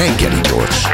Reggeli 0.00 0.40
gyors. 0.40 0.84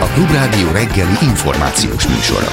A 0.00 0.06
Klubrádió 0.14 0.70
reggeli 0.70 1.16
információs 1.22 2.06
műsora. 2.06 2.48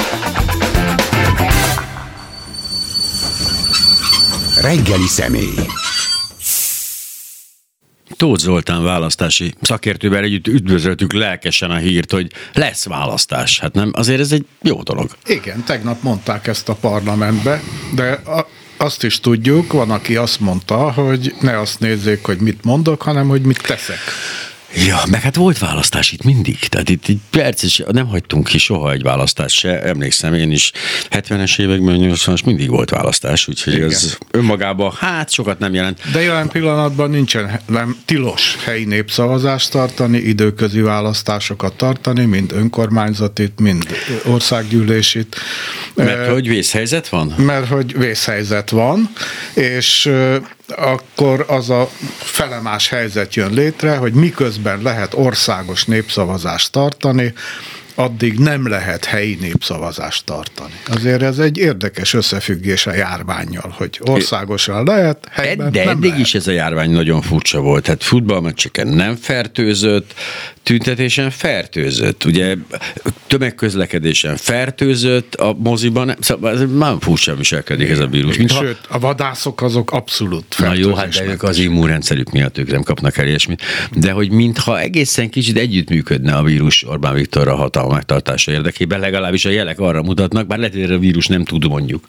Reggeli 4.62 5.07
személy. 5.07 5.54
Tóth 8.18 8.41
Zoltán 8.41 8.84
választási 8.84 9.54
szakértővel 9.62 10.24
együtt 10.24 10.48
üdvözöltük 10.48 11.14
lelkesen 11.14 11.72
a 11.72 11.78
hírt, 11.78 12.12
hogy 12.12 12.32
lesz 12.54 12.86
választás. 12.86 13.60
Hát 13.60 13.74
nem, 13.74 13.92
azért 13.96 14.20
ez 14.20 14.32
egy 14.32 14.46
jó 14.62 14.82
dolog. 14.84 15.10
Igen, 15.26 15.64
tegnap 15.64 16.02
mondták 16.02 16.48
ezt 16.48 16.70
a 16.70 16.76
parlamentbe, 16.76 17.62
de 17.96 18.12
a, 18.12 18.48
azt 18.78 19.04
is 19.04 19.20
tudjuk, 19.20 19.73
van, 19.73 19.91
aki 19.91 20.16
azt 20.16 20.39
mondta, 20.39 20.91
hogy 20.91 21.36
ne 21.39 21.60
azt 21.60 21.80
nézzék, 21.80 22.26
hogy 22.26 22.38
mit 22.38 22.63
mondok, 22.63 23.02
hanem 23.02 23.27
hogy 23.27 23.41
mit 23.41 23.62
teszek. 23.62 23.98
Ja, 24.75 25.02
meg 25.09 25.21
hát 25.21 25.35
volt 25.35 25.59
választás 25.59 26.11
itt 26.11 26.23
mindig. 26.23 26.59
Tehát 26.59 26.89
itt 26.89 27.07
egy 27.07 27.20
perc 27.29 27.63
is 27.63 27.81
nem 27.91 28.07
hagytunk 28.07 28.47
ki 28.47 28.57
soha 28.57 28.91
egy 28.91 29.01
választást 29.01 29.59
se. 29.59 29.81
Emlékszem, 29.81 30.34
én 30.34 30.51
is 30.51 30.71
70-es 31.11 31.59
években, 31.59 31.98
80-as 31.99 32.45
mindig 32.45 32.70
volt 32.70 32.89
választás, 32.89 33.48
úgyhogy 33.48 33.73
Igen. 33.73 33.89
ez 33.89 34.17
önmagában 34.31 34.91
hát 34.99 35.31
sokat 35.31 35.59
nem 35.59 35.73
jelent. 35.73 36.11
De 36.11 36.21
jelen 36.21 36.48
pillanatban 36.48 37.09
nincsen 37.09 37.59
nem 37.67 37.98
tilos 38.05 38.55
helyi 38.63 38.85
népszavazást 38.85 39.71
tartani, 39.71 40.17
időközi 40.17 40.81
választásokat 40.81 41.73
tartani, 41.73 42.26
mind 42.26 42.51
önkormányzatit, 42.51 43.59
mind 43.59 43.85
országgyűlésit. 44.26 45.35
Mert 45.93 46.29
hogy 46.29 46.48
vészhelyzet 46.48 47.09
van? 47.09 47.34
Mert 47.37 47.67
hogy 47.67 47.98
vészhelyzet 47.98 48.70
van, 48.70 49.09
és 49.53 50.09
akkor 50.68 51.46
az 51.48 51.70
a 51.70 51.90
felemás 52.18 52.90
helyzet 52.90 53.36
jön 53.36 53.54
létre, 53.54 53.96
hogy 53.96 54.14
miközben 54.14 54.82
lehet 54.82 55.13
országos 55.13 55.85
népszavazást 55.85 56.72
tartani, 56.72 57.34
addig 57.96 58.40
nem 58.40 58.68
lehet 58.68 59.05
helyi 59.05 59.38
népszavazást 59.41 60.26
tartani. 60.26 60.74
Azért 60.88 61.22
ez 61.22 61.40
egy 61.40 61.57
érdekes 61.57 62.13
összefüggés 62.13 62.88
a 62.88 62.94
járványjal, 62.94 63.74
hogy 63.77 63.99
országosan 64.02 64.84
lehet, 64.84 65.28
helyben 65.31 65.72
De 65.72 65.80
nem 65.80 65.90
eddig 65.97 66.09
lehet. 66.09 66.25
is 66.25 66.35
ez 66.35 66.47
a 66.47 66.52
járvány 66.52 66.90
nagyon 66.90 67.22
furcsa 67.22 67.59
volt. 67.59 67.84
Tehát 67.84 68.03
futballmeccseken 68.03 68.88
nem 68.88 69.16
fertőzött, 69.16 70.13
tüntetésen 70.66 71.30
fertőzött, 71.30 72.24
ugye 72.24 72.56
tömegközlekedésen 73.28 74.38
fertőzött, 74.38 75.35
a 75.35 75.56
moziban 75.57 76.16
szóval 76.19 76.52
ez 76.52 76.62
már 76.72 76.96
furcsa 77.00 77.35
viselkedik 77.35 77.90
ez 77.90 78.00
a 78.00 78.07
vírus. 78.07 78.38
Mintha... 78.38 78.63
Sőt, 78.63 78.80
a 78.90 79.00
vadászok 79.00 79.62
azok 79.62 79.91
abszolút 79.91 80.56
Na 80.57 80.74
jó, 80.74 80.94
hát 80.94 81.09
de 81.09 81.25
ők 81.25 81.44
az 81.44 81.57
immunrendszerük 81.57 82.31
miatt 82.31 82.57
ők 82.57 82.72
nem 82.72 82.84
kapnak 82.84 83.18
el 83.18 83.28
ilyesmit. 83.28 83.62
De 83.91 84.12
hogy 84.12 84.31
mintha 84.31 84.80
egészen 84.80 85.30
kicsit 85.30 85.57
együttműködne 85.57 86.35
a 86.35 86.44
vírus 86.44 86.88
Orbán 86.88 87.13
Viktorra 87.13 87.56
hatalma 87.56 87.94
megtartása 87.94 88.52
érdekében, 88.52 89.00
legalábbis 89.00 89.46
a 89.46 89.50
jelek 89.50 89.79
arra 89.79 90.02
mutatnak, 90.02 90.47
bár 90.47 90.57
lehet, 90.57 90.74
hogy 90.74 90.91
a 90.91 91.00
vírus 91.00 91.28
nem 91.28 91.44
tud 91.44 91.68
mondjuk. 91.68 92.07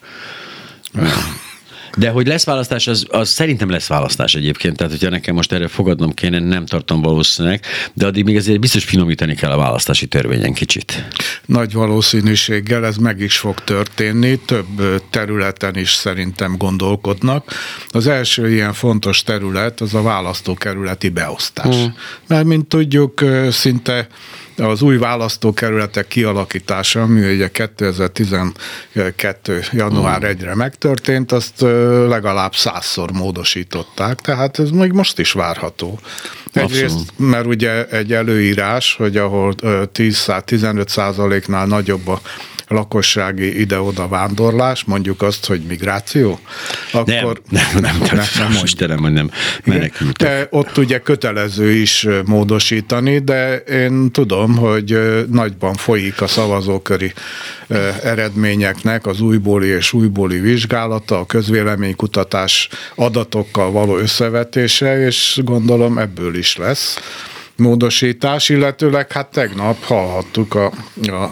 De 1.97 2.09
hogy 2.09 2.27
lesz 2.27 2.45
választás, 2.45 2.87
az, 2.87 3.05
az 3.09 3.29
szerintem 3.29 3.69
lesz 3.69 3.87
választás 3.87 4.35
egyébként. 4.35 4.77
Tehát, 4.77 4.91
hogyha 4.91 5.09
nekem 5.09 5.35
most 5.35 5.51
erre 5.51 5.67
fogadnom 5.67 6.13
kéne, 6.13 6.39
nem 6.39 6.65
tartom 6.65 7.01
valószínűleg, 7.01 7.65
de 7.93 8.05
addig 8.05 8.23
még 8.23 8.35
azért 8.35 8.59
biztos 8.59 8.83
finomítani 8.83 9.35
kell 9.35 9.51
a 9.51 9.57
választási 9.57 10.07
törvényen 10.07 10.53
kicsit. 10.53 11.07
Nagy 11.45 11.73
valószínűséggel 11.73 12.85
ez 12.85 12.97
meg 12.97 13.19
is 13.19 13.37
fog 13.37 13.63
történni, 13.63 14.39
több 14.39 15.01
területen 15.09 15.75
is 15.77 15.91
szerintem 15.91 16.57
gondolkodnak. 16.57 17.51
Az 17.89 18.07
első 18.07 18.51
ilyen 18.51 18.73
fontos 18.73 19.23
terület 19.23 19.81
az 19.81 19.93
a 19.93 20.01
választókerületi 20.01 21.09
beosztás. 21.09 21.75
Hmm. 21.75 21.95
Mert, 22.27 22.45
mint 22.45 22.67
tudjuk, 22.67 23.23
szinte 23.49 24.07
az 24.57 24.81
új 24.81 24.97
választókerületek 24.97 26.07
kialakítása, 26.07 27.01
ami 27.01 27.33
ugye 27.33 27.51
2012. 27.51 29.63
január 29.71 30.21
1-re 30.23 30.55
megtörtént, 30.55 31.31
azt 31.31 31.61
legalább 32.07 32.55
százszor 32.55 33.11
módosították, 33.11 34.21
tehát 34.21 34.59
ez 34.59 34.69
még 34.69 34.91
most 34.91 35.19
is 35.19 35.31
várható. 35.31 35.99
Egyrészt, 36.53 37.13
mert 37.15 37.45
ugye 37.45 37.85
egy 37.85 38.13
előírás, 38.13 38.95
hogy 38.95 39.17
ahol 39.17 39.53
10-15 39.61 40.87
százaléknál 40.87 41.65
nagyobb 41.65 42.07
a 42.07 42.21
lakossági 42.67 43.59
ide-oda 43.59 44.07
vándorlás, 44.07 44.83
mondjuk 44.83 45.21
azt, 45.21 45.45
hogy 45.45 45.61
migráció, 45.67 46.39
akkor... 46.91 47.41
Nem, 47.49 47.65
nem, 47.73 47.81
nem, 47.81 47.97
nem, 48.11 48.25
nem 48.37 48.63
Istenem, 48.63 48.97
hogy 48.97 49.13
nem. 49.13 49.31
Menekültek. 49.63 50.27
De 50.27 50.47
ott 50.51 50.77
ugye 50.77 50.99
kötelező 50.99 51.71
is 51.71 52.07
módosítani, 52.25 53.19
de 53.19 53.55
én 53.55 54.11
tudom, 54.11 54.57
hogy 54.57 54.99
nagyban 55.31 55.73
folyik 55.73 56.21
a 56.21 56.27
szavazóköri 56.27 57.13
eredményeknek 58.03 59.05
az 59.05 59.21
újbóli 59.21 59.67
és 59.67 59.93
újbóli 59.93 60.39
vizsgálata, 60.39 61.19
a 61.19 61.25
közvéleménykutatás 61.25 62.69
adatokkal 62.95 63.71
való 63.71 63.97
összevetése, 63.97 65.05
és 65.05 65.39
gondolom 65.43 65.97
ebből 65.97 66.35
is 66.35 66.57
lesz 66.57 66.99
módosítás, 67.57 68.49
illetőleg 68.49 69.11
hát 69.11 69.31
tegnap 69.31 69.83
hallhattuk 69.83 70.55
a, 70.55 70.65
a 71.01 71.31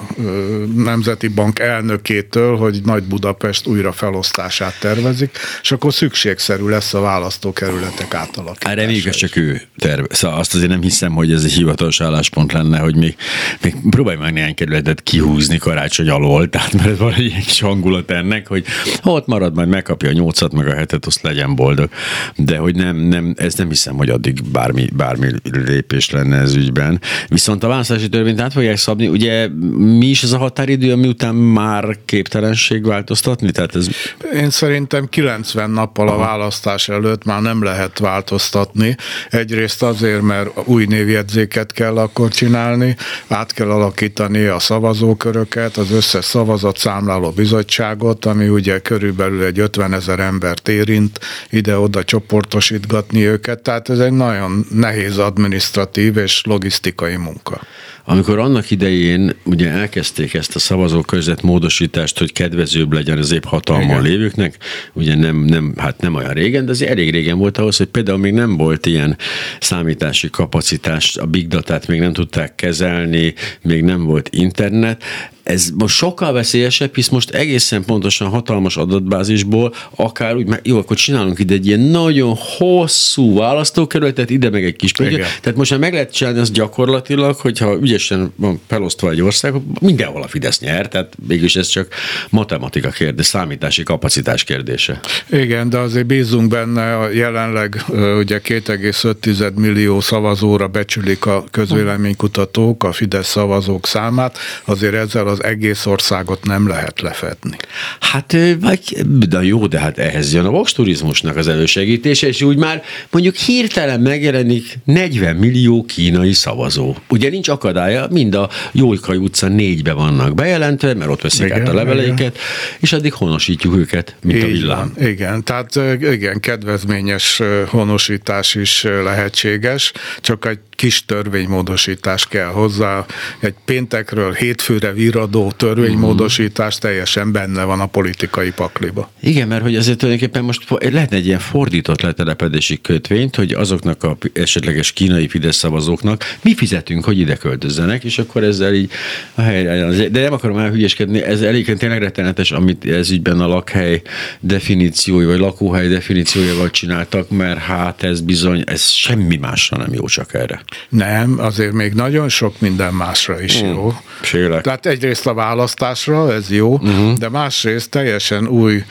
Nemzeti 0.75 1.27
Bank 1.27 1.59
elnökétől, 1.59 2.57
hogy 2.57 2.81
Nagy 2.83 3.03
Budapest 3.03 3.67
újra 3.67 3.91
felosztását 3.91 4.79
tervezik, 4.79 5.37
és 5.61 5.71
akkor 5.71 5.93
szükségszerű 5.93 6.67
lesz 6.67 6.93
a 6.93 6.99
választókerületek 6.99 8.13
átalakítása. 8.13 8.75
Reméljük, 8.75 9.05
ez 9.05 9.15
csak 9.15 9.35
ő 9.35 9.61
terve. 9.77 10.07
Szóval 10.09 10.39
azt 10.39 10.55
azért 10.55 10.69
nem 10.69 10.81
hiszem, 10.81 11.13
hogy 11.13 11.31
ez 11.31 11.43
egy 11.43 11.51
hivatalos 11.51 12.01
álláspont 12.01 12.53
lenne, 12.53 12.79
hogy 12.79 12.95
még, 12.95 13.15
még 13.61 13.75
próbálj 13.89 14.17
meg 14.17 14.33
néhány 14.33 14.55
kerületet 14.55 15.03
kihúzni 15.03 15.57
karácsony 15.57 16.09
alól, 16.09 16.49
tehát 16.49 16.73
mert 16.73 16.97
van 16.97 17.13
egy 17.13 17.43
kis 17.45 17.59
hangulat 17.59 18.11
ennek, 18.11 18.47
hogy 18.47 18.65
ott 19.03 19.27
marad, 19.27 19.55
majd 19.55 19.67
megkapja 19.67 20.09
a 20.09 20.13
nyolcat, 20.13 20.53
meg 20.53 20.67
a 20.67 20.73
hetet, 20.73 21.05
azt 21.05 21.21
legyen 21.21 21.55
boldog. 21.55 21.89
De 22.35 22.57
hogy 22.57 22.75
nem, 22.75 22.95
nem, 22.97 23.33
ez 23.37 23.53
nem 23.53 23.69
hiszem, 23.69 23.95
hogy 23.95 24.09
addig 24.09 24.43
bármi, 24.51 24.89
bármi 24.93 25.27
lépés 25.51 26.09
lenne 26.15 26.37
ez 26.37 26.55
ügyben. 26.55 27.01
Viszont 27.27 27.63
a 27.63 27.67
választási 27.67 28.09
törvényt 28.09 28.41
át 28.41 28.53
fogják 28.53 28.77
szabni. 28.77 29.07
Ugye 29.07 29.47
mi 29.77 30.05
is 30.05 30.23
ez 30.23 30.31
a 30.31 30.37
határidő, 30.37 30.91
ami 30.91 31.07
után 31.07 31.35
már 31.35 31.97
képtelenség 32.05 32.85
változtatni? 32.85 33.51
Tehát 33.51 33.75
ez... 33.75 33.87
Én 34.33 34.49
szerintem 34.49 35.07
90 35.09 35.69
nappal 35.69 36.07
a 36.07 36.17
választás 36.17 36.89
előtt 36.89 37.23
már 37.23 37.41
nem 37.41 37.63
lehet 37.63 37.99
változtatni. 37.99 38.95
Egyrészt 39.29 39.83
azért, 39.83 40.21
mert 40.21 40.49
új 40.63 40.85
névjegyzéket 40.85 41.71
kell 41.71 41.97
akkor 41.97 42.29
csinálni, 42.29 42.95
át 43.27 43.53
kell 43.53 43.69
alakítani 43.69 44.45
a 44.45 44.59
szavazóköröket, 44.59 45.77
az 45.77 45.91
összes 45.91 46.25
szavazatszámláló 46.25 47.29
bizottságot, 47.29 48.25
ami 48.25 48.47
ugye 48.47 48.79
körülbelül 48.79 49.43
egy 49.43 49.59
50 49.59 49.93
ezer 49.93 50.19
embert 50.19 50.67
érint, 50.67 51.19
ide-oda 51.49 52.03
csoportosítgatni 52.03 53.25
őket, 53.25 53.61
tehát 53.61 53.89
ez 53.89 53.99
egy 53.99 54.11
nagyon 54.11 54.65
nehéz 54.69 55.17
adminisztratív 55.17 56.04
administratív 56.05 56.17
és 56.17 56.43
logisztikai 56.45 57.15
munka. 57.15 57.61
Amikor 58.07 58.39
annak 58.39 58.71
idején 58.71 59.35
ugye 59.43 59.69
elkezdték 59.69 60.33
ezt 60.33 60.55
a 60.55 60.59
szavazókörzet 60.59 61.41
módosítást, 61.41 62.19
hogy 62.19 62.31
kedvezőbb 62.31 62.93
legyen 62.93 63.17
az 63.17 63.31
épp 63.31 63.43
hatalmon 63.43 64.01
lévőknek, 64.01 64.57
ugye 64.93 65.15
nem, 65.15 65.37
nem, 65.37 65.73
hát 65.77 66.01
nem 66.01 66.15
olyan 66.15 66.33
régen, 66.33 66.65
de 66.65 66.71
azért 66.71 66.91
elég 66.91 67.11
régen 67.11 67.37
volt 67.37 67.57
ahhoz, 67.57 67.77
hogy 67.77 67.87
például 67.87 68.17
még 68.17 68.33
nem 68.33 68.57
volt 68.57 68.85
ilyen 68.85 69.17
számítási 69.59 70.29
kapacitás, 70.29 71.17
a 71.17 71.25
big 71.25 71.47
datát 71.47 71.87
még 71.87 71.99
nem 71.99 72.13
tudták 72.13 72.55
kezelni, 72.55 73.33
még 73.61 73.83
nem 73.83 74.03
volt 74.03 74.29
internet, 74.31 75.03
ez 75.45 75.69
most 75.77 75.95
sokkal 75.95 76.33
veszélyesebb, 76.33 76.95
hisz 76.95 77.09
most 77.09 77.29
egészen 77.29 77.83
pontosan 77.85 78.27
hatalmas 78.27 78.77
adatbázisból, 78.77 79.73
akár 79.95 80.35
úgy, 80.35 80.47
jó, 80.63 80.77
akkor 80.77 80.97
csinálunk 80.97 81.39
ide 81.39 81.53
egy 81.53 81.67
ilyen 81.67 81.79
nagyon 81.79 82.35
hosszú 82.57 83.35
választókerületet, 83.35 84.29
ide 84.29 84.49
meg 84.49 84.65
egy 84.65 84.75
kis 84.75 84.91
pöttyöt. 84.91 85.25
Tehát 85.41 85.57
most 85.57 85.71
már 85.71 85.79
meg 85.79 85.93
lehet 85.93 86.13
csinálni 86.13 86.39
azt 86.39 86.53
gyakorlatilag, 86.53 87.35
hogyha 87.35 87.77
ügyesen 87.95 88.33
van 88.35 88.61
felosztva 88.67 89.09
egy 89.09 89.21
ország, 89.21 89.53
mindenhol 89.81 90.21
a 90.21 90.27
Fidesz 90.27 90.59
nyer, 90.59 90.87
tehát 90.87 91.13
mégis 91.27 91.55
ez 91.55 91.67
csak 91.67 91.87
matematika 92.29 92.89
kérdés, 92.89 93.25
számítási 93.25 93.83
kapacitás 93.83 94.43
kérdése. 94.43 94.99
Igen, 95.29 95.69
de 95.69 95.77
azért 95.77 96.05
bízunk 96.05 96.49
benne, 96.49 96.97
a 96.97 97.09
jelenleg 97.09 97.83
ugye 98.17 98.41
2,5 98.43 99.53
millió 99.53 99.99
szavazóra 99.99 100.67
becsülik 100.67 101.25
a 101.25 101.43
közvéleménykutatók 101.51 102.83
a 102.83 102.91
Fidesz 102.91 103.27
szavazók 103.27 103.87
számát, 103.87 104.37
azért 104.65 104.93
ezzel 104.93 105.27
az 105.27 105.43
egész 105.43 105.85
országot 105.85 106.45
nem 106.45 106.67
lehet 106.67 107.01
lefedni. 107.01 107.57
Hát, 107.99 108.35
vagy, 108.59 109.05
de 109.29 109.41
jó, 109.41 109.67
de 109.67 109.79
hát 109.79 109.97
ehhez 109.97 110.33
jön 110.33 110.45
a 110.45 110.49
Vox 110.49 110.73
turizmusnak 110.73 111.35
az 111.35 111.47
elősegítése, 111.47 112.27
és 112.27 112.41
úgy 112.41 112.57
már 112.57 112.83
mondjuk 113.11 113.35
hirtelen 113.35 113.99
megjelenik 113.99 114.79
40 114.83 115.35
millió 115.35 115.85
kínai 115.85 116.33
szavazó. 116.33 116.95
Ugye 117.09 117.29
nincs 117.29 117.49
akadálya, 117.85 118.07
mind 118.11 118.35
a 118.35 118.49
Jókai 118.71 119.17
utca 119.17 119.47
négybe 119.47 119.93
vannak 119.93 120.33
bejelentve, 120.33 120.93
mert 120.93 121.09
ott 121.09 121.21
veszik 121.21 121.45
igen, 121.45 121.61
át 121.61 121.67
a 121.67 121.73
leveleiket, 121.73 122.19
igen. 122.19 122.31
és 122.79 122.93
addig 122.93 123.13
honosítjuk 123.13 123.77
őket, 123.77 124.15
mint 124.21 124.37
Így 124.37 124.43
a 124.43 124.47
villám. 124.47 124.93
Igen, 124.99 125.43
tehát 125.43 125.75
igen, 126.01 126.39
kedvezményes 126.39 127.41
honosítás 127.67 128.55
is 128.55 128.83
lehetséges, 128.83 129.91
csak 130.21 130.45
egy 130.45 130.59
kis 130.75 131.05
törvénymódosítás 131.05 132.27
kell 132.27 132.47
hozzá. 132.47 133.05
Egy 133.39 133.53
péntekről 133.65 134.33
hétfőre 134.33 134.91
viradó 134.91 135.51
törvénymódosítás 135.51 136.77
teljesen 136.77 137.31
benne 137.31 137.63
van 137.63 137.79
a 137.79 137.85
politikai 137.85 138.51
pakliba. 138.51 139.09
Igen, 139.19 139.47
mert 139.47 139.61
hogy 139.61 139.75
azért 139.75 139.97
tulajdonképpen 139.97 140.43
most 140.43 140.63
lehetne 140.69 141.15
egy 141.15 141.25
ilyen 141.25 141.39
fordított 141.39 142.01
letelepedési 142.01 142.81
kötvényt, 142.81 143.35
hogy 143.35 143.51
azoknak 143.51 144.03
a 144.03 144.17
esetleges 144.33 144.91
kínai 144.91 145.27
Fidesz 145.27 145.55
szavazóknak 145.55 146.23
mi 146.41 146.55
fizetünk, 146.55 147.05
hogy 147.05 147.19
ide 147.19 147.35
költözzenek, 147.75 148.03
és 148.03 148.17
akkor 148.17 148.43
ezzel 148.43 148.73
így 148.73 148.91
a 149.35 149.41
helyre, 149.41 150.07
de 150.09 150.21
nem 150.21 150.33
akarom 150.33 150.57
elhügyeskedni, 150.57 151.21
ez 151.21 151.41
elég 151.41 151.77
tényleg 151.77 152.01
rettenetes, 152.01 152.51
amit 152.51 152.85
ez 152.85 153.11
ügyben 153.11 153.39
a 153.39 153.47
lakhely 153.47 154.01
definíciója, 154.39 155.27
vagy 155.27 155.39
lakóhely 155.39 155.87
definíciójával 155.87 156.69
csináltak, 156.69 157.29
mert 157.29 157.59
hát 157.59 158.03
ez 158.03 158.21
bizony, 158.21 158.63
ez 158.65 158.89
semmi 158.89 159.37
másra 159.37 159.77
nem 159.77 159.93
jó, 159.93 160.05
csak 160.05 160.33
erre. 160.33 160.61
Nem, 160.89 161.35
azért 161.39 161.73
még 161.73 161.93
nagyon 161.93 162.29
sok 162.29 162.59
minden 162.59 162.93
másra 162.93 163.41
is 163.41 163.61
mm, 163.61 163.67
jó. 163.67 163.93
Félek. 164.21 164.61
Tehát 164.63 164.85
egyrészt 164.85 165.27
a 165.27 165.33
választásra 165.33 166.33
ez 166.33 166.51
jó, 166.51 166.73
uh-huh. 166.73 167.13
de 167.13 167.29
másrészt 167.29 167.89
teljesen 167.89 168.47
új 168.47 168.83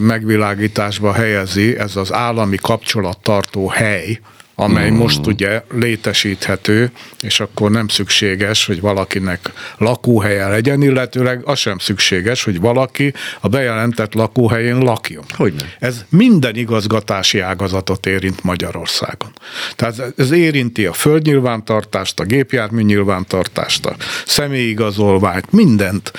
megvilágításba 0.00 1.12
helyezi 1.12 1.78
ez 1.78 1.96
az 1.96 2.12
állami 2.12 2.56
kapcsolattartó 2.56 3.68
hely, 3.68 4.18
amely 4.60 4.90
mm. 4.90 4.94
most 4.94 5.26
ugye 5.26 5.62
létesíthető, 5.72 6.90
és 7.20 7.40
akkor 7.40 7.70
nem 7.70 7.88
szükséges, 7.88 8.66
hogy 8.66 8.80
valakinek 8.80 9.52
lakóhelye 9.76 10.48
legyen, 10.48 10.82
illetőleg 10.82 11.40
az 11.44 11.58
sem 11.58 11.78
szükséges, 11.78 12.44
hogy 12.44 12.60
valaki 12.60 13.12
a 13.40 13.48
bejelentett 13.48 14.14
lakóhelyén 14.14 14.78
lakjon. 14.78 15.24
Hogyne. 15.36 15.62
Ez 15.78 16.04
minden 16.08 16.56
igazgatási 16.56 17.40
ágazatot 17.40 18.06
érint 18.06 18.42
Magyarországon. 18.44 19.30
Tehát 19.76 20.12
ez 20.16 20.30
érinti 20.30 20.86
a 20.86 20.92
földnyilvántartást, 20.92 22.20
a 22.20 22.24
gépjármű 22.24 22.82
nyilvántartást, 22.82 23.86
a 23.86 23.96
személyigazolványt, 24.26 25.52
mindent, 25.52 26.12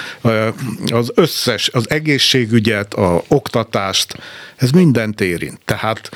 az 0.91 1.12
összes, 1.15 1.69
az 1.74 1.89
egészségügyet, 1.89 2.94
a 2.94 3.24
oktatást, 3.27 4.18
ez 4.56 4.71
mindent 4.71 5.21
érint. 5.21 5.59
Tehát 5.65 6.09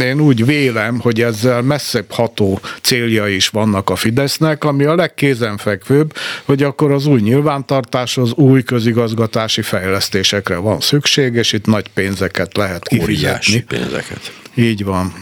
én 0.00 0.20
úgy 0.20 0.44
vélem, 0.44 0.76
vélem, 0.78 1.00
hogy 1.00 1.20
ezzel 1.20 1.62
messzebb 1.62 2.10
ható 2.10 2.60
célja 2.82 3.28
is 3.28 3.48
vannak 3.48 3.90
a 3.90 3.96
Fidesznek, 3.96 4.64
ami 4.64 4.84
a 4.84 4.94
legkézenfekvőbb, 4.94 6.14
hogy 6.44 6.62
akkor 6.62 6.92
az 6.92 7.06
új 7.06 7.20
nyilvántartás, 7.20 8.18
az 8.18 8.32
új 8.32 8.62
közigazgatási 8.62 9.62
fejlesztésekre 9.62 10.56
van 10.56 10.80
szükség, 10.80 11.34
és 11.34 11.52
itt 11.52 11.66
nagy 11.66 11.88
pénzeket 11.94 12.56
lehet 12.56 12.88
kifizetni. 12.88 13.14
Óriási 13.14 13.62
pénzeket. 13.62 14.32
Így 14.54 14.84
van. 14.84 15.12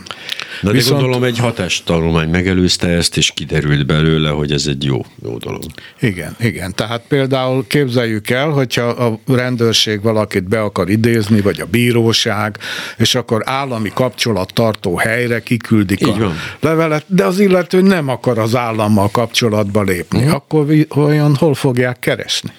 Na 0.60 0.68
de 0.68 0.74
Viszont... 0.76 1.00
gondolom 1.00 1.24
egy 1.24 1.38
hatástanulmány 1.38 2.28
megelőzte 2.28 2.88
ezt, 2.88 3.16
és 3.16 3.30
kiderült 3.34 3.86
belőle, 3.86 4.28
hogy 4.30 4.52
ez 4.52 4.66
egy 4.66 4.84
jó, 4.84 5.04
jó 5.22 5.36
dolog. 5.38 5.62
Igen, 6.00 6.36
igen. 6.40 6.74
Tehát 6.74 7.02
például 7.08 7.66
képzeljük 7.66 8.30
el, 8.30 8.48
hogyha 8.48 8.82
a 8.82 9.18
rendőrség 9.26 10.02
valakit 10.02 10.48
be 10.48 10.60
akar 10.60 10.90
idézni, 10.90 11.40
vagy 11.40 11.60
a 11.60 11.66
bíróság, 11.66 12.58
és 12.96 13.14
akkor 13.14 13.42
állami 13.44 13.90
kapcsolattartó 13.94 14.96
helyre 14.96 15.42
kiküldik 15.42 16.00
Így 16.00 16.08
a 16.08 16.18
van. 16.18 16.34
levelet, 16.60 17.04
de 17.06 17.24
az 17.24 17.38
illető 17.38 17.80
nem 17.80 18.08
akar 18.08 18.38
az 18.38 18.56
állammal 18.56 19.10
kapcsolatba 19.10 19.82
lépni. 19.82 20.18
Uh-huh. 20.18 20.34
Akkor 20.34 20.66
olyan 20.94 21.34
hol 21.34 21.54
fogják 21.54 21.98
keresni? 21.98 22.50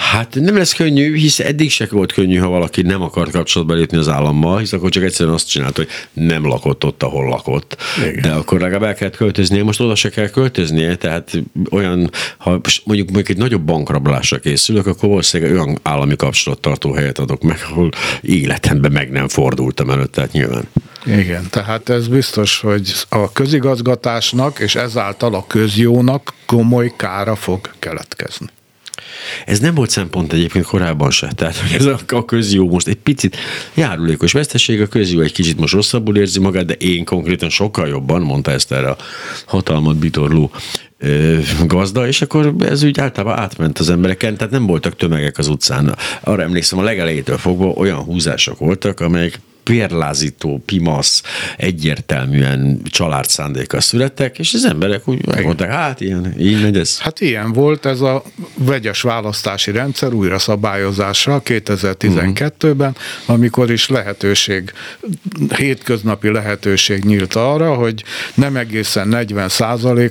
Hát 0.00 0.34
nem 0.34 0.56
lesz 0.56 0.72
könnyű, 0.72 1.16
hisz 1.16 1.40
eddig 1.40 1.70
se 1.70 1.86
volt 1.90 2.12
könnyű, 2.12 2.36
ha 2.36 2.48
valaki 2.48 2.82
nem 2.82 3.02
akart 3.02 3.30
kapcsolatba 3.30 3.74
lépni 3.74 3.96
az 3.96 4.08
állammal, 4.08 4.58
hisz 4.58 4.72
akkor 4.72 4.90
csak 4.90 5.02
egyszerűen 5.02 5.34
azt 5.34 5.48
csinált, 5.48 5.76
hogy 5.76 5.88
nem 6.12 6.46
lakott 6.46 6.84
ott, 6.84 7.02
ahol 7.02 7.28
lakott. 7.28 7.76
Igen. 7.98 8.20
De 8.22 8.30
akkor 8.30 8.60
legalább 8.60 8.82
el 8.82 8.94
kellett 8.94 9.16
költöznie, 9.16 9.62
most 9.62 9.80
oda 9.80 9.94
se 9.94 10.08
kell 10.08 10.28
költöznie, 10.28 10.96
tehát 10.96 11.32
olyan, 11.70 12.10
ha 12.38 12.50
mondjuk, 12.84 13.10
mondjuk 13.10 13.28
egy 13.28 13.36
nagyobb 13.36 13.62
bankrablásra 13.62 14.38
készülök, 14.38 14.86
akkor 14.86 15.08
valószínűleg 15.08 15.52
olyan 15.52 15.78
állami 15.82 16.16
kapcsolattartó 16.16 16.92
helyet 16.92 17.18
adok 17.18 17.42
meg, 17.42 17.58
ahol 17.70 17.90
életemben 18.20 18.92
meg 18.92 19.10
nem 19.10 19.28
fordultam 19.28 19.90
előtt, 19.90 20.12
tehát 20.12 20.32
nyilván. 20.32 20.68
Igen, 21.06 21.46
tehát 21.50 21.88
ez 21.88 22.08
biztos, 22.08 22.60
hogy 22.60 22.92
a 23.08 23.32
közigazgatásnak 23.32 24.58
és 24.58 24.74
ezáltal 24.74 25.34
a 25.34 25.46
közjónak 25.46 26.34
komoly 26.46 26.92
kára 26.96 27.36
fog 27.36 27.70
keletkezni. 27.78 28.46
Ez 29.46 29.60
nem 29.60 29.74
volt 29.74 29.90
szempont 29.90 30.32
egyébként 30.32 30.64
korábban 30.64 31.10
se. 31.10 31.32
Tehát, 31.34 31.56
hogy 31.56 31.72
ez 31.72 31.84
a, 31.84 31.98
a 32.06 32.24
közjó 32.24 32.68
most 32.68 32.88
egy 32.88 32.96
picit 32.96 33.36
járulékos 33.74 34.32
veszteség, 34.32 34.80
a 34.80 34.86
közjó 34.86 35.20
egy 35.20 35.32
kicsit 35.32 35.58
most 35.58 35.74
rosszabbul 35.74 36.16
érzi 36.16 36.40
magát, 36.40 36.64
de 36.64 36.74
én 36.74 37.04
konkrétan 37.04 37.48
sokkal 37.48 37.88
jobban, 37.88 38.22
mondta 38.22 38.50
ezt 38.50 38.72
erre 38.72 38.88
a 38.90 38.96
hatalmat 39.46 39.96
bitorló 39.96 40.50
gazda, 41.66 42.06
és 42.06 42.22
akkor 42.22 42.54
ez 42.60 42.82
úgy 42.82 43.00
általában 43.00 43.38
átment 43.38 43.78
az 43.78 43.90
embereken, 43.90 44.36
tehát 44.36 44.52
nem 44.52 44.66
voltak 44.66 44.96
tömegek 44.96 45.38
az 45.38 45.48
utcán. 45.48 45.96
Arra 46.20 46.42
emlékszem, 46.42 46.78
a 46.78 46.82
legelejétől 46.82 47.38
fogva 47.38 47.66
olyan 47.66 47.98
húzások 47.98 48.58
voltak, 48.58 49.00
amelyek 49.00 49.40
pérlázító, 49.70 50.62
pimasz, 50.66 51.22
egyértelműen 51.56 52.80
család 52.84 53.28
szándéka 53.28 53.80
születtek, 53.80 54.38
és 54.38 54.54
az 54.54 54.64
emberek 54.64 55.08
úgy 55.08 55.26
megmondták, 55.26 55.70
hát 55.70 56.00
ilyen, 56.00 56.34
így 56.38 56.62
megy 56.62 56.76
ez. 56.76 56.98
Hát 56.98 57.20
ilyen 57.20 57.52
volt 57.52 57.86
ez 57.86 58.00
a 58.00 58.22
vegyes 58.54 59.02
választási 59.02 59.70
rendszer 59.70 60.12
újra 60.12 60.38
szabályozása 60.38 61.42
2012-ben, 61.44 62.96
amikor 63.26 63.70
is 63.70 63.88
lehetőség, 63.88 64.72
hétköznapi 65.56 66.30
lehetőség 66.30 67.04
nyílt 67.04 67.34
arra, 67.34 67.74
hogy 67.74 68.04
nem 68.34 68.56
egészen 68.56 69.08
40 69.08 69.50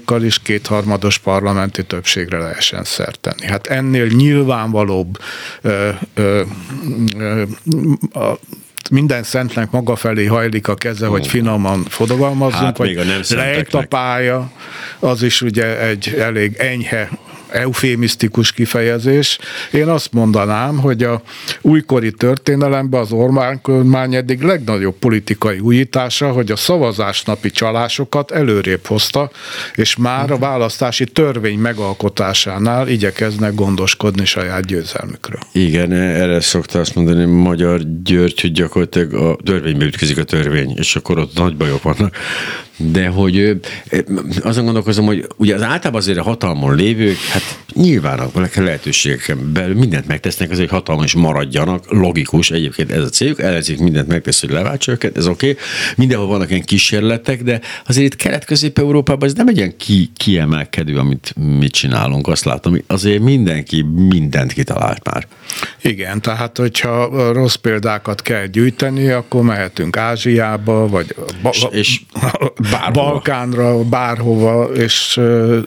kal 0.06 0.24
is 0.24 0.40
kétharmados 0.40 1.18
parlamenti 1.18 1.84
többségre 1.84 2.38
lehessen 2.38 2.84
szerteni. 2.84 3.46
Hát 3.46 3.68
ennél 3.68 4.06
nyilvánvalóbb 4.06 5.18
ö, 5.62 5.90
ö, 6.14 6.42
ö, 7.18 7.44
a 8.14 8.40
minden 8.90 9.24
szentnek 9.24 9.72
maga 9.72 9.96
felé 9.96 10.26
hajlik 10.26 10.68
a 10.68 10.76
keze, 10.76 11.08
hogy 11.08 11.28
finoman 11.28 11.84
fodogalmazzunk, 11.84 12.64
hát, 12.64 12.78
hogy 12.78 13.00
lejt 13.30 13.74
a 13.74 13.86
pálya, 13.90 14.52
az 15.00 15.24
is 15.24 15.42
ugye 15.42 15.82
egy 15.82 16.16
elég 16.18 16.56
enyhe 16.58 17.10
eufémisztikus 17.52 18.52
kifejezés. 18.52 19.40
Én 19.72 19.88
azt 19.88 20.14
mondanám, 20.14 20.78
hogy 20.78 21.04
a 21.04 21.22
újkori 21.62 22.12
történelemben 22.12 23.02
az 23.02 23.12
Orbán 23.12 23.62
kormány 23.62 24.16
eddig 24.16 24.42
legnagyobb 24.42 24.96
politikai 25.00 25.60
újítása, 25.60 26.32
hogy 26.32 26.52
a 26.52 26.56
szavazásnapi 26.56 27.50
csalásokat 27.50 28.32
előrébb 28.32 28.86
hozta, 28.86 29.32
és 29.76 29.96
már 29.96 30.32
a 30.32 30.38
választási 30.38 31.06
törvény 31.06 31.60
megalkotásánál 31.60 32.88
igyekeznek 32.88 33.56
gondoskodni 33.56 34.26
saját 34.26 34.66
győzelmükről. 34.66 35.40
Igen, 35.52 35.92
erre 35.92 36.42
szokta 36.42 36.80
azt 36.80 36.96
mondani 36.96 37.26
Magyar 37.26 37.82
György, 38.04 38.42
hogy 38.42 38.52
gyakorlatilag 38.52 39.14
a 39.14 39.38
törvénybe 39.44 39.86
ütközik 39.86 40.18
a 40.18 40.24
törvény, 40.24 40.74
és 40.78 40.96
akkor 40.96 41.18
ott 41.18 41.38
nagy 41.38 41.58
bajok 41.58 41.82
vannak 41.82 42.16
de 42.82 43.08
hogy 43.08 43.60
azon 44.42 44.64
gondolkozom, 44.64 45.06
hogy 45.06 45.28
ugye 45.38 45.56
az 45.56 45.62
általában 45.62 46.02
azért 46.02 46.18
a 46.18 46.24
hatalmon 46.24 46.76
lévők, 46.76 47.18
hát 47.18 47.60
nyilván 47.74 48.20
a 48.20 48.30
lehetőségeken 48.56 49.54
belül 49.54 49.76
mindent 49.76 50.08
megtesznek, 50.08 50.52
azért, 50.52 50.70
hogy 50.70 50.78
hatalmon 50.78 51.04
is 51.04 51.14
maradjanak, 51.14 51.92
logikus, 51.92 52.52
egyébként 52.52 52.92
ez 52.92 53.04
a 53.04 53.10
céljuk, 53.10 53.42
ellenzék 53.42 53.80
mindent 53.80 54.08
megtesz, 54.08 54.40
hogy 54.40 54.50
leváltsa 54.50 54.92
őket, 54.92 55.18
ez 55.18 55.28
oké, 55.28 55.50
okay. 55.50 55.64
mindenhol 55.96 56.28
vannak 56.28 56.50
ilyen 56.50 56.64
kísérletek, 56.64 57.44
de 57.44 57.62
azért 57.88 58.06
itt 58.06 58.16
Kelet-Közép-Európában 58.16 59.30
ez 59.30 59.36
nem 59.36 59.48
egy 59.48 59.58
ilyen 59.58 59.78
ki, 59.78 60.10
kiemelkedő, 60.18 60.98
amit 60.98 61.36
mit 61.60 61.72
csinálunk, 61.72 62.28
azt 62.28 62.46
látom, 62.46 62.78
azért 62.88 63.22
mindenki 63.22 63.82
mindent 63.82 64.54
kitalált 64.54 65.12
már. 65.12 65.28
Igen, 65.82 66.22
tehát 66.22 66.58
hogyha 66.58 67.32
rossz 67.34 67.56
példákat 67.56 68.22
kell 68.22 68.46
gyűjteni, 68.46 69.10
akkor 69.10 69.44
mehetünk 69.44 69.98
Ázsiába, 69.98 70.88
vagy 70.88 71.16
ba- 71.42 71.54
és, 71.54 71.66
és 71.72 72.02
bárhova. 72.72 73.10
Balkánra, 73.10 73.84
bárhova, 73.84 74.64
és 74.64 75.20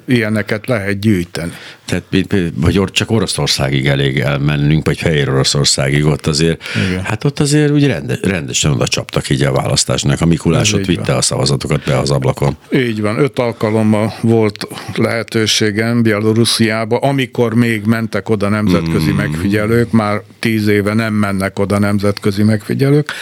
ilyeneket 0.06 0.66
lehet 0.66 0.98
gyűjteni. 0.98 1.52
Tehát 1.84 2.04
hát 2.30 2.52
vagy 2.54 2.80
csak 2.92 3.10
Oroszországig 3.10 3.86
elég 3.86 4.18
elmennünk, 4.18 4.86
vagy 4.86 4.98
Fehér 4.98 5.28
Oroszországig, 5.28 6.04
ott 6.04 6.26
azért, 6.26 6.62
Igen. 6.88 7.02
hát 7.02 7.24
ott 7.24 7.40
azért 7.40 7.70
úgy 7.70 7.86
rende, 7.86 8.18
rendesen 8.22 8.70
oda 8.70 8.88
csaptak 8.88 9.28
így 9.28 9.42
a 9.42 9.52
választásnak. 9.52 10.20
A 10.20 10.26
Mikulás 10.26 10.72
ott 10.72 10.84
vitte 10.84 11.02
van. 11.06 11.16
a 11.16 11.22
szavazatokat 11.22 11.84
be 11.84 11.98
az 11.98 12.10
ablakon. 12.10 12.56
Így 12.72 13.00
van, 13.00 13.18
öt 13.18 13.38
alkalommal 13.38 14.14
volt 14.20 14.68
lehetőségem 14.94 16.02
Bielorusziába, 16.02 16.98
amikor 16.98 17.54
még 17.54 17.84
mentek 17.84 18.28
oda 18.28 18.48
nemzetközi 18.48 19.12
mm. 19.12 19.16
megfigyelők, 19.16 19.90
már 19.90 20.20
tíz 20.38 20.66
éve 20.66 20.94
nem 20.94 21.14
mennek 21.14 21.58
oda 21.58 21.78
nemzetközi 21.78 22.42
megfigyelők, 22.42 23.12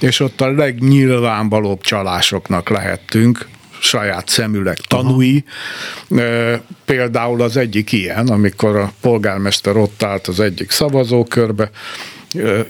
és 0.00 0.20
ott 0.20 0.40
a 0.40 0.50
legnyilvánvalóbb 0.50 1.80
csalásoknak 1.80 2.68
lehettünk, 2.68 3.25
saját 3.80 4.28
szemüleg 4.28 4.76
tanúi. 4.76 5.44
Aha. 6.10 6.60
Például 6.84 7.42
az 7.42 7.56
egyik 7.56 7.92
ilyen, 7.92 8.26
amikor 8.28 8.76
a 8.76 8.92
polgármester 9.00 9.76
ott 9.76 10.02
állt 10.02 10.26
az 10.26 10.40
egyik 10.40 10.70
szavazókörbe, 10.70 11.70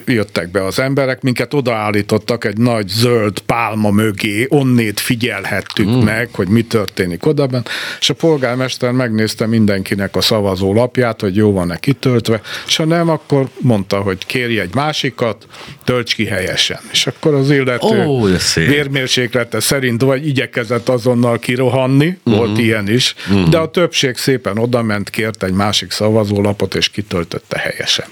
jöttek 0.06 0.50
be 0.50 0.64
az 0.64 0.78
emberek, 0.78 1.22
minket 1.22 1.54
odaállítottak 1.54 2.44
egy 2.44 2.58
nagy 2.58 2.88
zöld 2.88 3.38
pálma 3.38 3.90
mögé, 3.90 4.46
onnét 4.48 5.00
figyelhettük 5.00 5.86
mm. 5.86 5.98
meg, 5.98 6.28
hogy 6.32 6.48
mi 6.48 6.62
történik 6.62 7.26
odaben, 7.26 7.64
és 8.00 8.10
a 8.10 8.14
polgármester 8.14 8.90
megnézte 8.90 9.46
mindenkinek 9.46 10.16
a 10.16 10.20
szavazó 10.20 10.74
lapját, 10.74 11.20
hogy 11.20 11.36
jó 11.36 11.52
van-e 11.52 11.76
kitöltve, 11.76 12.40
és 12.66 12.76
ha 12.76 12.84
nem, 12.84 13.08
akkor 13.08 13.48
mondta, 13.60 14.00
hogy 14.00 14.26
kérj 14.26 14.58
egy 14.58 14.74
másikat, 14.74 15.46
tölts 15.84 16.14
ki 16.14 16.24
helyesen. 16.24 16.80
És 16.92 17.06
akkor 17.06 17.34
az 17.34 17.50
illető 17.50 18.04
oh, 18.04 18.30
vérmérséklete 18.54 19.60
szerint 19.60 20.02
vagy 20.02 20.26
igyekezett 20.26 20.88
azonnal 20.88 21.38
kirohanni, 21.38 22.06
mm 22.06 22.34
volt 22.36 22.58
ilyen 22.58 22.88
is, 22.88 23.14
mm 23.32 23.44
de 23.50 23.58
a 23.58 23.70
többség 23.70 24.16
szépen 24.16 24.58
odament, 24.58 25.10
kért 25.10 25.42
egy 25.42 25.52
másik 25.52 25.90
szavazólapot, 25.90 26.74
és 26.74 26.88
kitöltötte 26.88 27.58
helyesen. 27.58 28.06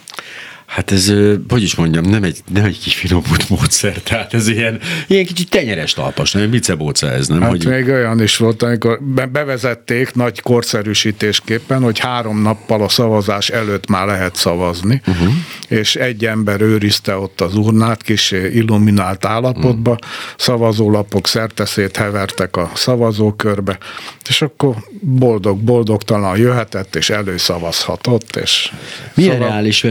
Hát 0.66 0.90
ez, 0.90 1.12
hogy 1.48 1.62
is 1.62 1.74
mondjam, 1.74 2.04
nem 2.04 2.22
egy, 2.22 2.38
nem 2.52 2.64
egy 2.64 2.78
kis 2.78 2.94
finomult 2.94 3.48
módszer, 3.58 3.92
tehát 3.92 4.34
ez 4.34 4.48
ilyen, 4.48 4.80
ilyen 5.06 5.24
kicsit 5.24 5.50
tenyeres 5.50 5.92
talpas, 5.92 6.32
nem 6.32 6.50
bicebóca 6.50 7.10
ez, 7.10 7.28
nem? 7.28 7.40
Hát 7.40 7.50
hogy... 7.50 7.66
még 7.66 7.88
olyan 7.88 8.22
is 8.22 8.36
volt, 8.36 8.62
amikor 8.62 9.02
bevezették 9.32 10.14
nagy 10.14 10.40
korszerűsítésképpen, 10.40 11.82
hogy 11.82 11.98
három 11.98 12.42
nappal 12.42 12.82
a 12.82 12.88
szavazás 12.88 13.48
előtt 13.48 13.88
már 13.88 14.06
lehet 14.06 14.36
szavazni, 14.36 15.02
uh-huh. 15.06 15.32
és 15.68 15.96
egy 15.96 16.24
ember 16.26 16.60
őrizte 16.60 17.16
ott 17.16 17.40
az 17.40 17.54
urnát, 17.54 18.02
kis 18.02 18.30
illuminált 18.30 19.24
állapotba, 19.24 19.90
uh-huh. 19.90 20.08
szavazólapok 20.36 21.26
szerteszét 21.26 21.96
hevertek 21.96 22.56
a 22.56 22.70
szavazókörbe, 22.74 23.78
és 24.28 24.42
akkor 24.42 24.74
boldog-boldogtalan 25.00 26.38
jöhetett, 26.38 26.96
és 26.96 27.10
előszavazhatott, 27.10 28.36
és 28.36 28.72
Milyen 29.14 29.32
szava... 29.32 29.48
reális 29.48 29.82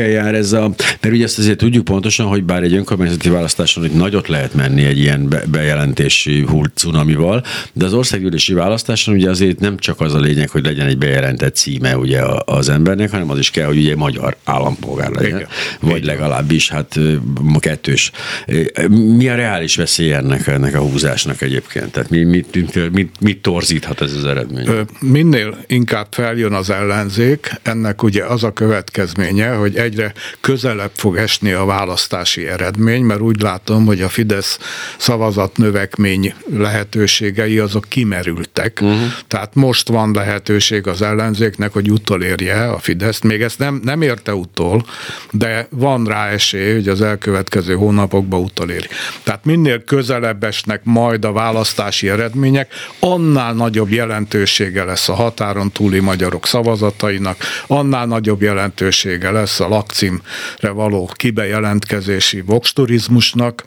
veszélyekkel 0.00 0.24
jár 0.24 0.34
ez 0.34 0.52
a... 0.52 0.68
Mert 1.00 1.14
ugye 1.14 1.24
ezt 1.24 1.38
azért 1.38 1.58
tudjuk 1.58 1.84
pontosan, 1.84 2.26
hogy 2.26 2.44
bár 2.44 2.62
egy 2.62 2.74
önkormányzati 2.74 3.28
választáson 3.28 3.82
hogy 3.82 3.92
nagyot 3.92 4.28
lehet 4.28 4.54
menni 4.54 4.84
egy 4.84 4.98
ilyen 4.98 5.28
be, 5.28 5.42
bejelentési 5.50 6.44
hult 6.44 6.72
cunamival, 6.74 7.44
de 7.72 7.84
az 7.84 7.92
országgyűlési 7.92 8.52
választáson 8.52 9.14
ugye 9.14 9.30
azért 9.30 9.60
nem 9.60 9.78
csak 9.78 10.00
az 10.00 10.14
a 10.14 10.18
lényeg, 10.18 10.48
hogy 10.48 10.64
legyen 10.64 10.86
egy 10.86 10.98
bejelentett 10.98 11.54
címe 11.54 11.96
ugye 11.96 12.22
az 12.44 12.68
embernek, 12.68 13.10
hanem 13.10 13.30
az 13.30 13.38
is 13.38 13.50
kell, 13.50 13.66
hogy 13.66 13.78
ugye 13.78 13.96
magyar 13.96 14.36
állampolgár 14.44 15.10
legyen. 15.10 15.36
Igen. 15.36 15.48
Vagy 15.80 16.04
legalábbis 16.04 16.68
hát 16.68 16.98
kettős. 17.58 18.10
Mi 18.88 19.28
a 19.28 19.34
reális 19.34 19.76
veszély 19.76 20.12
ennek, 20.12 20.46
ennek 20.46 20.74
a 20.74 20.78
húzásnak 20.78 21.42
egyébként? 21.42 21.92
Tehát 21.92 22.10
mi, 22.10 22.24
mit, 22.24 22.74
mit, 22.92 23.20
mit, 23.20 23.38
torzíthat 23.42 24.00
ez 24.00 24.14
az 24.14 24.24
eredmény? 24.24 24.68
Minél 25.00 25.64
inkább 25.66 26.06
feljön 26.10 26.52
az 26.52 26.70
ellenzék, 26.70 27.50
ennek 27.62 28.02
ugye 28.02 28.24
az 28.24 28.44
a 28.44 28.52
következménye, 28.52 29.48
hogy 29.48 29.76
egyre 29.90 30.12
közelebb 30.40 30.90
fog 30.94 31.16
esni 31.16 31.52
a 31.52 31.64
választási 31.64 32.46
eredmény, 32.48 33.02
mert 33.02 33.20
úgy 33.20 33.40
látom, 33.40 33.86
hogy 33.86 34.02
a 34.02 34.08
Fidesz 34.08 34.58
szavazat 34.98 35.56
növekmény 35.56 36.34
lehetőségei 36.52 37.58
azok 37.58 37.84
kimerültek. 37.88 38.78
Uh-huh. 38.82 39.00
Tehát 39.26 39.54
most 39.54 39.88
van 39.88 40.12
lehetőség 40.14 40.86
az 40.86 41.02
ellenzéknek, 41.02 41.72
hogy 41.72 41.90
utolérje 41.90 42.70
a 42.70 42.78
Fideszt. 42.78 43.24
Még 43.24 43.42
ezt 43.42 43.58
nem, 43.58 43.80
nem 43.84 44.02
érte 44.02 44.34
utol, 44.34 44.84
de 45.30 45.66
van 45.70 46.04
rá 46.04 46.28
esély, 46.28 46.72
hogy 46.72 46.88
az 46.88 47.00
elkövetkező 47.00 47.74
hónapokban 47.74 48.40
utoléri. 48.40 48.88
Tehát 49.22 49.44
minél 49.44 49.84
közelebb 49.84 50.44
esnek 50.44 50.80
majd 50.84 51.24
a 51.24 51.32
választási 51.32 52.08
eredmények, 52.08 52.72
annál 52.98 53.52
nagyobb 53.52 53.90
jelentősége 53.90 54.84
lesz 54.84 55.08
a 55.08 55.14
határon 55.14 55.72
túli 55.72 56.00
magyarok 56.00 56.46
szavazatainak, 56.46 57.36
annál 57.66 58.06
nagyobb 58.06 58.42
jelentősége 58.42 59.30
lesz 59.30 59.60
a 59.60 59.68
lakcímre 59.80 60.70
való 60.72 61.10
kibejelentkezési 61.14 62.40
voksturizmusnak, 62.40 63.64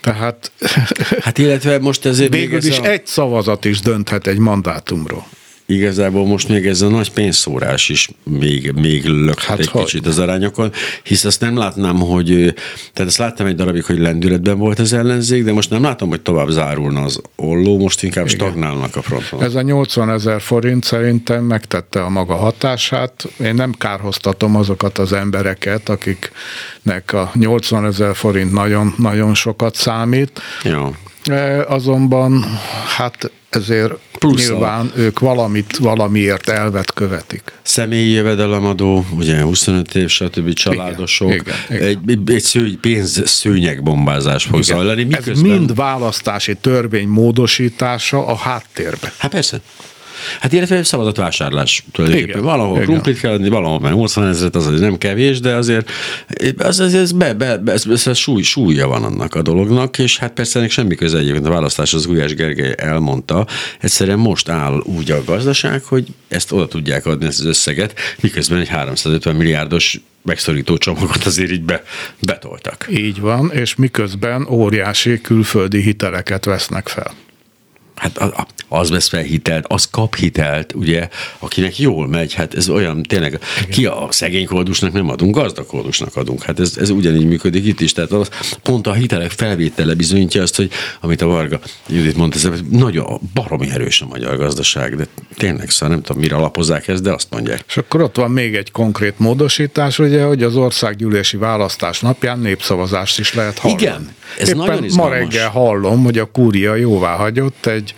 tehát 0.00 0.52
hát 1.20 1.38
illetve 1.38 1.78
most 1.78 2.06
ezért 2.06 2.32
végül 2.32 2.64
is 2.64 2.78
a... 2.78 2.84
egy 2.84 3.06
szavazat 3.06 3.64
is 3.64 3.80
dönthet 3.80 4.26
egy 4.26 4.38
mandátumról 4.38 5.26
igazából 5.66 6.26
most 6.26 6.48
még 6.48 6.66
ez 6.66 6.80
a 6.80 6.88
nagy 6.88 7.12
pénzszórás 7.12 7.88
is 7.88 8.10
még, 8.22 8.72
még 8.72 9.04
lökhet 9.04 9.46
hát 9.46 9.58
egy 9.58 9.68
hogy? 9.68 9.84
kicsit 9.84 10.06
az 10.06 10.18
arányokon, 10.18 10.72
hisz 11.02 11.24
azt 11.24 11.40
nem 11.40 11.56
látnám, 11.56 11.96
hogy, 11.96 12.54
tehát 12.92 13.10
azt 13.10 13.18
láttam 13.18 13.46
egy 13.46 13.54
darabig, 13.54 13.84
hogy 13.84 13.98
lendületben 13.98 14.58
volt 14.58 14.78
az 14.78 14.92
ellenzék, 14.92 15.44
de 15.44 15.52
most 15.52 15.70
nem 15.70 15.82
látom, 15.82 16.08
hogy 16.08 16.20
tovább 16.20 16.48
zárulna 16.48 17.02
az 17.02 17.20
olló, 17.36 17.78
most 17.78 18.02
inkább 18.02 18.26
Igen. 18.26 18.38
stagnálnak 18.38 18.96
a 18.96 19.02
fronton. 19.02 19.42
Ez 19.42 19.54
a 19.54 19.62
80 19.62 20.10
ezer 20.10 20.40
forint 20.40 20.84
szerintem 20.84 21.44
megtette 21.44 22.02
a 22.02 22.08
maga 22.08 22.34
hatását. 22.34 23.26
Én 23.38 23.54
nem 23.54 23.72
kárhoztatom 23.72 24.56
azokat 24.56 24.98
az 24.98 25.12
embereket, 25.12 25.88
akiknek 25.88 27.12
a 27.12 27.30
80 27.34 27.84
ezer 27.86 28.16
forint 28.16 28.52
nagyon-nagyon 28.52 29.34
sokat 29.34 29.74
számít. 29.74 30.40
Ja. 30.62 30.92
Azonban 31.66 32.44
hát 32.96 33.30
ezért 33.50 33.92
Plusz 34.18 34.48
nyilván 34.48 34.92
a... 34.94 34.98
ők 34.98 35.18
valamit, 35.18 35.76
valamiért 35.76 36.48
elvet 36.48 36.92
követik. 36.92 37.42
Személyi 37.62 38.10
jövedelemadó, 38.10 39.04
ugye 39.16 39.42
25 39.42 39.94
év, 39.94 40.08
stb. 40.08 40.52
családosok, 40.52 41.32
igen, 41.34 41.54
igen, 41.70 41.88
igen. 41.88 42.02
egy, 42.06 42.34
egy 42.34 42.40
szőny, 42.40 42.80
pénz 42.80 43.28
szőnyegbombázás 43.28 44.44
fog 44.44 44.60
igen. 44.60 44.76
zajlani. 44.76 45.04
Miközben... 45.04 45.34
Ez 45.34 45.40
mind 45.40 45.74
választási 45.74 46.54
törvény 46.54 47.08
módosítása 47.08 48.26
a 48.26 48.36
háttérbe. 48.36 49.12
Hát 49.18 49.30
persze. 49.30 49.60
Hát 50.40 50.52
illetve 50.52 50.82
szavazatvásárlás 50.82 51.84
tulajdonképpen. 51.92 52.30
Igen, 52.30 52.44
valahol 52.44 52.80
krumplit 52.80 53.20
kell 53.20 53.32
adni, 53.32 53.48
valahol 53.48 53.80
meg 53.80 53.94
80 53.94 54.28
ezeret, 54.28 54.56
az 54.56 54.80
nem 54.80 54.98
kevés, 54.98 55.40
de 55.40 55.54
azért 55.54 55.90
az, 56.56 56.80
az, 56.80 56.94
ez, 56.94 57.12
be, 57.12 57.34
be, 57.34 57.60
ez, 57.66 57.86
ez, 57.86 58.06
ez 58.06 58.16
súly, 58.16 58.42
súlya 58.42 58.86
van 58.86 59.04
annak 59.04 59.34
a 59.34 59.42
dolognak, 59.42 59.98
és 59.98 60.18
hát 60.18 60.32
persze 60.32 60.58
ennek 60.58 60.70
semmi 60.70 60.94
köze 60.94 61.18
egyébként 61.18 61.46
a 61.46 61.50
választás, 61.50 61.94
az 61.94 62.06
Gulyás 62.06 62.34
Gergely 62.34 62.74
elmondta, 62.76 63.46
egyszerűen 63.80 64.18
most 64.18 64.48
áll 64.48 64.80
úgy 64.84 65.10
a 65.10 65.24
gazdaság, 65.24 65.82
hogy 65.82 66.06
ezt 66.28 66.52
oda 66.52 66.68
tudják 66.68 67.06
adni 67.06 67.26
ezt 67.26 67.40
az 67.40 67.46
összeget, 67.46 67.98
miközben 68.20 68.58
egy 68.58 68.68
350 68.68 69.34
milliárdos 69.34 70.00
megszorító 70.22 70.76
csomagot 70.76 71.24
azért 71.24 71.50
így 71.50 71.62
be, 71.62 71.82
betoltak. 72.20 72.86
Így 72.90 73.20
van, 73.20 73.50
és 73.50 73.74
miközben 73.74 74.46
óriási 74.50 75.20
külföldi 75.20 75.80
hiteleket 75.80 76.44
vesznek 76.44 76.88
fel 76.88 77.14
hát 77.96 78.46
az 78.68 78.90
vesz 78.90 79.08
fel 79.08 79.22
hitelt, 79.22 79.64
az 79.68 79.88
kap 79.90 80.16
hitelt, 80.16 80.74
ugye, 80.74 81.08
akinek 81.38 81.78
jól 81.78 82.08
megy, 82.08 82.34
hát 82.34 82.54
ez 82.54 82.68
olyan 82.68 83.02
tényleg, 83.02 83.40
Igen. 83.58 83.70
ki 83.70 83.86
a 83.86 84.08
szegény 84.10 84.46
koldusnak 84.46 84.92
nem 84.92 85.08
adunk, 85.10 85.34
gazdag 85.34 85.66
koldusnak 85.66 86.16
adunk, 86.16 86.42
hát 86.42 86.60
ez, 86.60 86.76
ez 86.76 86.90
ugyanígy 86.90 87.26
működik 87.26 87.66
itt 87.66 87.80
is, 87.80 87.92
tehát 87.92 88.12
az, 88.12 88.28
pont 88.62 88.86
a 88.86 88.92
hitelek 88.92 89.30
felvétele 89.30 89.94
bizonyítja 89.94 90.42
azt, 90.42 90.56
hogy 90.56 90.70
amit 91.00 91.22
a 91.22 91.26
Varga 91.26 91.60
Judit 91.88 92.16
mondta, 92.16 92.50
ez 92.52 92.60
nagyon 92.70 93.20
baromi 93.34 93.70
erős 93.70 94.00
a 94.00 94.06
magyar 94.06 94.36
gazdaság, 94.36 94.96
de 94.96 95.06
tényleg 95.36 95.70
szóval 95.70 95.94
nem 95.94 96.04
tudom, 96.04 96.22
mire 96.22 96.36
alapozzák 96.36 96.88
ezt, 96.88 97.02
de 97.02 97.12
azt 97.12 97.26
mondják. 97.30 97.64
És 97.68 97.76
akkor 97.76 98.02
ott 98.02 98.16
van 98.16 98.30
még 98.30 98.54
egy 98.54 98.70
konkrét 98.70 99.18
módosítás, 99.18 99.98
ugye, 99.98 100.22
hogy 100.22 100.42
az 100.42 100.56
országgyűlési 100.56 101.36
választás 101.36 102.00
napján 102.00 102.38
népszavazást 102.38 103.18
is 103.18 103.34
lehet 103.34 103.58
hallani. 103.58 103.82
Igen, 103.82 104.14
ez 104.38 104.48
Éppen 104.48 104.66
nagyon 104.66 104.86
ma 104.94 105.08
reggel 105.08 105.48
hallom, 105.48 106.04
hogy 106.04 106.18
a 106.18 106.24
kúria 106.24 106.74
jóvá 106.74 107.14
hagyott 107.14 107.66
egy 107.66 107.94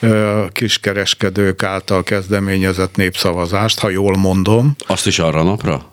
ö, 0.00 0.09
kiskereskedők 0.52 1.62
által 1.62 2.02
kezdeményezett 2.02 2.96
népszavazást, 2.96 3.78
ha 3.78 3.90
jól 3.90 4.16
mondom. 4.16 4.76
Azt 4.86 5.06
is 5.06 5.18
arra 5.18 5.42
napra? 5.42 5.90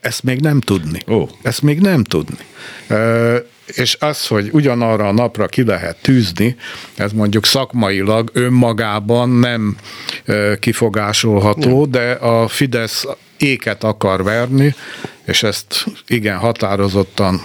Ezt 0.00 0.22
még 0.22 0.40
nem 0.40 0.60
tudni. 0.60 1.02
Ó. 1.08 1.28
Ezt 1.42 1.62
még 1.62 1.80
nem 1.80 2.04
tudni. 2.04 2.44
És 3.66 3.96
az, 4.00 4.26
hogy 4.26 4.48
ugyanarra 4.52 5.08
a 5.08 5.12
napra 5.12 5.46
ki 5.46 5.64
lehet 5.64 5.96
tűzni, 6.02 6.56
ez 6.96 7.12
mondjuk 7.12 7.46
szakmailag 7.46 8.30
önmagában 8.32 9.28
nem 9.28 9.76
kifogásolható, 10.58 11.86
de 11.86 12.10
a 12.10 12.48
Fidesz 12.48 13.06
éket 13.36 13.84
akar 13.84 14.22
verni, 14.22 14.74
és 15.24 15.42
ezt 15.42 15.84
igen 16.06 16.36
határozottan 16.36 17.42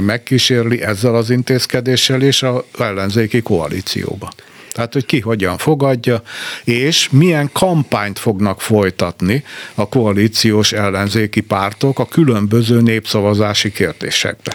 megkísérli 0.00 0.82
ezzel 0.82 1.14
az 1.14 1.30
intézkedéssel 1.30 2.22
és 2.22 2.42
a 2.42 2.64
ellenzéki 2.78 3.42
koalícióba. 3.42 4.30
Tehát, 4.76 4.92
hogy 4.92 5.06
ki 5.06 5.20
hogyan 5.20 5.58
fogadja, 5.58 6.22
és 6.64 7.08
milyen 7.10 7.50
kampányt 7.52 8.18
fognak 8.18 8.60
folytatni 8.60 9.44
a 9.74 9.88
koalíciós 9.88 10.72
ellenzéki 10.72 11.40
pártok 11.40 11.98
a 11.98 12.06
különböző 12.06 12.80
népszavazási 12.80 13.72
kérdésekbe 13.72 14.52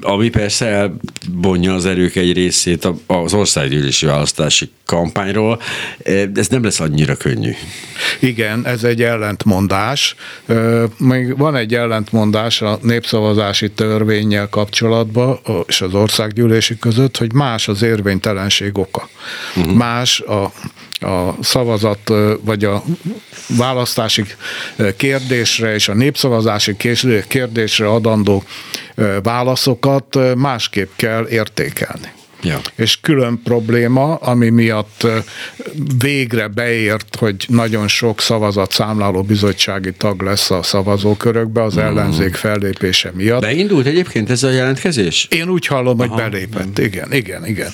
ami 0.00 0.28
persze 0.28 0.66
elbonja 0.66 1.74
az 1.74 1.86
erők 1.86 2.16
egy 2.16 2.32
részét 2.32 2.88
az 3.06 3.34
országgyűlési 3.34 4.06
választási 4.06 4.70
kampányról, 4.84 5.60
de 6.04 6.30
ez 6.34 6.48
nem 6.48 6.64
lesz 6.64 6.80
annyira 6.80 7.16
könnyű. 7.16 7.50
Igen, 8.20 8.66
ez 8.66 8.84
egy 8.84 9.02
ellentmondás. 9.02 10.14
Még 10.98 11.36
van 11.36 11.56
egy 11.56 11.74
ellentmondás 11.74 12.62
a 12.62 12.78
népszavazási 12.82 13.70
törvényel 13.70 14.48
kapcsolatban 14.48 15.38
és 15.66 15.80
az 15.80 15.94
országgyűlési 15.94 16.78
között, 16.78 17.16
hogy 17.16 17.32
más 17.32 17.68
az 17.68 17.82
érvénytelenség 17.82 18.78
oka. 18.78 19.08
Uh-huh. 19.56 19.74
Más 19.74 20.20
a 20.20 20.52
a 21.00 21.34
szavazat 21.40 22.12
vagy 22.40 22.64
a 22.64 22.82
választási 23.48 24.24
kérdésre 24.96 25.74
és 25.74 25.88
a 25.88 25.94
népszavazási 25.94 26.76
kérdésre 27.28 27.88
adandó 27.88 28.42
válaszokat 29.22 30.34
másképp 30.36 30.90
kell 30.96 31.26
értékelni. 31.28 32.12
Ja. 32.46 32.60
És 32.74 33.00
külön 33.00 33.40
probléma, 33.44 34.14
ami 34.14 34.48
miatt 34.48 35.06
végre 35.98 36.48
beért, 36.48 37.16
hogy 37.18 37.44
nagyon 37.48 37.88
sok 37.88 38.20
szavazat 38.20 38.72
számláló 38.72 39.22
bizottsági 39.22 39.92
tag 39.92 40.22
lesz 40.22 40.50
a 40.50 40.62
szavazókörökbe 40.62 41.62
az 41.62 41.76
mm. 41.76 41.78
ellenzék 41.78 42.34
fellépése 42.34 43.10
miatt. 43.14 43.40
Beindult 43.40 43.86
egyébként 43.86 44.30
ez 44.30 44.42
a 44.42 44.50
jelentkezés? 44.50 45.26
Én 45.30 45.48
úgy 45.48 45.66
hallom, 45.66 46.00
Aha. 46.00 46.08
hogy 46.08 46.22
belépett. 46.22 46.78
Igen, 46.78 47.12
igen, 47.12 47.46
igen. 47.46 47.70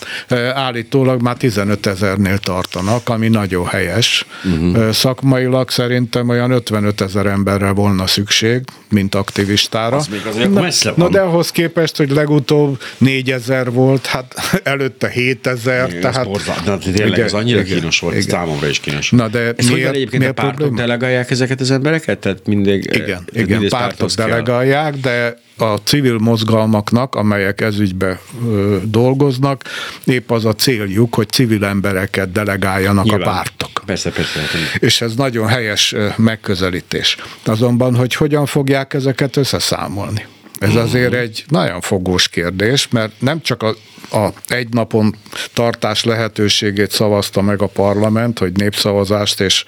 Állítólag 0.55 1.23
már 1.23 1.37
15 1.37 1.87
ezernél 1.87 2.39
tartanak, 2.39 3.09
ami 3.09 3.29
nagyon 3.29 3.67
helyes. 3.67 4.27
Uh-huh. 4.45 4.91
Szakmailag 4.91 5.71
szerintem 5.71 6.29
olyan 6.29 6.51
55 6.51 7.01
ezer 7.01 7.27
emberre 7.27 7.71
volna 7.71 8.07
szükség, 8.07 8.63
mint 8.89 9.15
aktivistára. 9.15 9.97
Az 9.97 10.07
még 10.07 10.27
azért 10.27 10.53
na, 10.53 10.61
messze 10.61 10.93
van. 10.93 10.99
Na 10.99 11.09
de 11.09 11.21
ahhoz 11.21 11.51
képest, 11.51 11.97
hogy 11.97 12.11
legutóbb 12.11 12.81
4000 12.99 13.73
volt, 13.73 14.07
hát 14.07 14.35
előtte 14.65 15.09
7000, 15.09 15.89
igen, 15.89 16.01
tehát... 16.01 16.25
Borzal, 16.25 16.57
de 16.65 16.77
tényleg 16.93 17.19
ez 17.19 17.33
annyira 17.33 17.61
igen, 17.61 17.75
kínos 17.75 18.01
volt, 18.01 18.15
igen. 18.15 18.29
számomra 18.29 18.69
is 18.69 18.81
kínos. 18.81 19.11
Na 19.11 19.29
de 19.29 19.53
ez 19.57 19.69
miért, 19.69 19.95
egyébként 19.95 20.23
miért 20.23 20.39
a 20.39 20.43
pártok 20.43 20.57
probléma? 20.57 20.87
delegálják 20.87 21.31
ezeket 21.31 21.61
az 21.61 21.71
embereket? 21.71 22.19
Tehát 22.19 22.47
mindig, 22.47 22.91
igen, 22.95 23.25
igen 23.33 23.69
pártok 23.69 24.11
delegálják, 24.11 24.95
de 24.97 25.37
a 25.57 25.77
civil 25.77 26.19
mozgalmaknak, 26.19 27.15
amelyek 27.15 27.61
ezügybe 27.61 28.21
ö, 28.47 28.77
dolgoznak, 28.85 29.63
épp 30.05 30.31
az 30.31 30.45
a 30.45 30.55
céljuk, 30.55 31.15
hogy 31.15 31.29
civil 31.29 31.65
embereket 31.65 32.33
delegáljanak 32.33 33.05
Nyilván. 33.05 33.29
a 33.29 33.31
pártok. 33.31 33.83
Persze, 33.87 34.11
persze. 34.11 34.41
És 34.79 35.01
ez 35.01 35.15
nagyon 35.15 35.47
helyes 35.47 35.95
megközelítés. 36.17 37.17
Azonban, 37.45 37.95
hogy 37.95 38.15
hogyan 38.15 38.47
fogják 38.47 38.95
ezeket 38.95 39.37
összeszámolni? 39.37 40.27
Ez 40.63 40.75
azért 40.75 41.13
egy 41.13 41.45
nagyon 41.49 41.81
fogós 41.81 42.29
kérdés, 42.29 42.89
mert 42.89 43.13
nem 43.21 43.41
csak 43.41 43.63
a 43.63 43.75
a 44.13 44.29
egy 44.47 44.69
napon 44.69 45.17
tartás 45.53 46.05
lehetőségét 46.05 46.91
szavazta 46.91 47.43
meg 47.43 47.63
a 47.63 47.67
parlament, 47.67 48.39
hogy 48.39 48.53
népszavazást 48.53 49.41
és 49.41 49.65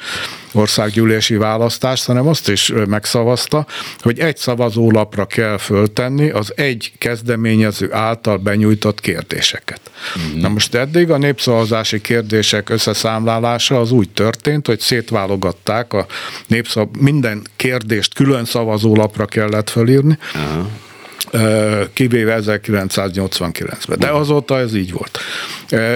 országgyűlési 0.55 1.37
választást, 1.37 2.05
hanem 2.05 2.29
azt 2.29 2.49
is 2.49 2.73
megszavazta, 2.89 3.67
hogy 3.99 4.19
egy 4.19 4.37
szavazólapra 4.37 5.27
kell 5.27 5.59
föltenni 5.59 6.31
az 6.31 6.53
egy 6.57 6.93
kezdeményező 6.99 7.93
által 7.93 8.37
benyújtott 8.37 9.01
kérdéseket. 9.01 9.81
Mm-hmm. 10.19 10.41
Na 10.41 10.49
most 10.49 10.75
eddig 10.75 11.11
a 11.11 11.19
népszavazási 11.19 12.01
kérdések 12.01 12.71
összeszámlálása 12.71 13.81
az 13.81 13.91
úgy 13.91 14.11
történt, 14.11 14.67
hogy 14.67 14.81
szétválogatták 14.81 15.93
a 15.93 16.07
népszav, 16.47 16.89
minden 16.99 17.43
kérdést 17.57 18.15
külön 18.15 18.45
szavazólapra 18.45 19.25
kellett 19.25 19.71
fölírni, 19.71 20.19
uh-huh 20.35 20.67
kivéve 21.93 22.39
1989-ben. 22.41 23.99
De 23.99 24.09
azóta 24.09 24.59
ez 24.59 24.75
így 24.75 24.93
volt. 24.93 25.19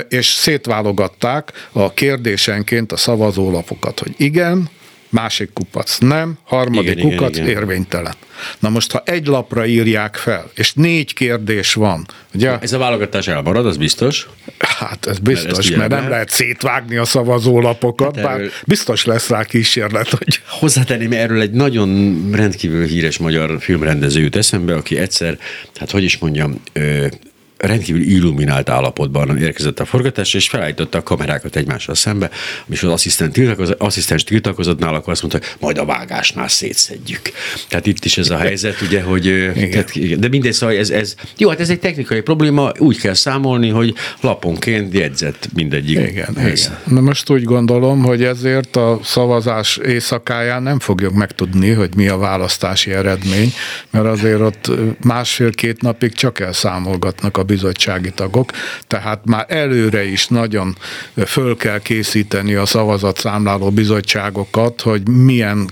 És 0.09 0.27
szétválogatták 0.27 1.53
a 1.73 1.93
kérdésenként 1.93 2.93
a 2.93 2.97
szavazólapokat, 2.97 3.99
hogy 3.99 4.15
igen, 4.17 4.69
másik 5.09 5.53
kupac 5.53 5.99
nem, 5.99 6.39
harmadik 6.45 6.91
igen, 6.91 7.11
kupac 7.11 7.37
igen, 7.37 7.49
igen. 7.49 7.57
érvénytelen. 7.57 8.15
Na 8.59 8.69
most, 8.69 8.93
ha 8.93 9.03
egy 9.05 9.27
lapra 9.27 9.67
írják 9.67 10.17
fel, 10.17 10.51
és 10.55 10.73
négy 10.73 11.15
kérdés 11.15 11.75
van, 11.75 12.07
ugye? 12.35 12.59
Ez 12.59 12.73
a 12.73 12.79
válogatás 12.79 13.29
elmarad, 13.29 13.67
az 13.67 13.77
biztos? 13.77 14.29
Hát 14.59 15.07
ez 15.07 15.19
biztos, 15.19 15.69
mert, 15.69 15.79
mert 15.79 16.01
nem 16.01 16.11
lehet 16.11 16.31
szétvágni 16.31 16.97
a 16.97 17.05
szavazólapokat, 17.05 18.15
hát 18.15 18.25
bár 18.25 18.35
erről... 18.35 18.51
biztos 18.67 19.05
lesz 19.05 19.29
rá 19.29 19.45
kísérlet, 19.45 20.09
hogy... 20.09 20.41
Hozzátenném 20.49 21.13
erről 21.13 21.41
egy 21.41 21.51
nagyon 21.51 22.21
rendkívül 22.33 22.87
híres 22.87 23.19
magyar 23.19 23.57
filmrendező 23.61 24.21
jut 24.21 24.37
eszembe, 24.37 24.75
aki 24.75 24.99
egyszer, 24.99 25.39
hát 25.79 25.91
hogy 25.91 26.03
is 26.03 26.19
mondjam, 26.19 26.61
rendkívül 27.59 28.03
illuminált 28.03 28.69
állapotban 28.69 29.39
érkezett 29.39 29.81
a 29.81 29.85
forgatás, 29.85 30.35
és 30.35 30.49
felállította 30.49 30.99
a 30.99 31.03
kamerákat 31.03 31.57
egymással 31.57 31.95
szembe, 31.95 32.31
és 32.71 32.83
az 32.83 32.91
asszisztent 32.91 33.33
tiltakozott, 33.33 33.81
asszisztens 33.81 34.25
tiltakozott 34.25 34.79
nála, 34.79 34.97
akkor 34.97 35.13
azt 35.13 35.23
mondta, 35.23 35.41
hogy 35.41 35.57
majd 35.61 35.79
a 35.79 35.85
vágásnál 35.85 36.49
szétszedjük. 36.49 37.21
Tehát 37.69 37.87
itt 37.87 38.05
is 38.05 38.19
ez 38.19 38.31
a 38.31 38.37
helyzet, 38.37 38.81
ugye, 38.81 39.03
hogy 39.03 39.27
igen. 39.27 39.71
Tehát, 39.71 40.19
de 40.19 40.29
mindegy, 40.29 40.53
szóval 40.53 40.77
ez, 40.77 40.91
ez, 40.91 41.15
jó, 41.37 41.49
hát 41.49 41.61
ez 41.61 41.71
egy 41.71 41.81
technikai 41.81 42.21
probléma, 42.21 42.73
úgy 42.79 42.99
kell 42.99 43.15
számolni, 43.15 43.69
hogy 43.69 43.95
laponként 44.21 44.95
jegyzett 44.95 45.49
mindegyik. 45.55 45.99
Igen, 45.99 46.37
igen. 46.37 46.79
Na 46.85 47.01
most 47.01 47.31
úgy 47.31 47.45
gondolom, 47.45 48.03
hogy 48.03 48.23
ezért 48.23 48.77
a 48.77 49.01
szavazás 49.03 49.77
éjszakáján 49.77 50.63
nem 50.63 50.79
fogjuk 50.79 51.13
megtudni, 51.13 51.71
hogy 51.71 51.95
mi 51.97 52.09
a 52.09 52.17
választási 52.17 52.91
eredmény, 52.91 53.53
mert 53.91 54.07
azért 54.07 54.41
ott 54.41 54.71
másfél-két 55.03 55.83
napig 55.83 56.13
csak 56.13 56.41
elszámolgatnak 56.41 57.37
a 57.37 57.43
bizottsági 57.49 58.11
tagok, 58.11 58.51
tehát 58.87 59.25
már 59.25 59.45
előre 59.49 60.05
is 60.05 60.27
nagyon 60.27 60.77
föl 61.27 61.57
kell 61.57 61.79
készíteni 61.81 62.55
a 62.55 62.67
szavazatszámláló 62.67 63.71
bizottságokat, 63.71 64.81
hogy 64.81 65.09
milyen 65.09 65.71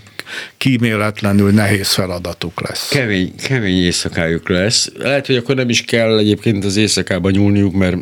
kíméletlenül 0.57 1.51
nehéz 1.51 1.93
feladatuk 1.93 2.61
lesz. 2.69 2.89
Kemény, 2.89 3.35
kemény 3.43 3.83
éjszakájuk 3.83 4.49
lesz. 4.49 4.91
Lehet, 4.99 5.27
hogy 5.27 5.37
akkor 5.37 5.55
nem 5.55 5.69
is 5.69 5.83
kell 5.83 6.19
egyébként 6.19 6.65
az 6.65 6.77
éjszakába 6.77 7.31
nyúlniuk, 7.31 7.75
mert 7.75 7.97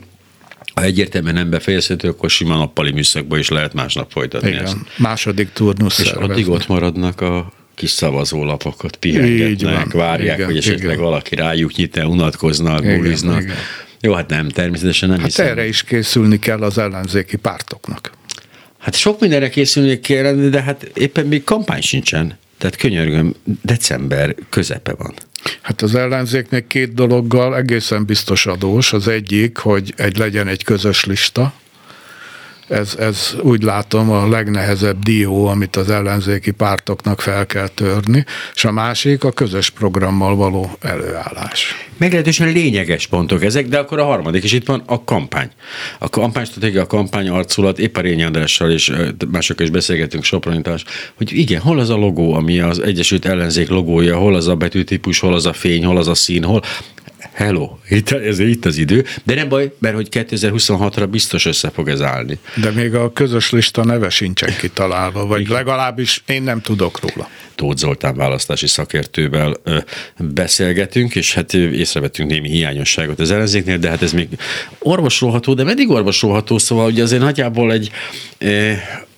ha 0.75 0.83
egyértelműen 0.83 1.35
nem 1.35 1.51
befejezhető, 1.51 2.09
akkor 2.09 2.31
sima 2.31 2.57
nappali 2.57 2.93
műszakban 2.93 3.39
is 3.39 3.49
lehet 3.49 3.75
másnap 3.75 4.11
folytatni 4.11 4.49
Igen, 4.49 4.65
ezt. 4.65 4.77
második 4.97 5.53
turnusz 5.53 5.99
És 5.99 6.07
szervezni. 6.07 6.33
addig 6.33 6.49
ott 6.49 6.67
maradnak 6.67 7.21
a 7.21 7.53
kis 7.75 7.91
szavazólapokat 7.91 8.97
pihengetnek, 8.97 9.93
várják, 9.93 10.37
igen, 10.37 10.47
hogy 10.47 10.57
esetleg 10.57 10.85
igen. 10.85 11.01
valaki 11.05 11.35
rájuk 11.35 11.75
nyit 11.75 11.97
unatkoznak, 11.97 12.85
buliznak. 12.85 13.45
Jó, 14.01 14.13
hát 14.13 14.29
nem, 14.29 14.49
természetesen 14.49 15.09
nem 15.09 15.19
hát 15.19 15.27
hiszem. 15.27 15.47
erre 15.47 15.67
is 15.67 15.83
készülni 15.83 16.39
kell 16.39 16.63
az 16.63 16.79
ellenzéki 16.79 17.37
pártoknak. 17.37 18.13
Hát 18.79 18.95
sok 18.95 19.21
mindenre 19.21 19.49
készülni 19.49 20.01
kell, 20.01 20.35
de 20.35 20.63
hát 20.63 20.83
éppen 20.95 21.27
még 21.27 21.45
kampány 21.45 21.81
sincsen. 21.81 22.39
Tehát 22.59 22.77
könyörgöm, 22.77 23.35
december 23.63 24.35
közepe 24.49 24.95
van. 24.99 25.15
Hát 25.61 25.83
az 25.83 25.95
ellenzéknek 25.95 26.67
két 26.67 26.95
dologgal 26.95 27.57
egészen 27.57 28.05
biztos 28.05 28.47
adós. 28.47 28.93
Az 28.93 29.09
egyik, 29.09 29.57
hogy 29.57 29.95
egy 29.97 30.17
legyen 30.17 30.49
egy 30.49 30.65
közös 30.65 31.05
lista, 31.05 31.55
ez, 32.69 32.95
ez 32.99 33.37
úgy 33.43 33.63
látom 33.63 34.11
a 34.11 34.29
legnehezebb 34.29 35.03
dió, 35.03 35.47
amit 35.47 35.77
az 35.77 35.91
ellenzéki 35.91 36.51
pártoknak 36.51 37.21
fel 37.21 37.47
kell 37.47 37.69
törni, 37.69 38.25
és 38.55 38.65
a 38.65 38.73
másik 38.73 39.25
a 39.25 39.33
közös 39.33 39.71
programmal 39.71 40.37
való 40.37 40.71
előállás. 40.81 41.89
Meglehetősen 41.97 42.53
lényeges 42.53 43.07
pontok 43.07 43.45
ezek, 43.45 43.69
de 43.69 43.79
akkor 43.79 43.99
a 43.99 44.05
harmadik, 44.05 44.45
és 44.45 44.53
itt 44.53 44.67
van 44.67 44.83
a 44.87 45.05
kampány. 45.05 45.51
A 45.99 46.09
kampánystratégia, 46.09 46.83
a 46.83 46.87
kampány 46.87 47.29
arculat, 47.29 47.79
épp 47.79 47.97
a 47.97 48.01
Rényi 48.01 48.23
Andrással 48.23 48.71
és 48.71 48.93
másokkal 49.31 49.67
is 49.67 49.73
beszélgetünk 49.73 50.25
Sopronitás, 50.25 50.85
hogy 51.15 51.33
igen, 51.33 51.61
hol 51.61 51.79
az 51.79 51.91
a 51.91 51.97
logó, 51.97 52.35
ami 52.35 52.61
az 52.61 52.81
Egyesült 52.81 53.25
Ellenzék 53.25 53.69
logója, 53.69 54.17
hol 54.17 54.35
az 54.35 54.49
a 54.49 54.55
betűtípus, 54.55 55.19
hol 55.19 55.35
az 55.35 55.47
a 55.47 55.53
fény, 55.53 55.85
hol 55.85 55.97
az 55.97 56.09
a 56.09 56.15
szín, 56.15 56.45
hol 56.45 56.63
hello, 57.33 57.79
itt, 57.89 58.11
ez 58.11 58.39
itt 58.39 58.65
az 58.65 58.77
idő, 58.77 59.05
de 59.25 59.35
nem 59.35 59.49
baj, 59.49 59.75
mert 59.79 59.95
hogy 59.95 60.09
2026-ra 60.11 61.07
biztos 61.11 61.47
össze 61.47 61.71
fog 61.71 61.89
ez 61.89 62.01
állni. 62.01 62.39
De 62.55 62.71
még 62.71 62.95
a 62.95 63.13
közös 63.13 63.51
lista 63.51 63.85
neve 63.85 64.11
sincsen 64.11 64.57
kitalálva, 64.59 65.27
vagy 65.27 65.49
legalábbis 65.49 66.23
én 66.27 66.43
nem 66.43 66.61
tudok 66.61 67.01
róla. 67.01 67.29
Tóth 67.55 67.79
Zoltán 67.79 68.17
választási 68.17 68.67
szakértővel 68.67 69.57
beszélgetünk, 70.19 71.15
és 71.15 71.35
hát 71.35 71.55
észrevettünk 71.55 72.31
némi 72.31 72.49
hiányosságot 72.49 73.21
az 73.21 73.31
ellenzéknél, 73.31 73.79
de 73.79 73.89
hát 73.89 74.03
ez 74.03 74.13
még 74.13 74.29
orvosolható, 74.79 75.55
de 75.55 75.65
meddig 75.65 75.91
orvosolható, 75.91 76.59
szóval 76.59 76.87
ugye 76.91 77.03
azért 77.03 77.23
nagyjából 77.23 77.73
egy 77.73 77.91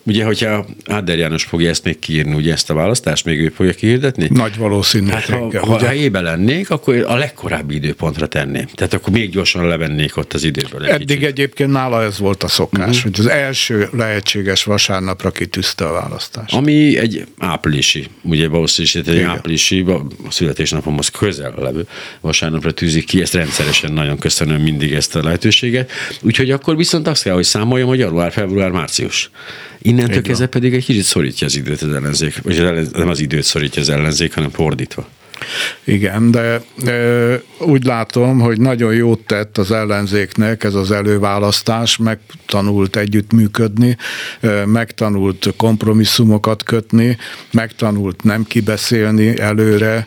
Ugye, 0.06 0.24
hogyha 0.24 0.66
Áder 0.84 1.18
János 1.18 1.44
fogja 1.44 1.68
ezt 1.68 1.84
még 1.84 1.98
kiírni, 1.98 2.34
ugye 2.34 2.52
ezt 2.52 2.70
a 2.70 2.74
választást 2.74 3.24
még 3.24 3.40
ő 3.40 3.48
fogja 3.48 3.72
kihirdetni? 3.72 4.28
Nagy 4.30 4.56
valószínűséggel. 4.56 5.50
Hát, 5.52 5.64
ha, 5.64 5.78
ha 5.78 5.94
ébe 5.94 6.20
lennék, 6.20 6.70
akkor 6.70 7.04
a 7.08 7.16
legkorábbi 7.16 7.74
időpontra 7.74 8.26
tenném. 8.26 8.66
Tehát 8.74 8.94
akkor 8.94 9.12
még 9.12 9.30
gyorsan 9.30 9.68
levennék 9.68 10.16
ott 10.16 10.32
az 10.32 10.44
időből. 10.44 10.84
Egy 10.84 10.90
Eddig 10.90 11.06
kicsit. 11.06 11.24
egyébként 11.24 11.70
nála 11.70 12.02
ez 12.02 12.18
volt 12.18 12.42
a 12.42 12.48
szokás, 12.48 12.96
uh-huh. 12.96 13.02
hogy 13.02 13.14
az 13.18 13.26
első 13.26 13.88
lehetséges 13.92 14.64
vasárnapra 14.64 15.30
kitűzte 15.30 15.86
a 15.86 15.92
választást. 15.92 16.54
Ami 16.54 16.98
egy 16.98 17.26
áprilisi, 17.38 18.06
ugye 18.22 18.48
valószínűleg 18.48 19.08
egy 19.08 19.14
Igen. 19.14 19.28
áprilisi, 19.28 19.80
a 19.80 20.06
születésnapomhoz 20.28 21.08
közel 21.08 21.54
levő 21.58 21.86
vasárnapra 22.20 22.70
tűzik 22.70 23.04
ki, 23.04 23.20
ezt 23.20 23.34
rendszeresen 23.34 23.92
nagyon 23.92 24.18
köszönöm 24.18 24.62
mindig 24.62 24.92
ezt 24.92 25.16
a 25.16 25.22
lehetőséget. 25.22 25.90
Úgyhogy 26.20 26.50
akkor 26.50 26.76
viszont 26.76 27.08
azt 27.08 27.22
kell, 27.22 27.34
hogy 27.34 27.44
számoljam, 27.44 27.88
hogy 27.88 27.98
január, 27.98 28.32
február, 28.32 28.70
március. 28.70 29.30
Innentől 29.96 30.22
kezdve 30.22 30.46
pedig 30.46 30.74
egy 30.74 30.84
kicsit 30.84 31.02
szorítja 31.02 31.46
az 31.46 31.56
időt 31.56 31.82
az 31.82 31.92
ellenzék, 31.92 32.42
vagy 32.42 32.90
nem 32.92 33.08
az 33.08 33.20
időt 33.20 33.42
szorítja 33.42 33.82
az 33.82 33.88
ellenzék, 33.88 34.34
hanem 34.34 34.50
fordítva. 34.50 35.08
Igen, 35.84 36.30
de 36.30 36.62
e, 36.84 37.40
úgy 37.58 37.84
látom, 37.84 38.40
hogy 38.40 38.60
nagyon 38.60 38.94
jót 38.94 39.20
tett 39.20 39.58
az 39.58 39.70
ellenzéknek 39.70 40.64
ez 40.64 40.74
az 40.74 40.90
előválasztás, 40.90 41.96
megtanult 41.96 42.96
együttműködni, 42.96 43.96
e, 44.40 44.66
megtanult 44.66 45.54
kompromisszumokat 45.56 46.62
kötni, 46.62 47.16
megtanult 47.52 48.22
nem 48.22 48.44
kibeszélni 48.44 49.38
előre, 49.40 50.06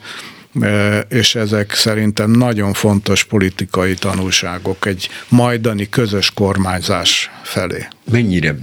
és 1.10 1.36
ezek 1.36 1.74
szerintem 1.74 2.32
nagyon 2.32 2.74
fontos 2.74 3.24
politikai 3.24 3.94
tanulságok 3.94 4.86
egy 4.86 5.10
majdani 5.30 5.90
közös 5.90 6.32
kormányzás 6.32 7.30
felé. 7.44 7.88
Mennyire, 8.12 8.56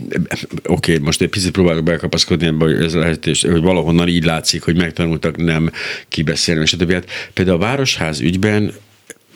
oké, 0.66 0.92
okay, 0.92 0.98
most 0.98 1.20
egy 1.20 1.28
picit 1.28 1.50
próbálok 1.50 1.84
bekapaszkodni 1.84 2.46
ebbe, 2.46 2.64
hogy 2.64 2.84
ez 2.84 2.94
lehet, 2.94 3.24
hogy 3.24 3.60
valahonnan 3.60 4.08
így 4.08 4.24
látszik, 4.24 4.62
hogy 4.62 4.76
megtanultak 4.76 5.36
nem 5.36 5.70
kibeszélni, 6.08 6.62
és 6.62 6.72
a 6.72 6.76
többi. 6.76 6.94
Hát 6.94 7.10
például 7.32 7.56
a 7.56 7.66
Városház 7.66 8.20
ügyben 8.20 8.72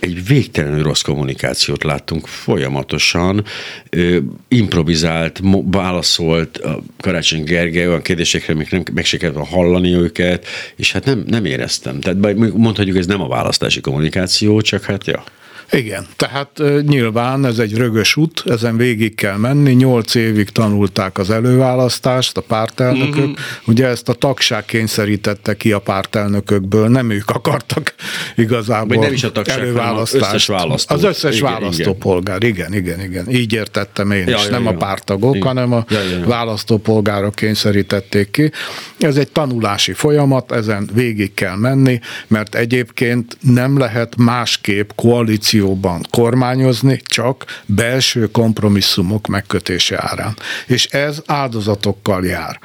egy 0.00 0.26
végtelenül 0.26 0.82
rossz 0.82 1.00
kommunikációt 1.00 1.82
láttunk 1.82 2.26
folyamatosan, 2.26 3.44
ö, 3.90 4.18
improvizált, 4.48 5.40
válaszolt 5.64 6.56
a 6.56 6.82
Karácsony 7.00 7.44
Gergely 7.44 7.86
olyan 7.86 8.02
kérdésekre, 8.02 8.52
amik 8.52 8.70
nem, 8.70 8.82
meg 8.92 9.04
se 9.04 9.16
kellett 9.16 9.46
hallani 9.48 9.92
őket, 9.92 10.46
és 10.76 10.92
hát 10.92 11.04
nem, 11.04 11.24
nem 11.26 11.44
éreztem. 11.44 12.00
Tehát 12.00 12.34
mondhatjuk, 12.54 12.96
ez 12.96 13.06
nem 13.06 13.20
a 13.20 13.28
választási 13.28 13.80
kommunikáció, 13.80 14.60
csak 14.60 14.82
hát 14.82 15.06
ja. 15.06 15.24
Igen, 15.72 16.06
tehát 16.16 16.62
nyilván 16.86 17.44
ez 17.44 17.58
egy 17.58 17.76
rögös 17.76 18.16
út, 18.16 18.42
ezen 18.46 18.76
végig 18.76 19.14
kell 19.14 19.36
menni, 19.36 19.72
nyolc 19.72 20.14
évig 20.14 20.48
tanulták 20.48 21.18
az 21.18 21.30
előválasztást 21.30 22.36
a 22.36 22.40
pártelnökök, 22.40 23.22
mm-hmm. 23.22 23.32
ugye 23.66 23.86
ezt 23.86 24.08
a 24.08 24.12
tagság 24.12 24.64
kényszerítette 24.64 25.56
ki 25.56 25.72
a 25.72 25.78
pártelnökökből, 25.78 26.88
nem 26.88 27.10
ők 27.10 27.30
akartak 27.30 27.94
igazából 28.36 28.88
Vagy 28.88 28.98
nem 28.98 29.12
is 29.12 29.24
a 29.24 29.32
tagság, 29.32 29.58
előválasztást. 29.58 30.24
Az 30.24 30.32
összes 30.32 30.46
választó. 30.46 30.94
Az 30.94 31.04
összes 31.04 31.36
igen, 31.36 31.52
választópolgár, 31.52 32.42
igen, 32.42 32.74
igen, 32.74 33.00
igen. 33.00 33.30
Így 33.30 33.52
értettem 33.52 34.10
én 34.10 34.28
ja, 34.28 34.36
is, 34.36 34.44
ja, 34.44 34.50
nem 34.50 34.62
ja. 34.62 34.70
a 34.70 34.74
pártagok, 34.74 35.34
igen. 35.34 35.46
hanem 35.46 35.72
a 35.72 35.84
ja, 35.88 36.00
ja, 36.00 36.18
ja. 36.18 36.26
választópolgárok 36.26 37.34
kényszerítették 37.34 38.30
ki. 38.30 38.50
Ez 38.98 39.16
egy 39.16 39.28
tanulási 39.28 39.92
folyamat, 39.92 40.52
ezen 40.52 40.88
végig 40.92 41.34
kell 41.34 41.56
menni, 41.56 42.00
mert 42.26 42.54
egyébként 42.54 43.36
nem 43.40 43.78
lehet 43.78 44.16
másképp 44.16 44.90
koalíció 44.94 45.59
koalícióban 45.60 46.00
kormányozni, 46.10 47.00
csak 47.04 47.44
belső 47.66 48.30
kompromisszumok 48.30 49.26
megkötése 49.26 49.96
árán. 50.00 50.36
És 50.66 50.86
ez 50.86 51.22
áldozatokkal 51.26 52.24
jár. 52.24 52.58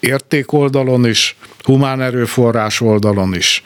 Értékoldalon 0.00 1.06
is, 1.06 1.36
humán 1.62 2.00
erőforrás 2.00 2.80
oldalon 2.80 3.34
is 3.34 3.62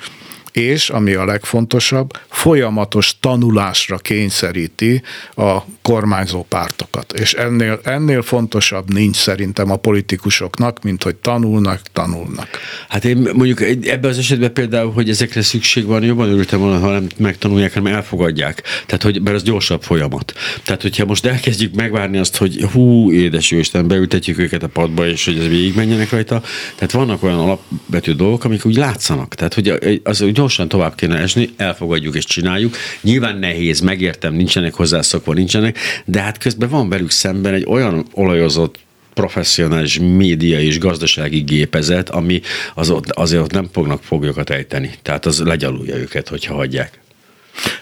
és, 0.55 0.90
ami 0.90 1.12
a 1.14 1.25
legfontosabb, 1.25 2.11
folyamatos 2.29 3.17
tanulásra 3.21 3.97
kényszeríti 3.97 5.03
a 5.37 5.59
kormányzó 5.83 6.43
pártokat. 6.49 7.12
És 7.12 7.33
ennél, 7.33 7.81
ennél 7.85 8.23
fontosabb 8.23 8.93
nincs 8.93 9.17
szerintem 9.17 9.71
a 9.71 9.77
politikusoknak, 9.77 10.83
mint 10.83 11.03
hogy 11.03 11.17
tanulnak, 11.17 11.81
tanulnak. 11.93 12.49
Hát 12.88 13.05
én 13.05 13.17
mondjuk 13.17 13.61
ebben 13.87 14.11
az 14.11 14.19
esetben 14.19 14.53
például, 14.53 14.93
hogy 14.93 15.09
ezekre 15.09 15.43
szükség 15.43 15.85
van, 15.87 16.03
jobban 16.03 16.29
örültem 16.29 16.61
volna, 16.61 16.79
ha 16.79 16.90
nem 16.90 17.07
megtanulják, 17.17 17.75
hanem 17.75 17.95
elfogadják. 17.95 18.62
Tehát, 18.87 19.03
hogy, 19.03 19.23
mert 19.23 19.37
az 19.37 19.43
gyorsabb 19.43 19.83
folyamat. 19.83 20.33
Tehát, 20.64 20.83
hogyha 20.83 21.05
most 21.05 21.27
elkezdjük 21.27 21.75
megvárni 21.75 22.19
azt, 22.19 22.37
hogy 22.37 22.62
hú, 22.73 23.12
édes 23.12 23.51
Isten, 23.51 23.88
beültetjük 23.88 24.38
őket 24.38 24.62
a 24.62 24.69
padba, 24.69 25.07
és 25.07 25.25
hogy 25.25 25.38
ez 25.38 25.49
végigmenjenek 25.49 26.11
rajta. 26.11 26.43
Tehát 26.75 26.93
vannak 26.93 27.23
olyan 27.23 27.38
alapvető 27.38 28.12
dolgok, 28.12 28.45
amik 28.45 28.67
úgy 28.67 28.77
látszanak. 28.77 29.35
Tehát, 29.35 29.55
hogy 29.55 30.01
az 30.03 30.21
úgy 30.21 30.43
gyorsan 30.45 30.69
tovább 30.69 30.95
kéne 30.95 31.19
esni, 31.19 31.51
elfogadjuk 31.57 32.15
és 32.15 32.25
csináljuk. 32.25 32.77
Nyilván 33.01 33.39
nehéz, 33.39 33.81
megértem, 33.81 34.35
nincsenek 34.35 34.75
hozzászokva, 34.75 35.33
nincsenek, 35.33 35.79
de 36.05 36.21
hát 36.21 36.39
közben 36.39 36.69
van 36.69 36.89
velük 36.89 37.11
szemben 37.11 37.55
egy 37.55 37.65
olyan 37.69 38.07
olajozott 38.13 38.79
professzionális 39.15 39.99
média 39.99 40.61
és 40.61 40.79
gazdasági 40.79 41.41
gépezet, 41.41 42.09
ami 42.11 42.41
az 42.75 42.91
ott, 42.91 43.11
azért 43.11 43.43
ott 43.43 43.53
nem 43.53 43.69
fognak 43.73 44.03
foglyokat 44.03 44.51
ejteni. 44.51 44.91
Tehát 45.03 45.27
az 45.27 45.41
legyalulja 45.41 45.97
őket, 45.97 46.29
hogyha 46.29 46.55
hagyják. 46.55 47.01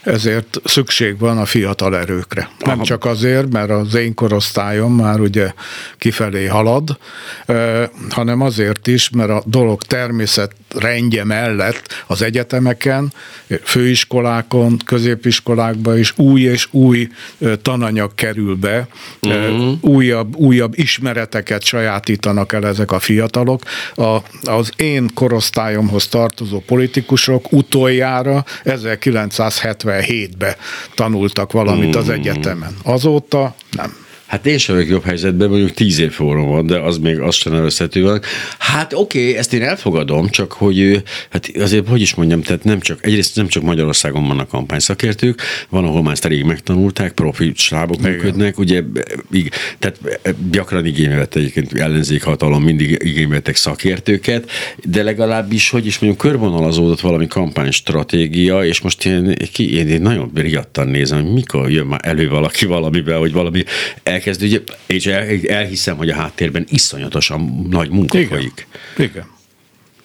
Ezért 0.02 0.60
szükség 0.64 1.18
van 1.18 1.38
a 1.38 1.44
fiatal 1.44 1.96
erőkre. 1.96 2.50
Nem 2.58 2.74
Aha. 2.74 2.84
csak 2.84 3.04
azért, 3.04 3.52
mert 3.52 3.70
az 3.70 3.94
én 3.94 4.14
korosztályom 4.14 4.94
már 4.94 5.20
ugye 5.20 5.52
kifelé 5.98 6.46
halad, 6.46 6.98
hanem 8.10 8.40
azért 8.40 8.86
is, 8.86 9.10
mert 9.10 9.30
a 9.30 9.42
dolog 9.46 9.82
természet 9.82 10.52
rendje 10.78 11.24
mellett 11.24 12.04
az 12.06 12.22
egyetemeken, 12.22 13.12
főiskolákon, 13.62 14.78
középiskolákban 14.84 15.98
is 15.98 16.12
új 16.16 16.40
és 16.40 16.68
új 16.70 17.08
tananyag 17.62 18.14
kerül 18.14 18.56
be, 18.56 18.88
uh-huh. 19.22 19.72
újabb, 19.80 20.36
újabb 20.36 20.78
ismereteket 20.78 21.64
sajátítanak 21.64 22.52
el 22.52 22.66
ezek 22.66 22.92
a 22.92 22.98
fiatalok. 22.98 23.62
A, 23.94 24.16
az 24.42 24.70
én 24.76 25.10
korosztályomhoz 25.14 26.08
tartozó 26.08 26.60
politikusok 26.66 27.52
utoljára 27.52 28.44
1977-ben 28.64 30.54
tanultak 30.94 31.52
valamit 31.52 31.96
az 31.96 32.08
egyetemen. 32.08 32.76
Azóta 32.82 33.54
nem. 33.70 34.02
Hát 34.32 34.46
én 34.46 34.58
sem 34.58 34.74
vagyok 34.74 34.90
jobb 34.90 35.04
helyzetben, 35.04 35.48
mondjuk 35.48 35.70
tíz 35.70 35.98
év 35.98 36.10
forró 36.10 36.46
van, 36.46 36.66
de 36.66 36.78
az 36.78 36.98
még 36.98 37.18
azt 37.18 37.38
sem 37.38 37.52
nevezhető 37.52 38.02
van. 38.02 38.20
Hát 38.58 38.92
oké, 38.92 39.20
okay, 39.20 39.36
ezt 39.36 39.52
én 39.52 39.62
elfogadom, 39.62 40.28
csak 40.28 40.52
hogy 40.52 41.02
hát 41.30 41.50
azért, 41.58 41.88
hogy 41.88 42.00
is 42.00 42.14
mondjam, 42.14 42.42
tehát 42.42 42.64
nem 42.64 42.80
csak, 42.80 43.04
egyrészt 43.06 43.36
nem 43.36 43.46
csak 43.46 43.62
Magyarországon 43.62 44.26
vannak 44.26 44.48
kampányszakértők, 44.48 45.40
van, 45.68 45.84
ahol 45.84 46.02
már 46.02 46.12
ezt 46.12 46.24
elég 46.24 46.44
megtanulták, 46.44 47.12
profi 47.12 47.52
stábok 47.54 47.98
Igen. 47.98 48.10
működnek, 48.10 48.58
ugye, 48.58 48.82
tehát 49.78 49.98
gyakran 50.50 50.86
igénybe 50.86 51.16
vett 51.16 51.34
egyébként 51.34 51.78
ellenzék 51.78 52.22
hatalom, 52.22 52.62
mindig 52.62 52.98
igénybe 53.04 53.34
vettek 53.34 53.56
szakértőket, 53.56 54.50
de 54.84 55.02
legalábbis, 55.02 55.70
hogy 55.70 55.86
is 55.86 55.98
mondjuk 55.98 56.22
körvonalazódott 56.22 57.00
valami 57.00 57.26
kampánystratégia, 57.26 58.64
és 58.64 58.80
most 58.80 59.06
én, 59.06 59.34
én, 59.56 59.88
én 59.88 60.02
nagyon 60.02 60.30
riadtan 60.34 60.88
nézem, 60.88 61.22
hogy 61.22 61.32
mikor 61.32 61.70
jön 61.70 61.86
már 61.86 62.00
elő 62.02 62.28
valaki 62.28 62.66
valamivel, 62.66 63.18
hogy 63.18 63.32
valami 63.32 63.64
el 64.02 64.20
elkezd, 64.22 64.42
ugye, 64.42 64.60
és 64.86 65.06
el, 65.06 65.26
elhiszem, 65.48 65.96
hogy 65.96 66.08
a 66.08 66.14
háttérben 66.14 66.66
iszonyatosan 66.68 67.66
nagy 67.70 67.90
munka 67.90 68.18
Igen. 68.18 68.30
folyik. 68.30 68.66
Igen. 68.96 69.26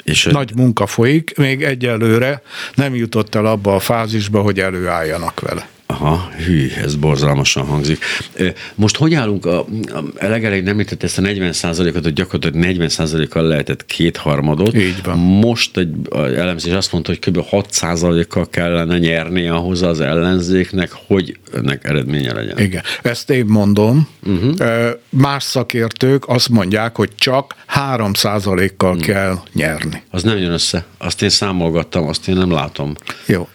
És 0.03 0.23
nagy 0.23 0.55
munka 0.55 0.85
folyik, 0.85 1.33
még 1.37 1.63
egyelőre 1.63 2.41
nem 2.75 2.95
jutott 2.95 3.35
el 3.35 3.45
abba 3.45 3.75
a 3.75 3.79
fázisba, 3.79 4.41
hogy 4.41 4.59
előálljanak 4.59 5.39
vele. 5.39 5.69
Aha, 5.89 6.29
hű, 6.45 6.67
ez 6.83 6.95
borzalmasan 6.95 7.65
hangzik. 7.65 8.03
Most 8.75 8.95
hogy 8.95 9.13
állunk? 9.13 9.45
A, 9.45 9.59
a 10.19 10.25
legelején 10.27 10.63
nem 10.63 10.71
említett 10.71 11.03
ezt 11.03 11.17
a 11.17 11.21
40 11.21 11.53
ot 11.69 12.03
hogy 12.03 12.13
gyakorlatilag 12.13 12.65
40 12.65 13.27
kal 13.29 13.43
lehetett 13.43 13.85
kétharmadot. 13.85 14.75
Így 14.75 15.03
van. 15.03 15.17
Most 15.17 15.77
egy 15.77 15.95
elemzés 16.11 16.73
azt 16.73 16.91
mondta, 16.91 17.11
hogy 17.11 17.19
kb. 17.19 17.49
6 17.49 17.79
kal 18.27 18.49
kellene 18.49 18.97
nyerni 18.97 19.47
ahhoz 19.47 19.81
az 19.81 19.99
ellenzéknek, 19.99 20.91
hogy 21.07 21.37
ennek 21.53 21.83
eredménye 21.83 22.33
legyen. 22.33 22.59
Igen, 22.59 22.83
ezt 23.01 23.29
én 23.29 23.45
mondom. 23.45 24.07
Uh-huh. 24.23 24.89
Más 25.09 25.43
szakértők 25.43 26.27
azt 26.27 26.49
mondják, 26.49 26.95
hogy 26.95 27.15
csak 27.15 27.55
3 27.65 28.11
kal 28.77 28.89
uh-huh. 28.89 29.05
kell 29.05 29.39
nyerni. 29.53 30.03
Az 30.11 30.23
nem 30.23 30.37
jön 30.37 30.51
össze. 30.51 30.85
Azt 30.97 31.21
én 31.21 31.29
számolgattam, 31.29 32.07
azt 32.07 32.27
én 32.27 32.35
nem 32.35 32.51
látom. 32.51 32.95
Jó. 33.25 33.49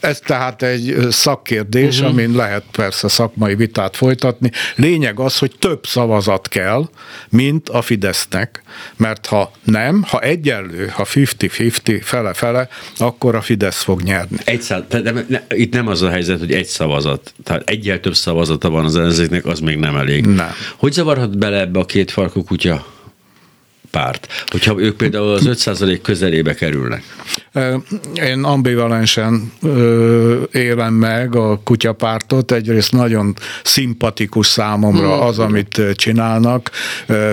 Ez 0.00 0.18
tehát 0.18 0.62
egy 0.62 1.06
szakkérdés, 1.10 1.96
uh-huh. 1.96 2.12
amin 2.12 2.36
lehet 2.36 2.64
persze 2.72 3.08
szakmai 3.08 3.54
vitát 3.54 3.96
folytatni. 3.96 4.50
Lényeg 4.76 5.20
az, 5.20 5.38
hogy 5.38 5.52
több 5.58 5.86
szavazat 5.86 6.48
kell, 6.48 6.88
mint 7.28 7.68
a 7.68 7.82
Fidesznek, 7.82 8.62
mert 8.96 9.26
ha 9.26 9.50
nem, 9.64 10.04
ha 10.08 10.20
egyenlő, 10.20 10.86
ha 10.86 11.06
50-50, 11.14 12.00
fele-fele, 12.02 12.68
akkor 12.96 13.34
a 13.34 13.40
Fidesz 13.40 13.82
fog 13.82 14.02
nyerni. 14.02 14.36
Egy 14.44 14.62
szá- 14.62 14.88
de, 14.88 15.00
de, 15.00 15.24
ne, 15.28 15.40
itt 15.48 15.72
nem 15.72 15.86
az 15.86 16.02
a 16.02 16.10
helyzet, 16.10 16.38
hogy 16.38 16.52
egy 16.52 16.66
szavazat 16.66 16.87
szavazat, 16.88 17.34
tehát 17.44 17.68
egyel 17.68 18.00
több 18.00 18.14
szavazata 18.14 18.70
van 18.70 18.84
az 18.84 18.96
ellenzéknek, 18.96 19.46
az 19.46 19.60
még 19.60 19.76
nem 19.76 19.96
elég. 19.96 20.26
Nem. 20.26 20.50
Hogy 20.76 20.92
zavarhat 20.92 21.38
bele 21.38 21.60
ebbe 21.60 21.78
a 21.78 21.84
két 21.84 22.10
farkú 22.10 22.44
kutya 22.44 22.86
párt, 23.90 24.28
hogyha 24.46 24.80
ők 24.80 24.96
például 24.96 25.32
az 25.32 25.48
5% 25.48 25.98
közelébe 26.02 26.54
kerülnek? 26.54 27.02
Én 28.14 28.44
ambivalensen 28.44 29.52
élem 30.52 30.94
meg 30.94 31.36
a 31.36 31.60
kutyapártot. 31.64 32.52
Egyrészt 32.52 32.92
nagyon 32.92 33.34
szimpatikus 33.62 34.46
számomra 34.46 35.14
hmm. 35.14 35.26
az, 35.26 35.38
amit 35.38 35.82
csinálnak, 35.94 36.70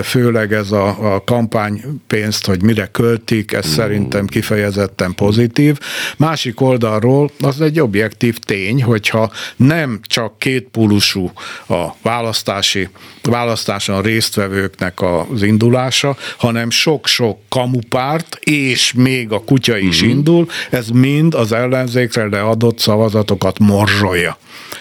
főleg 0.02 0.52
ez 0.52 0.72
a, 0.72 1.14
a 1.14 1.24
kampánypénzt, 1.24 2.46
hogy 2.46 2.62
mire 2.62 2.86
költik, 2.86 3.52
ez 3.52 3.64
hmm. 3.64 3.74
szerintem 3.74 4.26
kifejezetten 4.26 5.14
pozitív. 5.14 5.78
Másik 6.16 6.60
oldalról 6.60 7.30
az 7.40 7.60
egy 7.60 7.80
objektív 7.80 8.38
tény, 8.38 8.82
hogyha 8.82 9.30
nem 9.56 10.00
csak 10.02 10.38
kétpólusú 10.38 11.30
a 11.68 11.86
választási, 12.02 12.88
választáson 13.26 14.02
résztvevőknek 14.02 15.02
az 15.02 15.42
indulása, 15.42 16.16
hanem 16.36 16.70
sok-sok 16.70 17.38
kamupárt, 17.48 18.38
és 18.40 18.92
még 18.92 19.32
a 19.32 19.44
kutya 19.44 19.76
is 19.76 19.96
uh-huh. 19.96 20.16
indul, 20.16 20.48
ez 20.70 20.88
mind 20.88 21.34
az 21.34 21.52
ellenzékre 21.52 22.26
leadott 22.26 22.78
szavazatokat 22.78 23.58
morzsolja. 23.58 24.38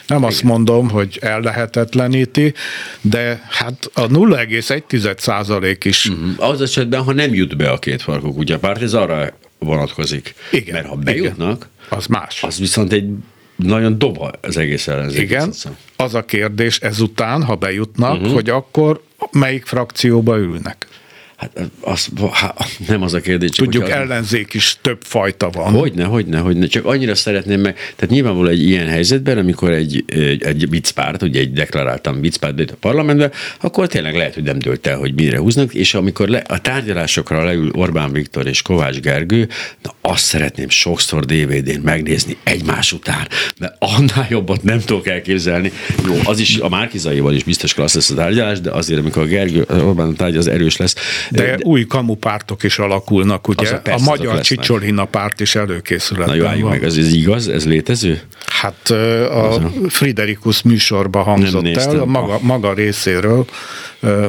Nem 0.07 0.23
azt 0.23 0.43
mondom, 0.43 0.89
hogy 0.89 1.17
ellehetetleníti, 1.21 2.53
de 3.01 3.47
hát 3.49 3.89
a 3.93 4.07
0,1 4.07 5.17
százalék 5.17 5.83
is. 5.83 6.05
Uh-huh. 6.05 6.49
Az 6.49 6.61
esetben, 6.61 7.03
ha 7.03 7.13
nem 7.13 7.33
jut 7.33 7.57
be 7.57 7.69
a 7.69 7.77
két 7.77 8.01
farkú 8.01 8.33
kutyapárt, 8.33 8.81
ez 8.81 8.93
arra 8.93 9.33
vonatkozik. 9.59 10.35
Igen. 10.51 10.73
Mert 10.73 10.87
ha 10.87 10.95
bejutnak, 10.95 11.55
igen. 11.55 11.99
az 11.99 12.05
más. 12.05 12.43
Az 12.43 12.59
viszont 12.59 12.93
egy 12.93 13.09
nagyon 13.55 13.97
doba 13.97 14.31
az 14.41 14.57
egész 14.57 14.87
ellenzék. 14.87 15.21
Igen, 15.21 15.53
az 15.95 16.13
a 16.13 16.25
kérdés 16.25 16.79
ezután, 16.79 17.43
ha 17.43 17.55
bejutnak, 17.55 18.13
uh-huh. 18.13 18.33
hogy 18.33 18.49
akkor 18.49 19.01
melyik 19.31 19.65
frakcióba 19.65 20.37
ülnek. 20.37 20.87
Hát 21.35 21.61
az, 21.81 22.09
hát, 22.31 22.69
nem 22.87 23.01
az 23.01 23.13
a 23.13 23.19
kérdés. 23.19 23.49
Tudjuk, 23.49 23.83
hogyha, 23.83 23.99
ellenzék 23.99 24.53
is 24.53 24.77
több 24.81 24.97
fajta 25.01 25.49
van. 25.49 25.73
Hogyne, 25.73 26.03
hogyne, 26.03 26.39
hogyne. 26.39 26.67
Csak 26.67 26.85
annyira 26.85 27.15
szeretném 27.15 27.59
meg, 27.61 27.73
tehát 27.73 28.13
nyilvánvalóan 28.13 28.51
egy 28.51 28.69
ilyen 28.69 28.87
helyzetben, 28.87 29.37
amikor 29.37 29.71
egy, 29.71 30.03
egy, 30.07 30.43
egy 30.43 30.69
viccpárt, 30.69 31.21
ugye 31.21 31.39
egy 31.39 31.53
deklaráltam 31.53 32.21
viccpárt 32.21 32.71
a 32.71 32.75
parlamentbe, 32.79 33.31
akkor 33.61 33.87
tényleg 33.87 34.15
lehet, 34.15 34.33
hogy 34.33 34.43
nem 34.43 34.59
dőlt 34.59 34.87
el, 34.87 34.97
hogy 34.97 35.13
mire 35.13 35.37
húznak, 35.37 35.73
és 35.73 35.93
amikor 35.93 36.27
le, 36.27 36.37
a 36.37 36.61
tárgyalásokra 36.61 37.43
leül 37.43 37.71
Orbán 37.73 38.11
Viktor 38.11 38.47
és 38.47 38.61
Kovács 38.61 38.99
Gergő, 38.99 39.49
na 39.81 39.93
azt 40.01 40.23
szeretném 40.23 40.69
sokszor 40.69 41.25
DVD-n 41.25 41.79
megnézni 41.83 42.37
egymás 42.43 42.93
után, 42.93 43.27
mert 43.59 43.75
annál 43.79 44.27
jobbat 44.29 44.63
nem 44.63 44.79
tudok 44.79 45.07
elképzelni. 45.07 45.71
Jó, 46.05 46.19
az 46.23 46.39
is 46.39 46.57
a 46.57 46.69
Márkizaival 46.69 47.33
is 47.33 47.43
biztos 47.43 47.73
klassz 47.73 47.95
lesz 47.95 48.09
a 48.09 48.15
tárgyalás, 48.15 48.61
de 48.61 48.71
azért, 48.71 48.99
amikor 48.99 49.21
a 49.23 49.25
Gergő, 49.25 49.65
Orbán 49.69 50.15
tárgy 50.15 50.37
az 50.37 50.47
erős 50.47 50.77
lesz, 50.77 50.95
de, 51.31 51.43
de 51.43 51.57
új 51.61 51.85
kamupártok 51.85 52.63
is 52.63 52.79
alakulnak, 52.79 53.47
ugye? 53.47 53.69
A, 53.69 53.79
persze, 53.79 54.03
a 54.05 54.09
magyar 54.09 54.39
Csicsolina 54.39 55.05
párt 55.05 55.39
is 55.39 55.55
előkészületben 55.55 56.37
Na 56.37 56.55
jó, 56.55 56.67
meg, 56.67 56.83
ez, 56.83 56.97
ez 56.97 57.13
igaz? 57.13 57.47
Ez 57.47 57.65
létező? 57.65 58.21
Hát 58.45 58.89
a 59.29 59.61
Friderikus 59.87 60.61
műsorba 60.61 61.21
hangzott 61.21 61.65
el, 61.65 61.99
a 61.99 62.05
maga, 62.05 62.39
maga 62.41 62.73
részéről 62.73 63.45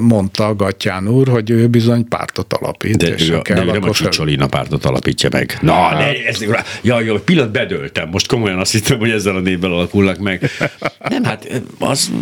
mondta 0.01 0.55
Gatyán 0.55 1.09
úr, 1.09 1.29
hogy 1.29 1.51
ő 1.51 1.67
bizony 1.67 2.09
pártot 2.09 2.53
alapít. 2.53 2.97
De, 2.97 3.07
és 3.07 3.29
ő, 3.29 3.43
kell, 3.43 3.57
de 3.57 3.63
ő 3.65 3.71
nem 3.71 3.83
a 3.83 3.93
Csicsolina 3.93 4.47
pártot 4.47 4.85
alapítja 4.85 5.29
meg. 5.33 5.59
Na, 5.61 5.73
hát. 5.73 5.99
ne, 5.99 6.25
ez, 6.25 6.45
ja, 6.83 7.01
jó, 7.01 7.19
pillanat 7.19 7.51
bedöltem. 7.51 8.09
Most 8.09 8.27
komolyan 8.27 8.59
azt 8.59 8.73
hittem, 8.73 8.99
hogy 8.99 9.11
ezzel 9.11 9.37
a 9.37 9.41
névvel 9.41 9.73
alakulnak 9.73 10.19
meg. 10.19 10.51
Nem, 11.09 11.25
hát 11.25 11.63
az, 11.79 12.13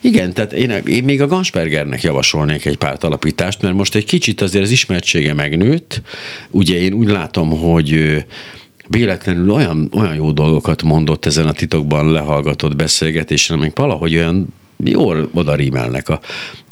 igen, 0.00 0.32
tehát 0.32 0.52
én, 0.52 0.70
én 0.70 1.04
még 1.04 1.22
a 1.22 1.26
Ganspergernek 1.26 2.02
javasolnék 2.02 2.64
egy 2.64 2.76
párt 2.76 3.04
alapítást, 3.04 3.62
mert 3.62 3.74
most 3.80 3.94
egy 3.94 4.04
kicsit 4.04 4.40
azért 4.40 4.64
az 4.64 4.70
ismertsége 4.70 5.34
megnőtt. 5.34 6.02
Ugye 6.50 6.78
én 6.78 6.92
úgy 6.92 7.08
látom, 7.08 7.50
hogy 7.50 8.16
véletlenül 8.88 9.50
olyan, 9.50 9.90
olyan 9.94 10.14
jó 10.14 10.32
dolgokat 10.32 10.82
mondott 10.82 11.26
ezen 11.26 11.46
a 11.46 11.52
titokban 11.52 12.12
lehallgatott 12.12 12.76
beszélgetésen, 12.76 13.58
amik 13.58 13.76
valahogy 13.76 14.16
olyan 14.16 14.46
jól 14.84 15.30
oda 15.34 15.54
rímelnek 15.54 16.08
a, 16.08 16.20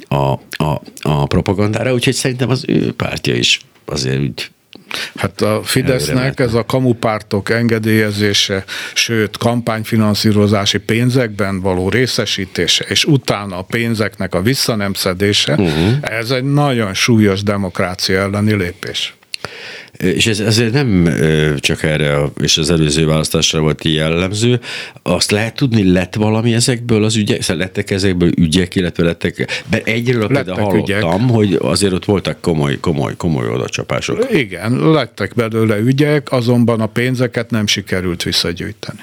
a, 0.08 0.32
a, 0.64 0.82
a 1.02 1.26
propagandára, 1.26 1.92
úgyhogy 1.92 2.14
szerintem 2.14 2.50
az 2.50 2.64
ő 2.66 2.92
pártja 2.92 3.34
is 3.34 3.60
azért 3.84 4.20
úgy 4.20 4.50
Hát 5.16 5.40
a 5.40 5.61
Fidesznek 5.62 6.40
ez 6.40 6.55
a 6.55 6.64
kamupártok 6.64 7.51
engedélyezése, 7.51 8.64
sőt 8.94 9.37
kampányfinanszírozási 9.37 10.79
pénzekben 10.79 11.61
való 11.61 11.88
részesítése, 11.88 12.85
és 12.88 13.05
utána 13.05 13.59
a 13.59 13.62
pénzeknek 13.62 14.35
a 14.35 14.42
visszanemszedése, 14.42 15.53
uh-huh. 15.53 15.92
ez 16.01 16.31
egy 16.31 16.44
nagyon 16.44 16.94
súlyos 16.94 17.42
demokrácia 17.42 18.20
elleni 18.20 18.55
lépés. 18.55 19.17
És 19.98 20.26
ez 20.26 20.40
ezért 20.40 20.72
nem 20.72 21.08
csak 21.56 21.82
erre 21.82 22.18
és 22.40 22.58
az 22.58 22.70
előző 22.70 23.06
választásra 23.06 23.61
volt 23.61 23.84
jellemző. 23.84 24.61
Azt 25.02 25.30
lehet 25.30 25.54
tudni, 25.54 25.92
lett 25.92 26.14
valami 26.14 26.54
ezekből 26.54 27.04
az 27.04 27.16
ügyek, 27.16 27.42
szóval 27.42 27.62
lettek 27.62 27.90
ezekből 27.90 28.30
ügyek, 28.37 28.74
illetve 28.74 29.04
lettek, 29.04 29.64
mert 29.70 29.87
egyről 29.87 30.26
például 30.26 30.61
hallottam, 30.61 31.22
ügyek. 31.22 31.34
hogy 31.34 31.58
azért 31.61 31.92
ott 31.92 32.04
voltak 32.04 32.40
komoly, 32.40 32.80
komoly, 32.80 33.16
komoly 33.16 33.48
odacsapások. 33.48 34.26
Igen, 34.32 34.90
lettek 34.90 35.34
belőle 35.34 35.78
ügyek, 35.78 36.32
azonban 36.32 36.80
a 36.80 36.87
pénzeket 36.87 37.50
nem 37.50 37.66
sikerült 37.66 38.22
visszagyűjteni. 38.22 39.00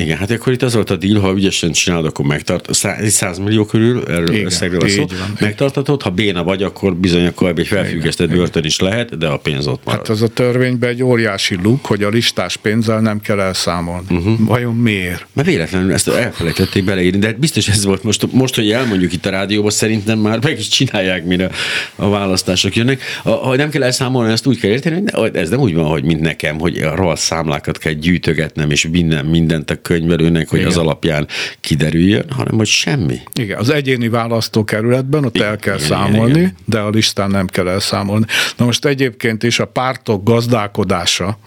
Igen, 0.00 0.16
hát 0.16 0.30
akkor 0.30 0.52
itt 0.52 0.62
az 0.62 0.74
volt 0.74 0.90
a 0.90 0.96
deal, 0.96 1.20
ha 1.20 1.32
ügyesen 1.32 1.72
csinálod, 1.72 2.04
akkor 2.06 2.26
megtart, 2.26 2.68
100 2.72 3.38
millió 3.38 3.64
körül, 3.64 4.02
erről 4.08 4.32
Igen, 4.32 4.44
összegről 4.44 4.88
szó, 4.88 5.06
van, 5.06 5.32
megtartatod, 5.40 6.02
ha 6.02 6.10
béna 6.10 6.44
vagy, 6.44 6.62
akkor 6.62 6.96
bizony 6.96 7.26
akkor 7.26 7.52
egy 7.56 7.66
felfüggesztett 7.66 8.30
börtön 8.30 8.64
is 8.64 8.78
lehet, 8.78 9.18
de 9.18 9.26
a 9.26 9.36
pénz 9.36 9.66
ott 9.66 9.84
marad. 9.84 10.00
Hát 10.00 10.08
az 10.08 10.22
a 10.22 10.28
törvényben 10.28 10.90
egy 10.90 11.02
óriási 11.02 11.58
luk, 11.62 11.86
hogy 11.86 12.02
a 12.02 12.08
listás 12.08 12.56
pénzzel 12.56 13.00
nem 13.00 13.20
kell 13.20 13.40
elszámolni. 13.40 14.06
Uh-huh. 14.10 14.46
Vajon 14.46 14.74
miért? 14.74 15.26
Mert 15.32 15.48
véletlenül 15.48 15.92
ezt 15.92 16.08
elfelejtették 16.08 16.84
beleírni, 16.84 17.18
de 17.18 17.26
hát 17.26 17.38
biztos 17.38 17.68
ez 17.68 17.84
volt 17.84 18.02
most, 18.02 18.32
most, 18.32 18.54
hogy 18.54 18.70
elmondjuk 18.70 19.12
itt 19.12 19.26
a 19.26 19.30
rádióban, 19.30 19.70
szerintem 19.70 20.18
már 20.18 20.38
meg 20.42 20.58
is 20.58 20.68
csinálják, 20.68 21.24
mire 21.24 21.50
a 21.96 22.08
választások 22.08 22.76
jönnek. 22.76 23.02
Ha 23.22 23.56
nem 23.56 23.70
kell 23.70 23.82
elszámolni, 23.82 24.32
ezt 24.32 24.46
úgy 24.46 24.58
kell 24.58 24.70
érteni, 24.70 25.02
hogy 25.12 25.36
ez 25.36 25.48
nem 25.48 25.60
úgy 25.60 25.74
van, 25.74 25.84
hogy 25.84 26.04
mint 26.04 26.20
nekem, 26.20 26.58
hogy 26.58 26.78
a 26.78 26.94
rossz 26.94 27.24
számlákat 27.24 27.78
kell 27.78 27.92
gyűjtögetnem, 27.92 28.70
és 28.70 28.88
minden, 28.90 29.24
mindent 29.24 29.70
a 29.70 29.80
könyvelőnek, 29.90 30.48
hogy 30.48 30.58
Igen. 30.58 30.70
az 30.70 30.76
alapján 30.76 31.26
kiderüljön, 31.60 32.30
hanem 32.30 32.56
hogy 32.56 32.66
semmi. 32.66 33.18
Igen, 33.34 33.58
az 33.58 33.70
egyéni 33.70 34.08
választókerületben 34.08 35.24
ott 35.24 35.34
Igen, 35.34 35.48
el 35.48 35.56
kell 35.56 35.76
Igen, 35.76 35.86
számolni, 35.86 36.38
Igen. 36.38 36.56
de 36.64 36.78
a 36.78 36.88
listán 36.88 37.30
nem 37.30 37.46
kell 37.46 37.68
elszámolni. 37.68 38.26
Na 38.56 38.64
most 38.64 38.84
egyébként 38.84 39.42
is 39.42 39.58
a 39.58 39.64
pártok 39.64 40.24
gazdálkodása 40.24 41.38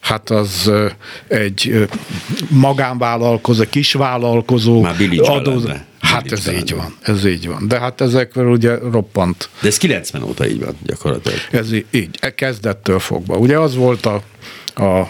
hát 0.00 0.30
az 0.30 0.72
egy 1.28 1.88
magánvállalkozó, 2.48 3.64
kisvállalkozó 3.70 4.80
Már 4.80 4.96
adó. 5.18 5.62
Hát 6.00 6.32
ez 6.32 6.48
így 6.52 6.74
van, 6.74 6.94
ez 7.02 7.24
így 7.24 7.46
van. 7.46 7.68
De 7.68 7.78
hát 7.78 8.00
ezekről 8.00 8.50
ugye 8.50 8.78
roppant. 8.78 9.48
De 9.60 9.68
ez 9.68 9.76
90 9.76 10.22
óta 10.22 10.48
így 10.48 10.64
van 10.64 10.76
gyakorlatilag. 10.86 11.38
Ez 11.50 11.72
így, 11.72 12.08
e 12.20 12.34
kezdettől 12.34 12.98
fogva. 12.98 13.36
Ugye 13.36 13.58
az 13.58 13.74
volt 13.74 14.06
a 14.06 14.22
a 14.78 15.08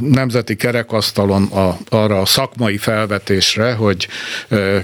nemzeti 0.00 0.56
kerekasztalon 0.56 1.42
a, 1.42 1.76
arra 1.88 2.20
a 2.20 2.26
szakmai 2.26 2.76
felvetésre, 2.76 3.72
hogy 3.72 4.08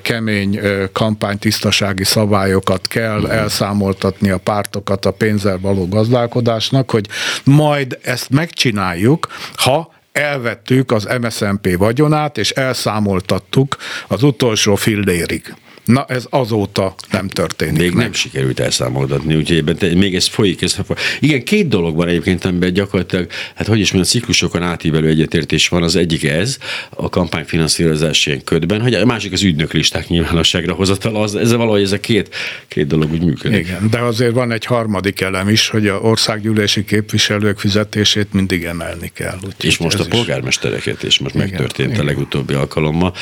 kemény 0.02 0.60
kampánytisztasági 0.92 2.04
szabályokat 2.04 2.86
kell 2.86 3.20
mhm. 3.20 3.30
elszámoltatni 3.30 4.30
a 4.30 4.38
pártokat 4.38 5.04
a 5.04 5.10
pénzzel 5.10 5.58
való 5.58 5.88
gazdálkodásnak, 5.88 6.90
hogy 6.90 7.08
majd 7.44 7.98
ezt 8.02 8.30
megcsináljuk, 8.30 9.26
ha 9.54 9.92
elvettük 10.12 10.92
az 10.92 11.08
MSZNP 11.20 11.76
vagyonát, 11.76 12.38
és 12.38 12.50
elszámoltattuk 12.50 13.76
az 14.08 14.22
utolsó 14.22 14.74
fillérig. 14.74 15.54
Na 15.88 16.04
ez 16.08 16.26
azóta 16.30 16.94
nem 17.10 17.28
történik. 17.28 17.78
Még 17.78 17.92
meg. 17.92 18.02
nem 18.02 18.12
sikerült 18.12 18.60
elszámoltatni, 18.60 19.34
úgyhogy 19.34 19.56
ebben 19.56 19.96
még 19.96 20.14
ez 20.14 20.26
folyik. 20.26 20.62
Ez, 20.62 20.76
igen, 21.20 21.44
két 21.44 21.68
dolog 21.68 21.96
van 21.96 22.08
egyébként, 22.08 22.44
amiben 22.44 22.72
gyakorlatilag, 22.72 23.30
hát 23.54 23.66
hogy 23.66 23.78
is 23.78 23.92
mondjam, 23.92 24.12
ciklusokon 24.12 24.62
átívelő 24.62 25.08
egyetértés 25.08 25.68
van. 25.68 25.82
Az 25.82 25.96
egyik 25.96 26.24
ez, 26.24 26.58
a 26.90 27.08
kampányfinanszírozás 27.08 28.26
ilyen 28.26 28.44
ködben, 28.44 28.80
hogy 28.80 28.94
a 28.94 29.06
másik 29.06 29.32
az 29.32 29.42
ügynöklisták 29.42 30.08
nyilvánosságra 30.08 30.72
hozatal. 30.72 31.22
Az, 31.22 31.34
ez 31.34 31.52
valahogy 31.52 31.82
ez 31.82 31.92
a 31.92 32.00
két, 32.00 32.34
két 32.68 32.86
dolog 32.86 33.12
úgy 33.12 33.24
működik. 33.24 33.66
Igen, 33.66 33.90
de 33.90 33.98
azért 33.98 34.32
van 34.32 34.52
egy 34.52 34.64
harmadik 34.64 35.20
elem 35.20 35.48
is, 35.48 35.68
hogy 35.68 35.86
a 35.86 35.94
országgyűlési 36.00 36.84
képviselők 36.84 37.58
fizetését 37.58 38.32
mindig 38.32 38.64
emelni 38.64 39.10
kell. 39.14 39.38
Úgy 39.44 39.54
és 39.60 39.78
most 39.78 39.98
a 39.98 40.04
polgármestereket, 40.04 41.02
és 41.02 41.18
most 41.18 41.34
igen, 41.34 41.48
megtörtént 41.48 41.90
igen. 41.90 42.00
a 42.00 42.04
legutóbbi 42.04 42.54
alkalommal 42.54 43.14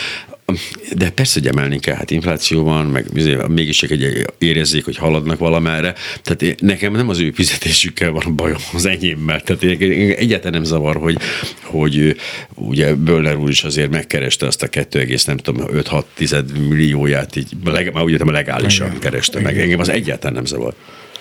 de 0.94 1.10
persze, 1.10 1.40
hogy 1.40 1.48
emelni 1.48 1.78
kell, 1.78 1.94
hát 1.94 2.10
infláció 2.10 2.64
van, 2.64 2.86
meg 2.86 3.06
mégis 3.48 3.76
csak 3.76 3.90
egy 3.90 4.26
érezzék, 4.38 4.84
hogy 4.84 4.96
haladnak 4.96 5.38
valamerre. 5.38 5.94
Tehát 6.22 6.60
nekem 6.60 6.92
nem 6.92 7.08
az 7.08 7.20
ő 7.20 7.30
fizetésükkel 7.30 8.10
van 8.10 8.22
a 8.24 8.30
bajom, 8.30 8.58
az 8.72 8.86
enyémmel. 8.86 9.40
Tehát 9.40 9.62
egyáltalán 10.18 10.52
nem 10.52 10.64
zavar, 10.64 10.96
hogy, 10.96 11.18
hogy 11.62 12.16
ugye 12.54 12.94
Böller 12.94 13.36
úr 13.36 13.50
is 13.50 13.64
azért 13.64 13.90
megkereste 13.90 14.46
azt 14.46 14.62
a 14.62 14.68
2, 14.68 15.16
nem 15.26 15.36
tudom, 15.36 15.66
5-6 15.72 16.68
millióját, 16.68 17.36
így, 17.36 17.52
már 17.64 18.02
úgy 18.02 18.20
legálisan 18.20 18.86
Igen. 18.86 18.98
kereste 18.98 19.40
meg. 19.40 19.60
Engem 19.60 19.80
az 19.80 19.88
egyáltalán 19.88 20.34
nem 20.34 20.44
zavar. 20.44 20.74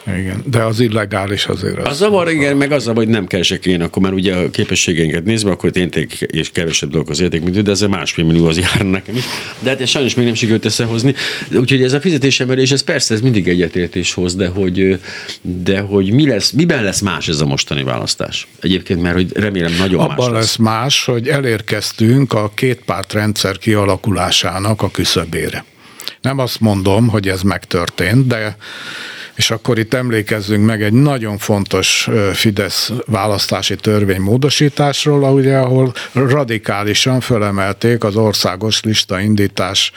Igen, 0.07 0.43
de 0.45 0.63
az 0.63 0.79
illegális 0.79 1.45
azért. 1.45 1.77
Az, 1.77 1.87
az 1.87 1.97
zavar, 1.97 2.29
igen, 2.29 2.57
meg 2.57 2.71
az, 2.71 2.85
hogy 2.85 3.07
nem 3.07 3.25
keresek 3.27 3.65
én, 3.65 3.81
akkor 3.81 4.01
már 4.01 4.13
ugye 4.13 4.35
a 4.35 4.49
képességeinket 4.49 5.23
nézve, 5.23 5.51
akkor 5.51 5.69
tényleg 5.69 6.27
és 6.27 6.51
kevesebb 6.51 6.89
dolgok 6.89 7.09
az 7.09 7.19
érték, 7.19 7.41
mint 7.41 7.57
ő, 7.57 7.61
de 7.61 7.71
ezzel 7.71 7.87
másfél 7.87 8.25
millió 8.25 8.47
az 8.47 8.57
jár 8.57 8.81
nekem 8.81 9.15
is. 9.15 9.23
De 9.59 9.69
hát 9.69 9.81
ez 9.81 9.89
sajnos 9.89 10.15
még 10.15 10.25
nem 10.25 10.33
sikerült 10.33 10.65
összehozni. 10.65 11.13
Úgyhogy 11.53 11.83
ez 11.83 11.93
a 11.93 12.01
fizetésemelés, 12.01 12.71
ez 12.71 12.81
persze 12.81 13.13
ez 13.13 13.21
mindig 13.21 13.47
egyetértés 13.47 14.13
hoz, 14.13 14.35
de 14.35 14.47
hogy, 14.47 14.99
de 15.41 15.79
hogy 15.79 16.11
mi 16.11 16.27
lesz, 16.27 16.51
miben 16.51 16.83
lesz 16.83 17.01
más 17.01 17.27
ez 17.27 17.41
a 17.41 17.45
mostani 17.45 17.83
választás? 17.83 18.47
Egyébként, 18.61 19.01
mert 19.01 19.15
hogy 19.15 19.31
remélem 19.33 19.75
nagyon 19.77 19.99
Abban 19.99 20.15
más 20.15 20.25
lesz. 20.25 20.33
lesz 20.33 20.55
más, 20.55 21.05
hogy 21.05 21.27
elérkeztünk 21.27 22.33
a 22.33 22.51
két 22.55 22.83
rendszer 23.11 23.57
kialakulásának 23.57 24.81
a 24.81 24.91
küszöbére. 24.91 25.65
Nem 26.25 26.39
azt 26.39 26.59
mondom, 26.59 27.07
hogy 27.07 27.27
ez 27.27 27.41
megtörtént, 27.41 28.27
de 28.27 28.57
és 29.35 29.51
akkor 29.51 29.79
itt 29.79 29.93
emlékezzünk 29.93 30.65
meg 30.65 30.83
egy 30.83 30.93
nagyon 30.93 31.37
fontos 31.37 32.09
Fidesz 32.33 32.91
választási 33.05 33.75
törvény 33.75 34.21
módosításról, 34.21 35.33
ugye, 35.33 35.57
ahol 35.57 35.93
radikálisan 36.13 37.19
fölemelték 37.19 38.03
az 38.03 38.15
országos 38.15 38.83
lista 38.83 39.19
indítás 39.19 39.91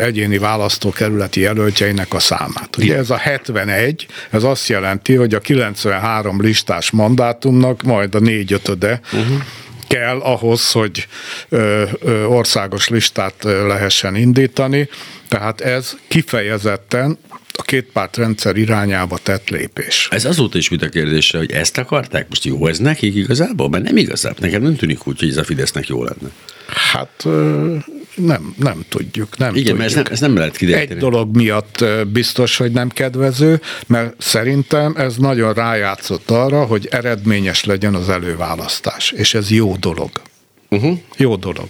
egyéni 0.00 0.38
választókerületi 0.38 1.40
jelöltjeinek 1.40 2.14
a 2.14 2.18
számát. 2.18 2.76
Ugye 2.78 2.96
ez 2.96 3.10
a 3.10 3.16
71, 3.16 4.06
ez 4.30 4.42
azt 4.42 4.68
jelenti, 4.68 5.14
hogy 5.14 5.34
a 5.34 5.40
93 5.40 6.40
listás 6.40 6.90
mandátumnak 6.90 7.82
majd 7.82 8.14
a 8.14 8.18
négy 8.18 8.52
ötöde 8.52 9.00
uh-huh 9.12 9.42
kell 9.88 10.18
ahhoz, 10.18 10.72
hogy 10.72 11.08
országos 12.28 12.88
listát 12.88 13.34
lehessen 13.42 14.14
indítani. 14.14 14.88
Tehát 15.28 15.60
ez 15.60 15.96
kifejezetten 16.08 17.18
a 17.52 17.62
két 17.62 17.84
pártrendszer 17.92 18.56
irányába 18.56 19.18
tett 19.22 19.48
lépés. 19.48 20.08
Ez 20.10 20.24
azóta 20.24 20.58
is 20.58 20.68
vita 20.68 20.88
kérdése, 20.88 21.38
hogy 21.38 21.52
ezt 21.52 21.78
akarták? 21.78 22.28
Most 22.28 22.44
jó 22.44 22.66
ez 22.66 22.78
nekik 22.78 23.14
igazából? 23.14 23.68
Mert 23.68 23.84
nem 23.84 23.96
igazából. 23.96 24.38
Nekem 24.40 24.62
nem 24.62 24.76
tűnik 24.76 25.06
úgy, 25.06 25.18
hogy 25.18 25.28
ez 25.28 25.36
a 25.36 25.44
Fidesznek 25.44 25.88
jó 25.88 26.04
lenne. 26.04 26.30
Hát 26.92 27.26
nem, 28.18 28.54
nem 28.56 28.84
tudjuk. 28.88 29.38
Nem 29.38 29.54
Igen, 29.54 29.62
tudjuk. 29.62 29.78
mert 29.78 29.90
ez 29.90 29.94
nem, 29.94 30.04
ez 30.10 30.20
nem 30.20 30.36
lehet 30.36 30.56
kideríteni. 30.56 30.94
Egy 30.94 31.10
dolog 31.10 31.36
miatt 31.36 31.84
biztos, 32.12 32.56
hogy 32.56 32.72
nem 32.72 32.88
kedvező, 32.88 33.60
mert 33.86 34.14
szerintem 34.18 34.94
ez 34.96 35.16
nagyon 35.16 35.52
rájátszott 35.52 36.30
arra, 36.30 36.64
hogy 36.64 36.88
eredményes 36.90 37.64
legyen 37.64 37.94
az 37.94 38.08
előválasztás. 38.08 39.10
És 39.10 39.34
ez 39.34 39.50
jó 39.50 39.76
dolog. 39.76 40.10
Uh-huh. 40.68 40.98
Jó 41.16 41.36
dolog. 41.36 41.68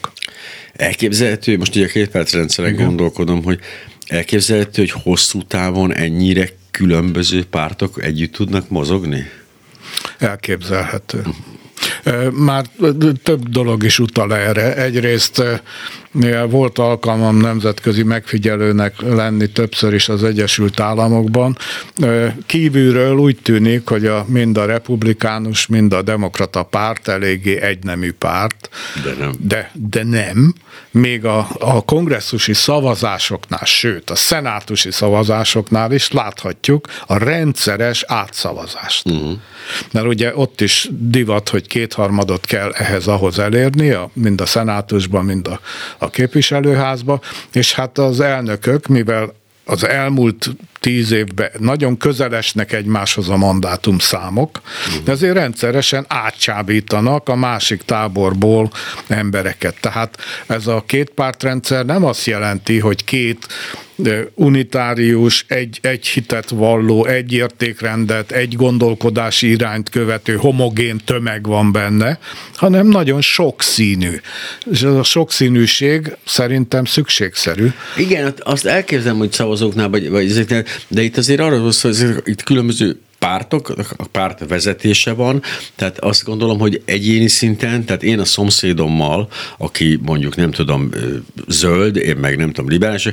Elképzelhető, 0.72 1.58
most 1.58 1.76
ugye 1.76 1.86
a 1.86 1.88
két 1.88 2.08
perc 2.08 2.32
rendszeren 2.32 2.74
gondolkodom, 2.76 3.42
hogy 3.42 3.60
Elképzelhető, 4.08 4.82
hogy 4.82 5.02
hosszú 5.02 5.42
távon 5.42 5.94
ennyire 5.94 6.48
különböző 6.70 7.44
pártok 7.44 8.02
együtt 8.02 8.32
tudnak 8.32 8.68
mozogni? 8.68 9.30
Elképzelhető. 10.18 11.22
Már 12.32 12.64
több 13.22 13.48
dolog 13.48 13.82
is 13.82 13.98
utal 13.98 14.34
erre. 14.34 14.76
Egyrészt 14.76 15.42
volt 16.48 16.78
alkalmam 16.78 17.36
nemzetközi 17.36 18.02
megfigyelőnek 18.02 19.00
lenni 19.00 19.46
többször 19.46 19.94
is 19.94 20.08
az 20.08 20.24
Egyesült 20.24 20.80
Államokban. 20.80 21.56
Kívülről 22.46 23.16
úgy 23.16 23.38
tűnik, 23.42 23.88
hogy 23.88 24.06
a, 24.06 24.24
mind 24.28 24.56
a 24.56 24.64
republikánus, 24.64 25.66
mind 25.66 25.92
a 25.92 26.02
demokrata 26.02 26.62
párt 26.62 27.08
eléggé 27.08 27.60
egynemű 27.60 28.12
párt. 28.12 28.68
De 29.04 29.14
nem. 29.18 29.32
De, 29.38 29.70
de 29.74 30.04
nem. 30.04 30.54
Még 30.90 31.24
a, 31.24 31.48
a 31.58 31.84
kongresszusi 31.84 32.54
szavazásoknál, 32.54 33.64
sőt 33.64 34.10
a 34.10 34.14
szenátusi 34.14 34.90
szavazásoknál 34.90 35.92
is 35.92 36.12
láthatjuk 36.12 36.88
a 37.06 37.18
rendszeres 37.18 38.04
átszavazást. 38.06 39.10
Uh-huh. 39.10 39.38
Mert 39.92 40.06
ugye 40.06 40.36
ott 40.36 40.60
is 40.60 40.88
divat, 40.90 41.48
hogy 41.48 41.66
kétharmadot 41.66 42.44
kell 42.44 42.72
ehhez 42.72 43.06
ahhoz 43.06 43.38
elérni, 43.38 43.90
a, 43.90 44.10
mind 44.12 44.40
a 44.40 44.46
szenátusban, 44.46 45.24
mind 45.24 45.48
a, 45.48 45.60
a 45.98 46.07
képviselőházba, 46.08 47.20
és 47.52 47.74
hát 47.74 47.98
az 47.98 48.20
elnökök, 48.20 48.86
mivel 48.86 49.34
az 49.64 49.84
elmúlt 49.84 50.50
tíz 50.80 51.10
évben 51.10 51.50
nagyon 51.58 51.96
közelesnek 51.96 52.72
egymáshoz 52.72 53.28
a 53.28 53.36
mandátum 53.36 53.98
számok, 53.98 54.60
de 55.04 55.12
azért 55.12 55.34
rendszeresen 55.34 56.04
átcsábítanak 56.08 57.28
a 57.28 57.36
másik 57.36 57.82
táborból 57.82 58.70
embereket. 59.08 59.74
Tehát 59.80 60.18
ez 60.46 60.66
a 60.66 60.82
két 60.86 61.10
pártrendszer 61.10 61.84
nem 61.84 62.04
azt 62.04 62.26
jelenti, 62.26 62.78
hogy 62.78 63.04
két 63.04 63.46
unitárius, 64.34 65.44
egy, 65.48 65.78
egy 65.82 66.06
hitet 66.06 66.48
valló, 66.48 67.06
egy 67.06 67.32
értékrendet, 67.32 68.30
egy 68.32 68.56
gondolkodási 68.56 69.50
irányt 69.50 69.90
követő 69.90 70.34
homogén 70.34 71.00
tömeg 71.04 71.46
van 71.46 71.72
benne, 71.72 72.18
hanem 72.54 72.86
nagyon 72.86 73.20
sokszínű. 73.20 74.20
És 74.70 74.82
ez 74.82 74.92
a 74.92 75.02
sokszínűség 75.02 76.16
szerintem 76.24 76.84
szükségszerű. 76.84 77.68
Igen, 77.96 78.34
azt 78.38 78.66
elképzelem, 78.66 79.18
hogy 79.18 79.32
szavazóknál, 79.32 79.88
vagy, 79.88 80.10
vagy 80.10 80.28
de 80.88 81.02
itt 81.02 81.16
azért 81.16 81.40
arra 81.40 81.58
van 81.58 81.72
hogy 81.82 82.22
itt 82.24 82.42
különböző 82.42 83.00
pártok, 83.18 83.74
a 83.96 84.06
párt 84.06 84.48
vezetése 84.48 85.12
van, 85.12 85.42
tehát 85.74 85.98
azt 85.98 86.24
gondolom, 86.24 86.58
hogy 86.58 86.82
egyéni 86.84 87.28
szinten, 87.28 87.84
tehát 87.84 88.02
én 88.02 88.18
a 88.18 88.24
szomszédommal, 88.24 89.28
aki 89.58 89.98
mondjuk 90.02 90.36
nem 90.36 90.50
tudom 90.50 90.90
zöld, 91.48 91.96
én 91.96 92.16
meg 92.16 92.36
nem 92.36 92.52
tudom 92.52 92.70
liberális, 92.70 93.08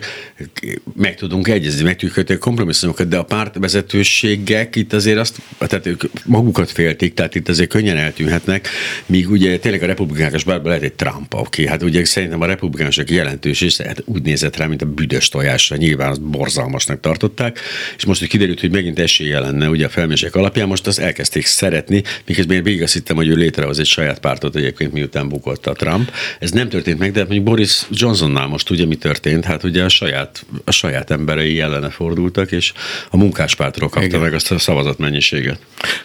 meg 0.96 1.16
tudunk 1.16 1.48
egyezni, 1.48 1.84
meg 1.84 1.94
tudjuk 1.94 2.14
kötni 2.14 2.38
kompromisszumokat, 2.38 3.08
de 3.08 3.18
a 3.18 3.24
párt 3.24 3.58
vezetőségek 3.60 4.76
itt 4.76 4.94
azért 4.94 5.18
azt, 5.18 5.42
tehát 5.58 5.86
ők 5.86 6.04
magukat 6.26 6.72
félték, 6.72 7.14
tehát 7.14 7.36
itt 7.36 7.50
azért 7.50 7.70
könnyen 7.70 7.98
eltűnhetnek, 7.98 8.68
míg 9.06 9.30
ugye 9.30 9.60
tényleg 9.60 9.84
a 9.84 9.86
republikánus 9.86 10.44
bárban 10.44 10.68
lehet 10.68 10.84
egy 10.84 10.94
Trump, 10.94 11.34
oké, 11.34 11.68
hát 11.68 11.84
ugye 11.84 12.06
szerintem 12.06 12.42
a 12.42 12.46
republikánusok 12.46 13.10
jelentős 13.10 13.62
és 13.62 13.78
hát 13.78 14.02
úgy 14.06 14.22
nézett 14.22 14.58
rá, 14.58 14.66
mint 14.66 14.82
a 14.82 14.86
büdös 14.86 15.30
tojásra, 15.30 15.76
nyilván 15.76 16.10
azt 16.10 16.22
borzalmasnak 16.22 17.00
tartották, 17.00 17.60
és 17.98 18.06
most, 18.06 18.20
hogy 18.20 18.30
kiderült, 18.30 18.60
hogy 18.60 18.72
megint 18.72 19.00
esélye 19.00 19.40
lenne 19.40 19.70
ugye 19.70 19.86
a 19.86 19.90
felmések 19.96 20.36
alapján 20.36 20.68
most 20.68 20.88
azt 20.88 21.00
elkezdték 21.00 21.46
szeretni, 21.46 22.04
miközben 22.26 22.58
én 22.58 22.64
végig 22.64 22.82
azt 22.82 22.94
hittem, 22.94 23.16
hogy 23.16 23.28
ő 23.28 23.36
létrehoz 23.36 23.80
egy 23.80 23.86
saját 23.86 24.20
pártot 24.20 24.56
egyébként, 24.56 24.94
miután 24.94 25.30
bukott 25.30 25.68
a 25.68 25.74
Trump. 25.74 26.12
Ez 26.40 26.52
nem 26.52 26.70
történt 26.70 27.00
meg, 27.00 27.12
de 27.12 27.20
hát 27.20 27.28
mondjuk 27.28 27.50
Boris 27.50 27.86
Johnsonnál 27.90 28.48
most 28.48 28.70
ugye 28.70 28.86
mi 28.86 28.96
történt? 28.96 29.46
Hát 29.46 29.64
ugye 29.64 29.84
a 29.84 29.90
saját, 29.90 30.46
a 30.66 30.72
saját 30.72 31.12
emberei 31.12 31.60
ellene 31.60 31.90
fordultak, 31.90 32.52
és 32.52 32.74
a 33.10 33.18
munkáspártról 33.18 33.90
kapta 33.90 34.08
Igen. 34.08 34.20
meg 34.20 34.34
azt 34.34 34.52
a 34.52 34.60
szavazatmennyiséget. 34.60 35.60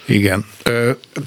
Igen, 0.05 0.45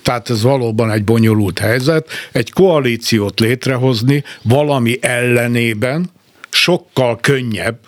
tehát 0.03 0.29
ez 0.29 0.41
valóban 0.41 0.91
egy 0.91 1.03
bonyolult 1.03 1.59
helyzet. 1.59 2.07
Egy 2.31 2.51
koalíciót 2.51 3.39
létrehozni 3.39 4.23
valami 4.41 4.97
ellenében 5.01 6.09
sokkal 6.49 7.19
könnyebb, 7.19 7.79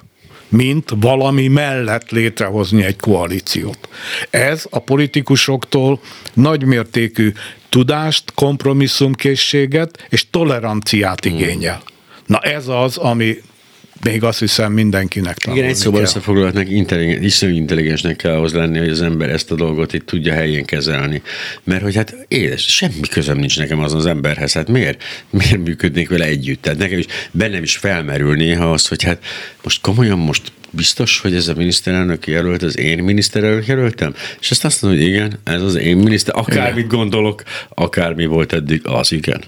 mint 0.49 0.93
valami 0.99 1.47
mellett 1.47 2.09
létrehozni 2.09 2.83
egy 2.83 2.95
koalíciót. 2.95 3.89
Ez 4.29 4.65
a 4.69 4.79
politikusoktól 4.79 5.99
nagymértékű 6.33 7.31
tudást, 7.69 8.31
kompromisszumkészséget 8.33 10.07
és 10.09 10.29
toleranciát 10.29 11.25
igényel. 11.25 11.81
Na 12.25 12.39
ez 12.39 12.67
az, 12.67 12.97
ami 12.97 13.37
még 14.03 14.23
azt 14.23 14.39
hiszem 14.39 14.71
mindenkinek 14.71 15.37
Igen, 15.51 15.65
egy 15.65 15.75
szóval 15.75 16.01
összefoglalhatnak, 16.01 16.69
intelligens, 16.69 17.25
iszonyú 17.25 17.55
intelligensnek 17.55 18.15
kell 18.15 18.33
ahhoz 18.33 18.53
lenni, 18.53 18.77
hogy 18.77 18.89
az 18.89 19.01
ember 19.01 19.29
ezt 19.29 19.51
a 19.51 19.55
dolgot 19.55 19.93
itt 19.93 20.05
tudja 20.05 20.33
helyén 20.33 20.65
kezelni. 20.65 21.21
Mert 21.63 21.81
hogy 21.81 21.95
hát 21.95 22.15
édes, 22.27 22.75
semmi 22.75 23.07
közöm 23.09 23.37
nincs 23.37 23.59
nekem 23.59 23.79
az 23.79 23.93
az 23.93 24.05
emberhez, 24.05 24.53
hát 24.53 24.67
miért, 24.67 25.03
miért 25.29 25.63
működnék 25.63 26.09
vele 26.09 26.25
együtt? 26.25 26.61
Tehát 26.61 26.79
nekem 26.79 26.97
is 26.97 27.05
bennem 27.31 27.63
is 27.63 27.77
felmerül 27.77 28.35
néha 28.35 28.71
az, 28.71 28.87
hogy 28.87 29.03
hát 29.03 29.23
most 29.63 29.81
komolyan 29.81 30.19
most 30.19 30.51
biztos, 30.75 31.19
hogy 31.19 31.35
ez 31.35 31.47
a 31.47 31.53
miniszterelnök 31.53 32.27
jelölt, 32.27 32.63
az 32.63 32.77
én 32.77 33.03
miniszterelnök 33.03 33.67
jelöltem? 33.67 34.13
És 34.39 34.51
ezt 34.51 34.65
azt 34.65 34.81
mondom, 34.81 35.01
hogy 35.01 35.09
igen, 35.09 35.39
ez 35.43 35.61
az 35.61 35.75
én 35.75 35.97
miniszter, 35.97 36.35
akármit 36.37 36.87
gondolok, 36.87 37.43
akármi 37.69 38.25
volt 38.25 38.53
eddig, 38.53 38.81
az 38.83 39.11
igen. 39.11 39.43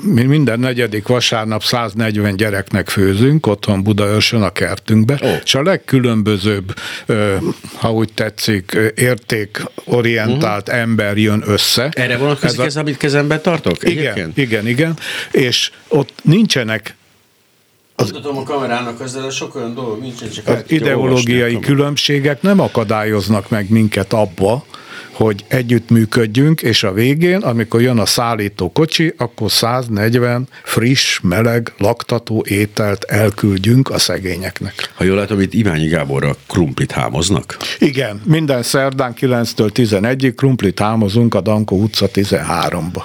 Mi 0.00 0.22
minden 0.22 0.60
negyedik 0.60 1.06
vasárnap 1.06 1.62
140 1.62 2.36
gyereknek 2.36 2.88
főzünk, 2.88 3.46
otthon 3.46 3.82
Budaörsön 3.82 4.42
a 4.42 4.50
kertünkbe, 4.50 5.18
oh. 5.22 5.40
és 5.44 5.54
a 5.54 5.62
legkülönbözőbb, 5.62 6.74
ha 7.74 7.92
úgy 7.92 8.12
tetszik, 8.12 8.76
értékorientált 8.94 10.68
uh-huh. 10.68 10.82
ember 10.82 11.16
jön 11.16 11.42
össze. 11.46 11.88
Erre 11.92 12.16
vonatkozik 12.16 12.58
ez, 12.58 12.64
a... 12.64 12.66
ez, 12.66 12.76
amit 12.76 12.96
kezemben 12.96 13.42
tartok? 13.42 13.88
Igen, 13.88 14.32
igen, 14.34 14.66
igen, 14.66 14.96
és 15.30 15.70
ott 15.88 16.12
nincsenek 16.22 16.94
az, 17.96 18.10
Tudom, 18.10 18.36
a 18.36 18.42
kamerának 18.42 19.00
ezzel 19.00 19.30
sok 19.30 19.54
olyan 19.54 19.74
dolog 19.74 20.00
nincsen, 20.00 20.30
csak 20.30 20.46
az 20.46 20.64
ideológiai 20.66 21.58
különbségek 21.58 22.42
nem 22.42 22.60
akadályoznak 22.60 23.50
meg 23.50 23.70
minket 23.70 24.12
abba, 24.12 24.64
hogy 25.12 25.44
együttműködjünk, 25.48 26.62
és 26.62 26.82
a 26.82 26.92
végén, 26.92 27.40
amikor 27.40 27.80
jön 27.80 27.98
a 27.98 28.06
szállító 28.06 28.72
kocsi, 28.72 29.14
akkor 29.16 29.50
140 29.50 30.48
friss, 30.62 31.20
meleg, 31.22 31.72
laktató 31.78 32.44
ételt 32.48 33.04
elküldjünk 33.04 33.90
a 33.90 33.98
szegényeknek. 33.98 34.92
Ha 34.94 35.04
jól 35.04 35.16
látom, 35.16 35.40
itt 35.40 35.54
Iványi 35.54 35.86
Gáborra 35.86 36.36
krumplit 36.48 36.92
hámoznak? 36.92 37.56
Igen, 37.78 38.20
minden 38.24 38.62
szerdán 38.62 39.14
9-től 39.20 39.70
11-ig 39.74 40.32
krumplit 40.36 40.78
hámozunk 40.78 41.34
a 41.34 41.40
Dankó 41.40 41.82
utca 41.82 42.06
13-ba. 42.12 43.02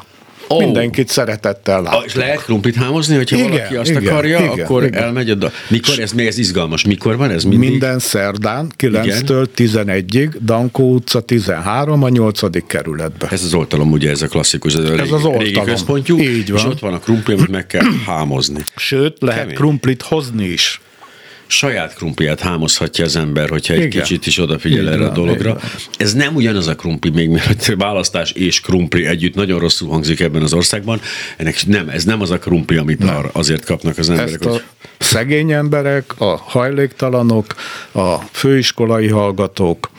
Oh. 0.52 0.64
Mindenkit 0.64 1.08
szeretettel 1.08 1.82
látunk. 1.82 2.06
És 2.06 2.16
lehet 2.16 2.44
krumplit 2.44 2.76
hámozni, 2.76 3.16
hogyha 3.16 3.36
igen, 3.38 3.50
valaki 3.50 3.76
azt 3.76 3.90
igen, 3.90 4.08
akarja, 4.08 4.40
igen, 4.40 4.50
akkor 4.50 4.84
igen. 4.84 5.04
elmegy 5.04 5.32
oda. 5.32 5.52
Mikor 5.68 6.00
ez 6.00 6.12
még 6.12 6.28
ez 6.28 6.38
izgalmas? 6.38 6.86
Mikor 6.86 7.18
van 7.18 7.32
ez 7.32 7.44
mindig? 7.44 7.70
Minden 7.70 8.00
szerdán, 8.00 8.72
9-től 8.78 9.48
11-ig, 9.56 10.30
Dankó 10.42 10.94
utca 10.94 11.20
13, 11.20 12.04
a 12.04 12.10
8. 12.10 12.68
kerületbe. 12.68 13.28
Ez 13.32 13.44
az 13.44 13.54
oltalom, 13.54 13.92
ugye 13.92 14.10
ez 14.10 14.22
a 14.22 14.28
klasszikus, 14.28 14.74
ez, 14.74 14.84
a 14.84 14.90
régi, 14.90 15.00
ez 15.02 15.12
az 15.12 15.14
oltalom. 15.14 15.40
régi 15.40 15.62
központjú, 15.62 16.20
Így 16.20 16.52
van. 16.52 16.60
és 16.60 16.66
ott 16.66 16.80
van 16.80 16.94
a 16.94 17.00
krumpli, 17.00 17.34
amit 17.34 17.50
meg 17.50 17.68
kell 17.68 17.86
hámozni. 18.06 18.64
Sőt, 18.76 19.18
lehet 19.20 19.40
Kemény. 19.40 19.56
krumplit 19.56 20.02
hozni 20.02 20.46
is 20.46 20.82
saját 21.52 21.94
krumpliát 21.94 22.40
hámozhatja 22.40 23.06
az 23.06 23.16
ember, 23.16 23.50
hogyha 23.50 23.74
egy 23.74 23.84
Igen. 23.84 24.02
kicsit 24.02 24.26
is 24.26 24.38
odafigyel 24.38 24.82
Igen, 24.82 24.94
erre 24.94 25.06
a 25.06 25.12
dologra. 25.12 25.50
Igen. 25.50 25.70
Ez 25.98 26.14
nem 26.14 26.36
ugyanaz 26.36 26.68
a 26.68 26.76
krumpli, 26.76 27.10
még 27.10 27.30
mert 27.30 27.74
választás 27.78 28.32
és 28.32 28.62
krumpli 28.62 29.06
együtt 29.06 29.36
nagyon 29.36 29.60
rosszul 29.60 29.90
hangzik 29.90 30.20
ebben 30.20 30.42
az 30.42 30.54
országban. 30.54 31.02
Ennek 31.38 31.66
nem, 31.66 31.90
ez 31.90 32.04
nem 32.04 32.22
az 32.22 32.32
a 32.32 32.38
krumpli, 32.38 32.78
amit 32.78 33.00
nem. 33.00 33.30
azért 33.32 33.66
kapnak 33.66 33.98
az 33.98 34.10
emberek. 34.10 34.34
Ezt 34.34 34.44
hogy... 34.44 34.64
a 34.78 35.04
szegény 35.04 35.52
emberek, 35.52 36.14
a 36.18 36.36
hajléktalanok, 36.36 37.56
a 37.92 38.16
főiskolai 38.32 39.08
hallgatók, 39.08 39.90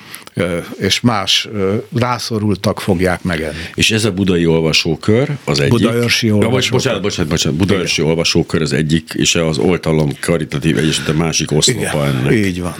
és 0.78 1.00
más 1.00 1.48
rászorultak 1.94 2.80
fogják 2.80 3.22
megenni. 3.22 3.58
És 3.74 3.90
ez 3.90 4.04
a 4.04 4.12
budai 4.12 4.46
olvasókör 4.46 5.36
az 5.44 5.60
egyik. 5.60 5.72
Budaörsi 5.72 6.30
olvasókör. 6.30 6.62
Ja, 6.62 6.70
bocsánat, 6.70 7.02
bocsánat, 7.02 7.30
bocsánat, 7.30 7.58
Budaörsi 7.58 8.02
olvasókör 8.02 8.62
az 8.62 8.72
egyik, 8.72 9.10
és 9.14 9.34
az 9.34 9.58
Oltalom 9.58 10.10
Karitatív 10.20 10.78
Egyesület 10.78 11.08
a 11.08 11.12
másik 11.12 11.52
oszlopa 11.52 12.06
ennek. 12.06 12.32
Így 12.32 12.60
van. 12.60 12.74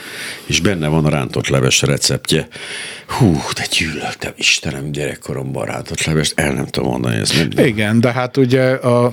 És 0.47 0.61
benne 0.61 0.89
van 0.89 1.05
a 1.05 1.09
rántott 1.09 1.49
leves 1.49 1.83
receptje. 1.83 2.49
Hú, 3.07 3.37
de 3.55 3.67
gyűlöltem, 3.79 4.33
Istenem, 4.37 4.93
gyerekkoromban 4.93 5.67
rántott 5.67 6.05
levest, 6.05 6.33
el 6.37 6.53
nem 6.53 6.67
tudom 6.67 6.91
mondani. 6.91 7.17
Ez 7.17 7.31
nem... 7.31 7.67
Igen, 7.67 8.01
de 8.01 8.13
hát 8.13 8.37
ugye 8.37 8.63
a 8.71 9.13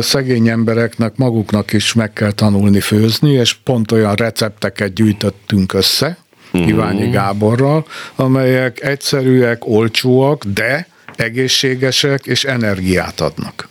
szegény 0.00 0.48
embereknek 0.48 1.16
maguknak 1.16 1.72
is 1.72 1.92
meg 1.92 2.12
kell 2.12 2.32
tanulni 2.32 2.80
főzni, 2.80 3.32
és 3.32 3.54
pont 3.54 3.92
olyan 3.92 4.14
recepteket 4.14 4.94
gyűjtöttünk 4.94 5.72
össze, 5.72 6.18
uh-huh. 6.52 6.68
Iványi 6.68 7.10
Gáborral, 7.10 7.86
amelyek 8.14 8.82
egyszerűek, 8.82 9.66
olcsóak, 9.66 10.44
de 10.44 10.86
egészségesek 11.16 12.26
és 12.26 12.44
energiát 12.44 13.20
adnak. 13.20 13.68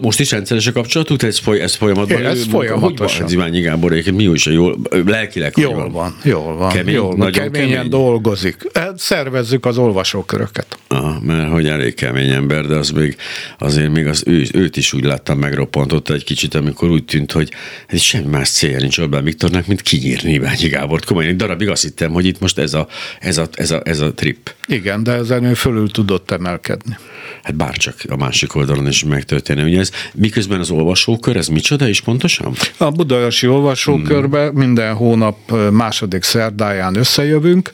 Most 0.00 0.20
is 0.20 0.30
rendszeres 0.30 0.66
a 0.66 0.72
kapcsolatuk, 0.72 1.22
ez, 1.22 1.38
foly, 1.38 1.60
ez 1.60 1.74
folyamatban? 1.74 2.24
Ez 2.24 2.44
folyamatosan. 2.44 3.26
Hogy 3.26 3.36
van 3.36 3.50
Gábor, 3.50 4.02
mi 4.14 4.22
is 4.24 4.46
jól, 4.46 4.78
lelkileg 5.06 5.52
jól 5.56 5.74
van? 5.74 5.92
van? 5.92 6.16
Jól 6.24 6.56
van, 6.56 6.72
kemény, 6.72 6.94
jól 6.94 7.16
van. 7.16 7.32
Keményen 7.32 7.70
kemény. 7.70 7.88
dolgozik. 7.88 8.56
Hát 8.74 8.98
szervezzük 8.98 9.66
az 9.66 9.78
olvasóköröket. 9.78 10.78
Ah, 10.88 11.22
mert 11.22 11.50
hogy 11.50 11.66
elég 11.66 11.94
kemény 11.94 12.30
ember, 12.30 12.66
de 12.66 12.76
az 12.76 12.90
még 12.90 13.16
azért 13.58 13.92
még 13.92 14.06
az 14.06 14.22
ő, 14.26 14.46
őt 14.52 14.76
is 14.76 14.92
úgy 14.92 15.04
láttam 15.04 15.38
megroppantotta 15.38 16.14
egy 16.14 16.24
kicsit, 16.24 16.54
amikor 16.54 16.90
úgy 16.90 17.04
tűnt, 17.04 17.32
hogy 17.32 17.50
ez 17.86 18.00
semmi 18.00 18.26
más 18.26 18.50
célja 18.50 18.78
nincs 18.78 18.98
Orbán 18.98 19.24
Viktornak, 19.24 19.66
mint 19.66 19.82
kinyírni 19.82 20.32
Iványi 20.32 20.68
Gábort. 20.68 21.04
Komolyan 21.04 21.30
egy 21.30 21.36
darabig 21.36 21.68
azt 21.68 21.82
hittem, 21.82 22.12
hogy 22.12 22.26
itt 22.26 22.40
most 22.40 22.58
ez 22.58 22.74
a, 22.74 22.88
ez 23.20 23.38
a, 23.38 23.48
ez 23.52 23.70
a, 23.70 23.80
ez 23.84 24.00
a 24.00 24.12
trip. 24.14 24.54
Igen, 24.66 25.02
de 25.02 25.12
ezen 25.12 25.44
ő 25.44 25.54
fölül 25.54 25.90
tudott 25.90 26.30
emelkedni 26.30 26.96
hát 27.42 27.54
bárcsak 27.54 27.94
a 28.08 28.16
másik 28.16 28.54
oldalon 28.54 28.86
is 28.86 29.01
megtörténne. 29.08 29.64
Ugye 29.64 29.78
ez 29.78 29.90
miközben 30.14 30.60
az 30.60 30.70
olvasókör, 30.70 31.36
ez 31.36 31.48
micsoda 31.48 31.88
is 31.88 32.00
pontosan? 32.00 32.54
A 32.76 32.90
Budaörsi 32.90 33.46
olvasókörbe 33.46 34.46
hmm. 34.46 34.58
minden 34.58 34.94
hónap 34.94 35.36
második 35.70 36.22
szerdáján 36.22 36.96
összejövünk, 36.96 37.70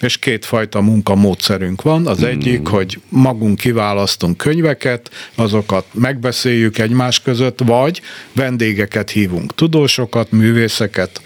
és 0.00 0.18
kétfajta 0.18 0.80
munkamódszerünk 0.80 1.82
van. 1.82 2.06
Az 2.06 2.18
hmm. 2.18 2.26
egyik, 2.26 2.66
hogy 2.66 3.00
magunk 3.08 3.58
kiválasztunk 3.58 4.36
könyveket, 4.36 5.10
azokat 5.34 5.86
megbeszéljük 5.92 6.78
egymás 6.78 7.20
között, 7.20 7.58
vagy 7.64 8.00
vendégeket 8.32 9.10
hívunk, 9.10 9.54
tudósokat, 9.54 10.30
művészeket, 10.30 11.22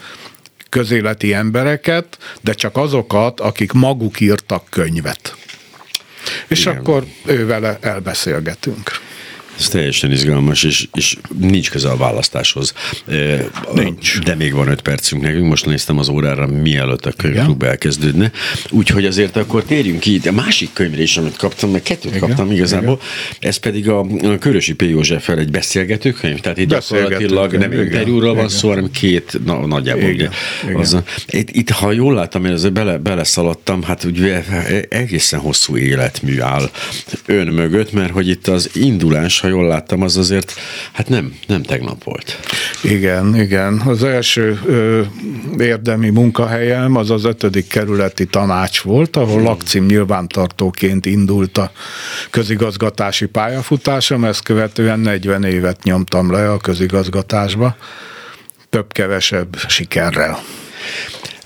közéleti 0.69 1.33
embereket, 1.33 2.17
de 2.41 2.53
csak 2.53 2.77
azokat, 2.77 3.39
akik 3.39 3.71
maguk 3.71 4.19
írtak 4.19 4.63
könyvet 4.69 5.35
és 6.47 6.61
Igen. 6.61 6.77
akkor 6.77 7.05
ővele 7.25 7.77
elbeszélgetünk. 7.81 8.91
Ez 9.59 9.67
teljesen 9.67 10.11
izgalmas, 10.11 10.63
és, 10.63 10.87
és 10.93 11.17
nincs 11.39 11.69
köze 11.69 11.89
a 11.89 11.97
választáshoz. 11.97 12.73
Nincs. 13.73 14.19
De 14.19 14.35
még 14.35 14.53
van 14.53 14.67
öt 14.67 14.81
percünk 14.81 15.21
nekünk, 15.21 15.47
most 15.47 15.65
néztem 15.65 15.97
az 15.97 16.09
órára, 16.09 16.47
mielőtt 16.47 17.05
a 17.05 17.11
könyvklub 17.11 17.63
elkezdődne. 17.63 18.31
Úgyhogy 18.69 19.05
azért 19.05 19.37
akkor 19.37 19.63
térjünk 19.63 19.99
ki. 19.99 20.21
A 20.25 20.31
másik 20.31 20.69
könyvre 20.73 21.01
is, 21.01 21.17
amit 21.17 21.35
kaptam, 21.35 21.71
mert 21.71 21.83
kettőt 21.83 22.15
Igen. 22.15 22.19
kaptam 22.27 22.51
igazából, 22.51 22.99
Igen. 23.01 23.49
ez 23.49 23.57
pedig 23.57 23.89
a, 23.89 24.05
Körösi 24.39 24.73
P. 24.73 24.81
Józseffel 24.81 25.39
egy 25.39 25.51
beszélgetőkönyv, 25.51 26.39
tehát 26.39 26.57
itt 26.57 26.67
gyakorlatilag 26.67 27.53
nem 27.53 27.71
interjúról 27.71 28.35
van 28.35 28.49
szó, 28.49 28.69
hanem 28.69 28.91
két, 28.91 29.39
na, 29.45 29.65
nagyjából 29.65 30.09
Igen. 30.09 30.31
Az, 30.73 30.97
itt, 31.27 31.49
itt, 31.49 31.69
ha 31.69 31.91
jól 31.91 32.13
láttam, 32.13 32.45
én 32.45 32.51
azért 32.51 32.73
bele, 32.73 32.97
beleszaladtam, 32.97 33.83
hát 33.83 34.03
ugye 34.03 34.43
egészen 34.89 35.39
hosszú 35.39 35.77
életmű 35.77 36.39
áll 36.39 36.69
ön 37.25 37.47
mögött, 37.47 37.91
mert 37.91 38.11
hogy 38.11 38.27
itt 38.27 38.47
az 38.47 38.69
indulás, 38.73 39.39
ha 39.45 39.51
jól 39.51 39.67
láttam, 39.67 40.01
az 40.01 40.17
azért 40.17 40.53
hát 40.91 41.09
nem, 41.09 41.35
nem 41.47 41.63
tegnap 41.63 42.03
volt. 42.03 42.39
Igen, 42.83 43.39
igen. 43.39 43.81
Az 43.85 44.03
első 44.03 44.59
ö, 44.65 45.01
érdemi 45.57 46.09
munkahelyem 46.09 46.95
az 46.95 47.09
az 47.09 47.23
ötödik 47.23 47.67
kerületi 47.67 48.25
tanács 48.25 48.81
volt, 48.81 49.15
ahol 49.15 49.35
hmm. 49.35 49.43
lakcím 49.43 49.85
nyilvántartóként 49.85 51.05
indult 51.05 51.57
a 51.57 51.71
közigazgatási 52.29 53.25
pályafutásom, 53.25 54.25
ezt 54.25 54.43
követően 54.43 54.99
40 54.99 55.43
évet 55.43 55.83
nyomtam 55.83 56.31
le 56.31 56.51
a 56.51 56.57
közigazgatásba, 56.57 57.75
több-kevesebb 58.69 59.57
sikerrel. 59.67 60.39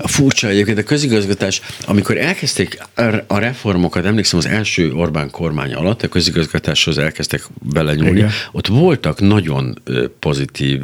Furcsa 0.08 0.48
egyébként 0.48 0.78
a 0.78 0.84
közigazgatás, 0.84 1.62
amikor 1.86 2.18
elkezdték 2.18 2.80
a 3.28 3.38
reformokat, 3.38 4.06
emlékszem 4.06 4.40
az 4.40 4.46
első 4.46 4.92
Orbán 4.92 5.30
kormány 5.30 5.74
alatt, 5.74 6.04
a 6.04 6.08
közigazgatáshoz 6.08 6.98
elkezdtek 6.98 7.44
belenyúlni, 7.62 8.18
Igen. 8.18 8.32
ott 8.52 8.68
voltak 8.68 9.20
nagyon 9.20 9.82
pozitív, 10.20 10.82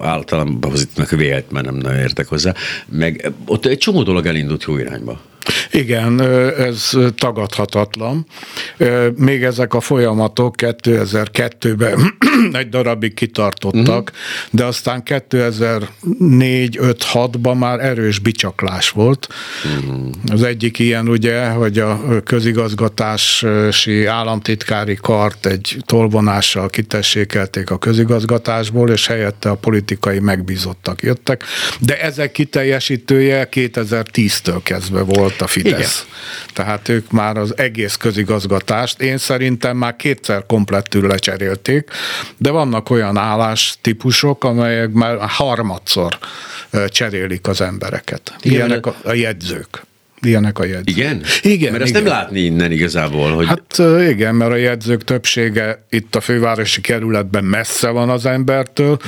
általában 0.00 0.60
pozitívnak 0.60 1.10
vélt, 1.10 1.50
mert 1.50 1.64
nem 1.64 1.74
nagyon 1.74 1.98
értek 1.98 2.26
hozzá, 2.26 2.54
meg 2.88 3.32
ott 3.46 3.66
egy 3.66 3.78
csomó 3.78 4.02
dolog 4.02 4.26
elindult 4.26 4.64
jó 4.64 4.78
irányba. 4.78 5.20
Igen, 5.70 6.20
ez 6.58 6.90
tagadhatatlan. 7.16 8.26
Még 9.16 9.42
ezek 9.42 9.74
a 9.74 9.80
folyamatok 9.80 10.54
2002-ben 10.58 12.16
egy 12.60 12.68
darabig 12.68 13.14
kitartottak, 13.14 14.10
uh-huh. 14.10 14.50
de 14.50 14.64
aztán 14.64 15.02
2004-5-6-ban 15.04 17.58
már 17.58 17.80
erős 17.80 18.18
bicsaklás 18.18 18.90
volt. 18.90 19.28
Uh-huh. 19.64 20.10
Az 20.28 20.42
egyik 20.42 20.78
ilyen 20.78 21.08
ugye, 21.08 21.48
hogy 21.48 21.78
a 21.78 22.22
közigazgatási 22.24 24.06
államtitkári 24.06 24.94
kart 24.94 25.46
egy 25.46 25.76
tolvonással 25.86 26.68
kitessékelték 26.68 27.70
a 27.70 27.78
közigazgatásból, 27.78 28.90
és 28.90 29.06
helyette 29.06 29.50
a 29.50 29.54
politikai 29.54 30.18
megbízottak 30.18 31.02
jöttek, 31.02 31.44
de 31.80 32.00
ezek 32.00 32.32
kiteljesítője 32.32 33.48
2010-től 33.52 34.60
kezdve 34.62 35.00
volt 35.00 35.40
a 35.40 35.46
Fidesz. 35.62 36.04
Igen. 36.04 36.14
Tehát 36.52 36.88
ők 36.88 37.10
már 37.10 37.36
az 37.36 37.58
egész 37.58 37.96
közigazgatást, 37.96 39.00
én 39.00 39.18
szerintem 39.18 39.76
már 39.76 39.96
kétszer 39.96 40.46
komplettül 40.46 41.06
lecserélték, 41.06 41.90
de 42.36 42.50
vannak 42.50 42.90
olyan 42.90 43.16
állástípusok, 43.16 44.44
amelyek 44.44 44.90
már 44.90 45.16
harmadszor 45.20 46.18
cserélik 46.88 47.48
az 47.48 47.60
embereket. 47.60 48.36
Ilyenek 48.42 48.86
a, 48.86 48.94
a 49.04 49.12
jegyzők 49.12 49.84
ilyenek 50.26 50.58
a 50.58 50.64
jegyzők. 50.64 50.88
Igen? 50.88 51.22
Igen. 51.42 51.70
Mert 51.72 51.82
ezt 51.82 51.92
igen. 51.92 52.02
nem 52.02 52.12
látni 52.12 52.40
innen 52.40 52.72
igazából, 52.72 53.34
hogy... 53.34 53.46
Hát 53.46 53.82
igen, 54.08 54.34
mert 54.34 54.50
a 54.52 54.56
jegyzők 54.56 55.04
többsége 55.04 55.84
itt 55.90 56.14
a 56.14 56.20
fővárosi 56.20 56.80
kerületben 56.80 57.44
messze 57.44 57.88
van 57.88 58.08
az 58.08 58.26
embertől. 58.26 58.98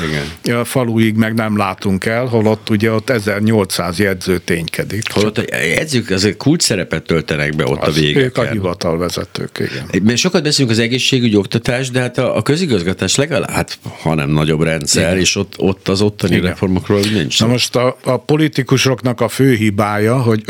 Igen. 0.45 0.57
A 0.57 0.65
faluig 0.65 1.15
meg 1.17 1.35
nem 1.35 1.57
látunk 1.57 2.05
el, 2.05 2.25
holott 2.25 2.71
ugye 2.71 2.93
ott 2.93 3.11
1800 3.11 3.99
jegyző 3.99 4.39
ténykedik. 4.39 5.13
Holott 5.13 5.39
a 5.39 5.57
jegyzők 5.57 6.11
azért 6.11 6.37
kult 6.37 6.61
szerepet 6.61 7.03
töltenek 7.03 7.57
be 7.57 7.65
ott 7.65 7.83
Az, 7.83 7.97
a 7.97 8.01
ők 8.01 8.07
a 8.07 8.13
végeken. 8.13 8.53
hivatalvezetők, 8.53 9.59
igen. 9.59 10.05
Mert 10.05 10.19
sokat 10.19 10.43
beszélünk 10.43 10.75
az 10.75 10.79
egészségügy, 10.79 11.37
oktatás, 11.37 11.91
de 11.91 12.01
hát 12.01 12.19
a, 12.19 12.37
a 12.37 12.43
közigazgatás 12.43 13.15
legalább, 13.15 13.51
hát 13.51 13.79
ha 14.03 14.15
nem 14.15 14.31
nagyobb 14.31 14.63
rendszer, 14.63 15.03
Igen. 15.03 15.19
és 15.19 15.37
ott, 15.37 15.55
ott 15.57 15.89
az 15.89 16.01
ottani 16.01 16.35
Igen. 16.35 16.47
reformokról 16.47 17.01
nincs 17.13 17.41
Na 17.41 17.47
most 17.47 17.77
a, 17.77 17.97
a 18.05 18.17
politikusoknak 18.17 19.21
a 19.21 19.29
fő 19.29 19.55
hibája, 19.55 20.23
hogy 20.23 20.43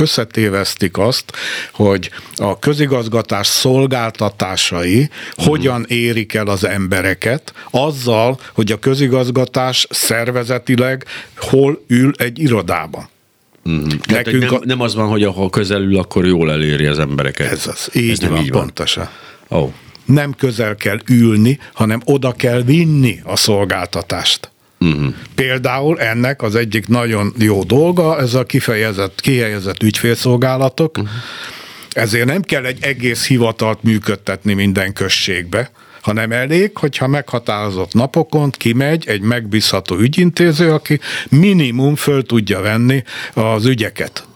összetévesztik 0.59 0.99
azt, 0.99 1.33
hogy 1.73 2.11
a 2.37 2.59
közigazgatás 2.59 3.47
szolgáltatásai 3.47 5.11
hogyan 5.35 5.85
érik 5.89 6.35
el 6.35 6.47
az 6.47 6.65
embereket, 6.65 7.53
azzal, 7.71 8.39
hogy 8.53 8.73
a 8.73 8.79
közigazgatás 8.79 9.87
szervezetileg 9.91 11.05
hol 11.37 11.85
ül 11.89 12.13
egy 12.17 12.39
irodában. 12.39 13.09
Hogy 13.65 13.99
Nekünk 14.09 14.43
nem, 14.45 14.55
a- 14.55 14.65
nem 14.65 14.81
az 14.81 14.95
van, 14.95 15.09
hogy 15.09 15.25
ha 15.25 15.51
közelül, 15.51 15.99
akkor 15.99 16.27
jól 16.27 16.51
eléri 16.51 16.87
az 16.87 16.99
embereket. 16.99 17.51
Ez 17.51 17.67
az. 17.67 17.89
Így 17.93 18.11
Ez 18.11 18.19
nem 18.19 18.31
van, 18.31 18.41
így 18.43 18.51
van. 18.51 18.61
pontosan. 18.61 19.09
Oh. 19.49 19.73
Nem 20.05 20.33
közel 20.35 20.75
kell 20.75 20.99
ülni, 21.09 21.59
hanem 21.73 22.01
oda 22.05 22.33
kell 22.33 22.63
vinni 22.63 23.21
a 23.25 23.37
szolgáltatást. 23.37 24.51
Uh-huh. 24.81 25.15
Például 25.35 26.01
ennek 26.01 26.43
az 26.43 26.55
egyik 26.55 26.89
nagyon 26.89 27.33
jó 27.39 27.63
dolga, 27.63 28.19
ez 28.19 28.35
a 28.35 28.45
kifejezett, 28.45 29.21
kihelyezett 29.21 29.83
ügyfélszolgálatok. 29.83 30.99
Uh-huh. 30.99 31.13
Ezért 31.91 32.27
nem 32.27 32.43
kell 32.43 32.65
egy 32.65 32.79
egész 32.81 33.27
hivatalt 33.27 33.83
működtetni 33.83 34.55
minden 34.55 34.93
községbe, 34.93 35.71
hanem 36.01 36.33
elég, 36.33 36.77
hogyha 36.77 37.07
meghatározott 37.07 37.95
napokon 37.95 38.51
kimegy 38.51 39.09
egy 39.09 39.21
megbízható 39.21 39.97
ügyintéző, 39.97 40.73
aki 40.73 41.01
minimum 41.29 41.95
föl 41.95 42.23
tudja 42.23 42.61
venni 42.61 43.03
az 43.35 43.67
ügyeket. 43.67 44.28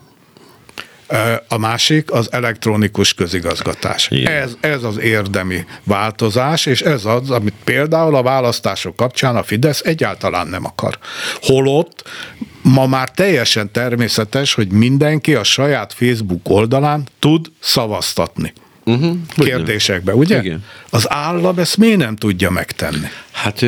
A 1.49 1.59
másik 1.59 2.13
az 2.13 2.33
elektronikus 2.33 3.15
közigazgatás. 3.15 4.09
Igen. 4.11 4.33
Ez, 4.33 4.57
ez 4.61 4.83
az 4.83 4.99
érdemi 4.99 5.65
változás, 5.85 6.67
és 6.67 6.81
ez 6.81 7.05
az, 7.05 7.31
amit 7.31 7.55
például 7.65 8.15
a 8.15 8.23
választások 8.23 8.97
kapcsán 8.97 9.37
a 9.37 9.43
Fidesz 9.43 9.81
egyáltalán 9.85 10.47
nem 10.47 10.65
akar. 10.65 10.99
Holott 11.41 12.03
ma 12.63 12.87
már 12.87 13.11
teljesen 13.11 13.73
természetes, 13.73 14.55
hogy 14.55 14.69
mindenki 14.69 15.35
a 15.35 15.45
saját 15.45 15.93
Facebook 15.93 16.49
oldalán 16.49 17.07
tud 17.19 17.47
szavaztatni. 17.61 18.53
Uh-huh. 18.85 19.17
Kérdésekbe, 19.37 20.15
ugye? 20.15 20.41
Igen. 20.41 20.65
Az 20.91 21.11
állam 21.11 21.59
ezt 21.59 21.77
miért 21.77 21.99
nem 21.99 22.17
tudja 22.17 22.51
megtenni? 22.51 23.07
Hát 23.33 23.67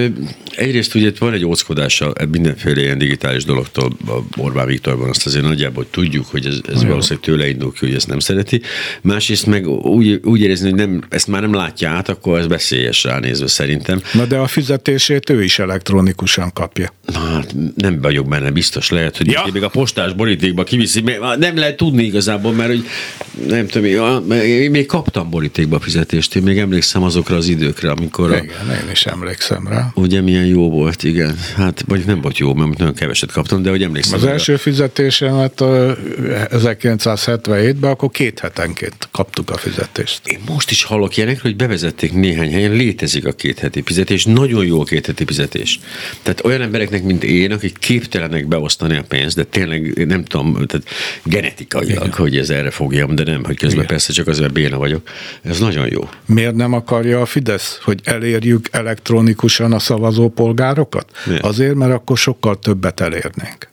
egyrészt 0.56 0.94
ugye 0.94 1.06
itt 1.06 1.18
van 1.18 1.32
egy 1.32 1.44
óckodása 1.44 2.12
mindenféle 2.30 2.80
ilyen 2.80 2.98
digitális 2.98 3.44
dologtól 3.44 3.96
a 4.06 4.12
Orbán 4.36 4.66
Viktorban, 4.66 5.08
azt 5.08 5.26
azért 5.26 5.44
nagyjából 5.44 5.86
tudjuk, 5.90 6.26
hogy 6.26 6.46
ez, 6.46 6.58
ez 6.68 6.84
valószínűleg 6.84 7.24
tőle 7.24 7.48
indul 7.48 7.72
ki, 7.72 7.78
hogy 7.86 7.94
ezt 7.94 8.06
nem 8.06 8.18
szereti. 8.18 8.60
Másrészt 9.02 9.46
meg 9.46 9.68
úgy, 9.68 10.20
úgy 10.24 10.40
érezni, 10.40 10.70
hogy 10.70 10.78
nem, 10.78 11.02
ezt 11.08 11.26
már 11.26 11.40
nem 11.40 11.54
látja 11.54 11.90
át, 11.90 12.08
akkor 12.08 12.38
ez 12.38 12.46
veszélyes 12.46 13.02
ránézve 13.04 13.46
szerintem. 13.46 14.00
Na 14.12 14.24
de 14.24 14.36
a 14.38 14.46
fizetését 14.46 15.30
ő 15.30 15.42
is 15.42 15.58
elektronikusan 15.58 16.52
kapja. 16.52 16.92
Na, 17.12 17.18
hát 17.18 17.54
nem 17.76 18.00
vagyok 18.00 18.28
benne 18.28 18.50
biztos, 18.50 18.90
lehet, 18.90 19.16
hogy 19.16 19.30
Ja. 19.30 19.44
még 19.52 19.62
a 19.62 19.68
postás 19.68 20.12
borítékba 20.12 20.64
kiviszi, 20.64 21.00
nem 21.38 21.56
lehet 21.56 21.76
tudni 21.76 22.04
igazából, 22.04 22.52
mert 22.52 22.68
hogy 22.70 22.84
nem 23.48 23.66
tudom, 23.66 24.30
én- 24.30 24.70
még 24.70 24.86
kaptam 24.86 25.30
borítékba 25.30 25.80
fizetést, 25.80 26.36
én 26.36 26.42
még 26.42 26.58
emlékszem 26.58 27.02
azokra 27.02 27.36
az 27.36 27.48
időkre, 27.48 27.90
amikor 27.90 28.32
a, 28.32 28.36
Igen, 28.36 28.80
én 28.84 28.90
is 28.92 29.06
emlékszem 29.06 29.53
rá. 29.68 29.90
Ugye 29.94 30.20
milyen 30.20 30.46
jó 30.46 30.70
volt, 30.70 31.02
igen. 31.02 31.36
Hát 31.56 31.84
vagy 31.86 32.04
nem 32.06 32.20
volt 32.20 32.38
jó, 32.38 32.54
mert 32.54 32.78
nagyon 32.78 32.94
keveset 32.94 33.32
kaptam, 33.32 33.62
de 33.62 33.70
hogy 33.70 33.82
emlékszem. 33.82 34.18
Az 34.18 34.24
első 34.24 34.56
fizetésemet 34.56 35.60
ö, 35.60 35.92
1977-ben, 36.50 37.90
akkor 37.90 38.10
két 38.10 38.38
hetenként 38.38 39.08
kaptuk 39.10 39.50
a 39.50 39.56
fizetést. 39.56 40.26
Én 40.26 40.38
most 40.48 40.70
is 40.70 40.84
hallok 40.84 41.16
ilyenekről, 41.16 41.52
hogy 41.52 41.56
bevezették 41.56 42.12
néhány 42.12 42.52
helyen, 42.52 42.72
létezik 42.72 43.26
a 43.26 43.32
két 43.32 43.58
heti 43.58 43.82
fizetés, 43.82 44.24
nagyon 44.24 44.66
jó 44.66 44.80
a 44.80 44.84
két 44.84 45.06
heti 45.06 45.24
fizetés. 45.24 45.80
Tehát 46.22 46.44
olyan 46.44 46.60
embereknek, 46.60 47.02
mint 47.02 47.24
én, 47.24 47.52
akik 47.52 47.78
képtelenek 47.78 48.46
beosztani 48.46 48.96
a 48.96 49.02
pénzt, 49.08 49.36
de 49.36 49.44
tényleg 49.44 50.06
nem 50.06 50.24
tudom, 50.24 50.52
tehát 50.66 50.86
genetikailag, 51.24 51.90
Igen. 51.90 52.12
hogy 52.12 52.36
ez 52.36 52.50
erre 52.50 52.70
fogjam, 52.70 53.14
de 53.14 53.24
nem, 53.24 53.44
hogy 53.44 53.56
közben 53.56 53.76
Igen. 53.76 53.86
Persze 53.86 54.12
csak 54.12 54.26
azért 54.26 54.52
béna 54.52 54.78
vagyok. 54.78 55.08
Ez 55.42 55.58
nagyon 55.58 55.88
jó. 55.90 56.08
Miért 56.26 56.54
nem 56.54 56.72
akarja 56.72 57.20
a 57.20 57.26
Fidesz, 57.26 57.78
hogy 57.82 58.00
elérjük 58.04 58.68
elektronikusan 59.44 59.72
a 59.72 59.78
szavazópolgárokat? 59.78 61.10
Miért? 61.26 61.44
Azért, 61.44 61.74
mert 61.74 61.92
akkor 61.92 62.18
sokkal 62.18 62.58
többet 62.58 63.00
elérnénk. 63.00 63.72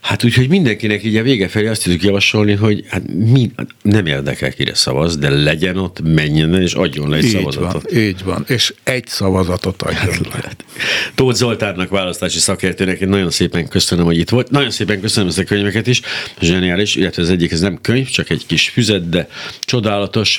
Hát 0.00 0.24
úgyhogy 0.24 0.48
mindenkinek 0.48 1.04
így 1.04 1.16
a 1.16 1.22
vége 1.22 1.48
felé 1.48 1.66
azt 1.66 1.82
tudjuk 1.82 2.02
javasolni, 2.02 2.52
hogy 2.54 2.84
hát 2.88 3.02
mi, 3.12 3.50
nem 3.82 4.06
érdekel, 4.06 4.52
kire 4.52 4.74
szavaz, 4.74 5.16
de 5.16 5.28
legyen 5.30 5.76
ott, 5.76 6.00
menjen 6.02 6.54
el, 6.54 6.62
és 6.62 6.74
adjon 6.74 7.08
le 7.08 7.16
egy 7.16 7.24
Így 7.24 7.42
van, 7.42 7.52
szavazatot. 7.52 7.92
így 7.92 8.24
van. 8.24 8.44
És 8.48 8.74
egy 8.82 9.06
szavazatot 9.06 9.82
adjon 9.82 10.26
le. 10.32 10.50
Tóth 11.14 11.36
Zoltánnak, 11.36 11.88
választási 11.88 12.38
szakértőnek 12.38 13.00
én 13.00 13.08
nagyon 13.08 13.30
szépen 13.30 13.68
köszönöm, 13.68 14.04
hogy 14.04 14.18
itt 14.18 14.28
volt. 14.30 14.50
Nagyon 14.50 14.70
szépen 14.70 15.00
köszönöm 15.00 15.28
ezt 15.28 15.38
a 15.38 15.44
könyveket 15.44 15.86
is. 15.86 16.00
Zseniális, 16.40 16.94
illetve 16.94 17.22
az 17.22 17.30
egyik 17.30 17.52
ez 17.52 17.60
nem 17.60 17.78
könyv, 17.80 18.08
csak 18.08 18.30
egy 18.30 18.46
kis 18.46 18.68
füzet, 18.68 19.08
de 19.08 19.28
csodálatos. 19.60 20.36